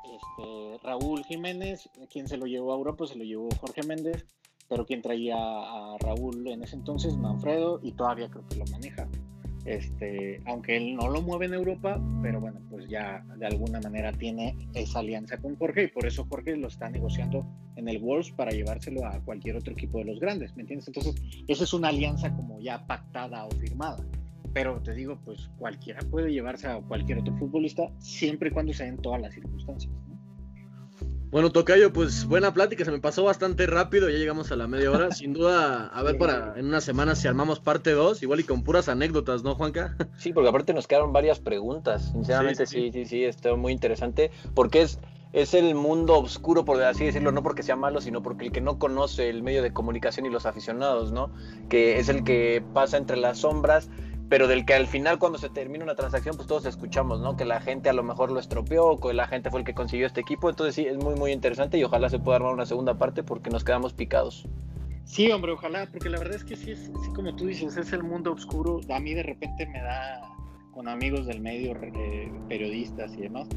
este, 0.04 0.80
Raúl 0.84 1.24
Jiménez, 1.26 1.90
quien 2.10 2.28
se 2.28 2.38
lo 2.38 2.46
llevó 2.46 2.74
a 2.74 2.78
Europa, 2.78 3.08
se 3.08 3.16
lo 3.16 3.24
llevó 3.24 3.50
Jorge 3.60 3.84
Méndez, 3.84 4.26
pero 4.68 4.86
quien 4.86 5.02
traía 5.02 5.36
a 5.38 5.98
Raúl 6.00 6.48
en 6.48 6.64
ese 6.64 6.76
entonces, 6.76 7.16
Manfredo, 7.18 7.80
y 7.84 7.94
todavía 7.94 8.30
creo 8.30 8.48
que 8.48 8.56
lo 8.56 8.66
maneja. 8.66 9.08
Este, 9.68 10.42
aunque 10.46 10.78
él 10.78 10.96
no 10.96 11.10
lo 11.10 11.22
mueve 11.22 11.46
en 11.46 11.54
Europa, 11.54 12.02
pero 12.22 12.40
bueno, 12.40 12.62
pues 12.70 12.88
ya 12.88 13.22
de 13.38 13.48
alguna 13.48 13.82
manera 13.82 14.14
tiene 14.14 14.56
esa 14.74 15.00
alianza 15.00 15.38
con 15.40 15.58
Jorge 15.58 15.84
y 15.84 15.88
por 15.88 16.06
eso 16.06 16.26
Jorge 16.30 16.56
lo 16.56 16.70
está 16.70 16.90
negociando 16.90 17.46
en 17.76 17.90
el 17.90 18.00
Wolves 18.00 18.32
para 18.32 18.52
llevárselo 18.52 19.06
a 19.06 19.20
cualquier 19.20 19.58
otro 19.58 19.74
equipo 19.74 19.98
de 19.98 20.06
los 20.06 20.22
grandes, 20.22 20.56
¿me 20.56 20.62
entiendes? 20.62 20.88
Entonces, 20.88 21.16
esa 21.50 21.66
es 21.66 21.74
una 21.74 21.90
alianza 21.90 22.34
como 22.34 22.62
ya 22.62 22.88
pactada 22.88 23.46
o 23.46 23.52
firmada. 23.52 23.98
Pero 24.54 24.82
te 24.82 24.94
digo, 24.94 25.20
pues 25.26 25.50
cualquiera 25.58 26.00
puede 26.10 26.32
llevarse 26.32 26.68
a 26.68 26.80
cualquier 26.80 27.20
otro 27.20 27.36
futbolista 27.36 27.92
siempre 28.00 28.48
y 28.48 28.52
cuando 28.54 28.72
se 28.72 28.86
den 28.86 28.98
todas 28.98 29.22
las 29.22 29.34
circunstancias. 29.34 29.94
Bueno, 31.30 31.52
Tocayo, 31.52 31.92
pues 31.92 32.26
buena 32.26 32.54
plática, 32.54 32.86
se 32.86 32.92
me 32.92 33.00
pasó 33.00 33.26
bastante 33.26 33.68
rápido, 33.68 34.10
ya 34.10 34.18
llegamos 34.18 34.50
a 34.54 34.56
la 34.56 34.66
media 34.68 34.92
hora. 34.92 35.12
Sin 35.12 35.34
duda, 35.34 35.88
a 35.88 36.02
ver 36.02 36.18
para 36.18 36.54
en 36.56 36.68
una 36.68 36.80
semana 36.80 37.16
si 37.16 37.28
armamos 37.28 37.60
parte 37.60 37.92
2, 37.92 38.24
igual 38.24 38.40
y 38.40 38.44
con 38.46 38.64
puras 38.64 38.88
anécdotas, 38.88 39.44
¿no, 39.44 39.54
Juanca? 39.56 39.96
Sí, 40.18 40.32
porque 40.32 40.50
aparte 40.50 40.74
nos 40.74 40.88
quedaron 40.88 41.12
varias 41.12 41.40
preguntas. 41.40 42.12
Sinceramente, 42.14 42.66
sí, 42.66 42.92
sí, 42.94 43.06
sí, 43.06 43.26
está 43.26 43.54
muy 43.56 43.74
interesante, 43.74 44.32
porque 44.56 44.82
es, 44.82 45.00
es 45.34 45.54
el 45.54 45.76
mundo 45.76 46.18
oscuro, 46.18 46.64
por 46.64 46.82
así 46.82 47.06
decirlo, 47.06 47.34
no 47.34 47.44
porque 47.44 47.62
sea 47.62 47.76
malo, 47.76 48.00
sino 48.00 48.24
porque 48.24 48.46
el 48.46 48.52
que 48.54 48.62
no 48.62 48.80
conoce 48.80 49.30
el 49.30 49.44
medio 49.44 49.62
de 49.62 49.74
comunicación 49.74 50.26
y 50.26 50.30
los 50.30 50.46
aficionados, 50.46 51.12
¿no? 51.12 51.30
Que 51.68 52.00
es 52.00 52.08
el 52.08 52.24
que 52.24 52.64
pasa 52.74 52.96
entre 52.96 53.18
las 53.18 53.40
sombras 53.40 53.90
pero 54.30 54.48
del 54.48 54.66
que 54.66 54.74
al 54.74 54.88
final 54.88 55.20
cuando 55.20 55.38
se 55.38 55.50
termina 55.50 55.84
una 55.84 55.96
transacción, 55.96 56.36
pues 56.36 56.48
todos 56.48 56.66
escuchamos, 56.66 57.22
¿no? 57.22 57.38
Que 57.38 57.46
la 57.46 57.62
gente 57.62 57.90
a 57.90 57.94
lo 57.94 58.04
mejor 58.04 58.32
lo 58.32 58.40
estropeó, 58.40 59.00
que 59.00 59.14
la 59.14 59.28
gente 59.28 59.50
fue 59.50 59.62
el 59.62 59.66
que 59.66 59.74
consiguió 59.74 60.06
este 60.06 60.22
equipo, 60.22 60.50
entonces 60.50 60.76
sí, 60.76 60.86
es 60.86 60.98
muy, 60.98 61.16
muy 61.16 61.32
interesante 61.32 61.78
y 61.78 61.84
ojalá 61.84 62.10
se 62.10 62.20
pueda 62.20 62.38
armar 62.38 62.54
una 62.54 62.66
segunda 62.66 62.98
parte 62.98 63.24
porque 63.24 63.50
nos 63.50 63.64
quedamos 63.64 63.94
picados. 63.94 64.46
Sí, 65.06 65.32
hombre, 65.32 65.54
ojalá, 65.54 65.88
porque 65.90 66.10
la 66.10 66.20
verdad 66.20 66.36
es 66.36 66.44
que 66.44 66.58
sí, 66.58 66.72
es, 66.72 66.92
como 67.16 67.34
tú 67.36 67.48
dices, 67.48 67.78
es 67.78 67.94
el 67.94 68.04
mundo 68.04 68.34
oscuro. 68.34 68.82
A 68.94 69.00
mí 69.00 69.14
de 69.14 69.24
repente 69.24 69.66
me 69.66 69.82
da, 69.82 70.22
con 70.74 70.90
amigos 70.90 71.26
del 71.26 71.40
medio, 71.40 71.74
periodistas 72.50 73.14
y 73.14 73.22
demás, 73.22 73.48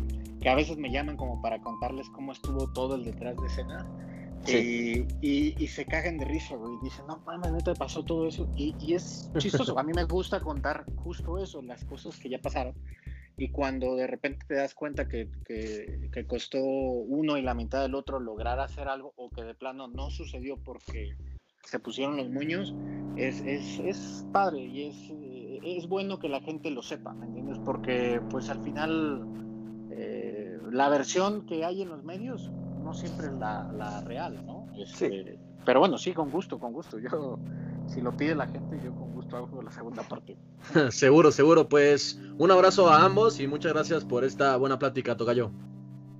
que 0.41 0.49
a 0.49 0.55
veces 0.55 0.79
me 0.79 0.93
llaman 0.93 1.17
como 1.17 1.43
para 1.43 1.61
contarles 1.61 2.09
cómo 2.11 2.31
estuvo 2.31 2.73
todo 2.73 2.95
el 2.95 3.05
detrás 3.05 3.37
de 3.37 3.47
escena 3.49 3.85
y, 4.47 5.07
y, 5.21 5.67
se 5.67 5.85
cagan 5.85 6.19
de 6.19 6.25
risa, 6.25 6.57
güey. 6.57 6.73
Dicen, 6.83 7.07
no 7.07 7.19
mames, 7.27 7.53
neta 7.53 7.75
pasó 7.75 8.03
todo 8.03 8.27
eso. 8.27 8.49
Y, 8.57 8.75
y, 8.81 8.95
es 8.95 9.31
chistoso. 9.39 9.79
A 9.79 9.83
mí 9.83 9.93
me 9.95 10.05
gusta 10.05 10.41
contar 10.41 10.85
justo 10.97 11.39
eso, 11.39 11.63
las 11.63 11.85
cosas 11.85 12.19
que 12.19 12.29
ya 12.29 12.39
pasaron. 12.39 12.75
Y 13.37 13.51
cuando 13.51 13.97
de 13.97 14.07
repente 14.07 14.45
te 14.47 14.55
das 14.55 14.75
cuenta 14.75 15.09
que, 15.09 15.29
que, 15.47 16.11
que, 16.13 16.27
costó 16.27 16.61
uno 16.61 17.39
y 17.39 17.43
la 17.43 17.55
mitad 17.55 17.83
del 17.83 17.95
otro 17.95 18.21
lograr 18.21 18.61
hacer 18.61 18.89
algo, 18.89 19.13
o 19.17 19.31
que 19.31 19.43
de 19.43 19.55
plano 19.55 19.89
no 19.89 20.11
sucedió 20.11 20.57
porque 20.59 21.17
se 21.65 21.79
pusieron 21.79 22.17
los 22.17 22.29
muños, 22.29 22.75
es, 23.17 23.41
es, 23.41 23.79
es 23.79 24.27
padre 24.33 24.65
y 24.65 24.89
es, 24.89 24.97
es 25.63 25.89
bueno 25.89 26.19
que 26.19 26.29
la 26.29 26.41
gente 26.41 26.71
lo 26.71 26.83
sepa, 26.83 27.15
¿me 27.15 27.27
entiendes? 27.27 27.59
Porque 27.65 28.21
pues 28.31 28.51
al 28.51 28.63
final 28.63 29.27
la 30.71 30.89
versión 30.89 31.47
que 31.47 31.65
hay 31.65 31.83
en 31.83 31.89
los 31.89 32.05
medios 32.05 32.51
no 32.91 32.95
siempre 32.95 33.27
es 33.29 33.33
la, 33.35 34.03
real, 34.05 34.45
¿no? 34.45 34.67
Este, 34.77 35.39
pero 35.65 35.79
bueno, 35.79 35.97
sí, 35.97 36.13
con 36.13 36.29
gusto, 36.29 36.59
con 36.59 36.73
gusto. 36.73 36.99
Yo, 36.99 37.39
si 37.87 38.01
lo 38.01 38.17
pide 38.17 38.35
la 38.35 38.49
gente, 38.49 38.81
yo 38.83 38.93
con 38.93 39.13
gusto 39.13 39.37
hago 39.37 39.63
la 39.63 39.71
segunda 39.71 40.03
parte. 40.03 40.37
seguro, 40.91 41.31
seguro. 41.31 41.69
Pues 41.69 42.21
un 42.39 42.51
abrazo 42.51 42.91
a 42.91 43.05
ambos 43.05 43.39
y 43.39 43.47
muchas 43.47 43.73
gracias 43.73 44.05
por 44.05 44.25
esta 44.25 44.57
buena 44.57 44.79
plática, 44.81 45.17
Tocayo. 45.17 45.53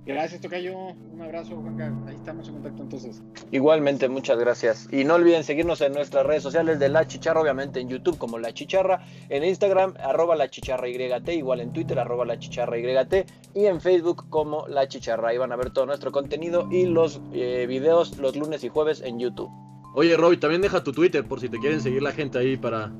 Gracias, 0.05 0.41
Tocayo. 0.41 0.75
Un 0.75 1.21
abrazo, 1.21 1.55
Juanca. 1.55 1.93
Ahí 2.07 2.15
estamos 2.15 2.47
en 2.47 2.55
contacto 2.55 2.81
entonces. 2.81 3.21
Igualmente, 3.51 4.09
muchas 4.09 4.39
gracias. 4.39 4.87
Y 4.91 5.03
no 5.03 5.13
olviden 5.13 5.43
seguirnos 5.43 5.79
en 5.81 5.93
nuestras 5.93 6.25
redes 6.25 6.41
sociales 6.41 6.79
de 6.79 6.89
La 6.89 7.05
Chicharra, 7.05 7.39
obviamente 7.39 7.79
en 7.79 7.87
YouTube 7.87 8.17
como 8.17 8.39
La 8.39 8.51
Chicharra, 8.51 9.05
en 9.29 9.43
Instagram, 9.43 9.93
arroba 10.03 10.35
La 10.35 10.49
Chicharra 10.49 10.87
YT, 10.87 11.29
igual 11.29 11.61
en 11.61 11.71
Twitter, 11.71 11.99
arroba 11.99 12.25
La 12.25 12.39
Chicharra 12.39 12.79
YT, 12.79 13.27
y 13.53 13.65
en 13.65 13.79
Facebook 13.79 14.27
como 14.29 14.67
La 14.67 14.87
Chicharra. 14.87 15.29
Ahí 15.29 15.37
van 15.37 15.51
a 15.51 15.55
ver 15.55 15.69
todo 15.69 15.85
nuestro 15.85 16.11
contenido 16.11 16.67
y 16.71 16.85
los 16.85 17.21
eh, 17.33 17.67
videos 17.67 18.17
los 18.17 18.35
lunes 18.35 18.63
y 18.63 18.69
jueves 18.69 19.01
en 19.01 19.19
YouTube. 19.19 19.51
Oye, 19.93 20.17
Roby, 20.17 20.37
también 20.37 20.61
deja 20.61 20.83
tu 20.83 20.93
Twitter 20.93 21.23
por 21.23 21.39
si 21.39 21.47
te 21.47 21.59
quieren 21.59 21.79
seguir 21.79 22.01
la 22.01 22.11
gente 22.11 22.39
ahí 22.39 22.57
para 22.57 22.91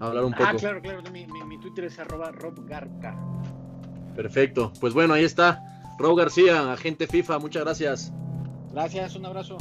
hablar 0.00 0.24
un 0.24 0.32
ah, 0.32 0.38
poco. 0.38 0.50
Ah, 0.50 0.54
claro, 0.54 0.80
claro. 0.80 1.02
Mi, 1.12 1.26
mi 1.26 1.60
Twitter 1.60 1.84
es 1.84 1.98
arroba 1.98 2.30
robgarca. 2.30 3.18
Perfecto. 4.16 4.72
Pues 4.80 4.94
bueno, 4.94 5.14
ahí 5.14 5.24
está. 5.24 5.77
Rob 5.98 6.16
García, 6.16 6.72
agente 6.72 7.06
FIFA, 7.06 7.38
muchas 7.40 7.64
gracias. 7.64 8.12
Gracias, 8.70 9.16
un 9.16 9.26
abrazo. 9.26 9.58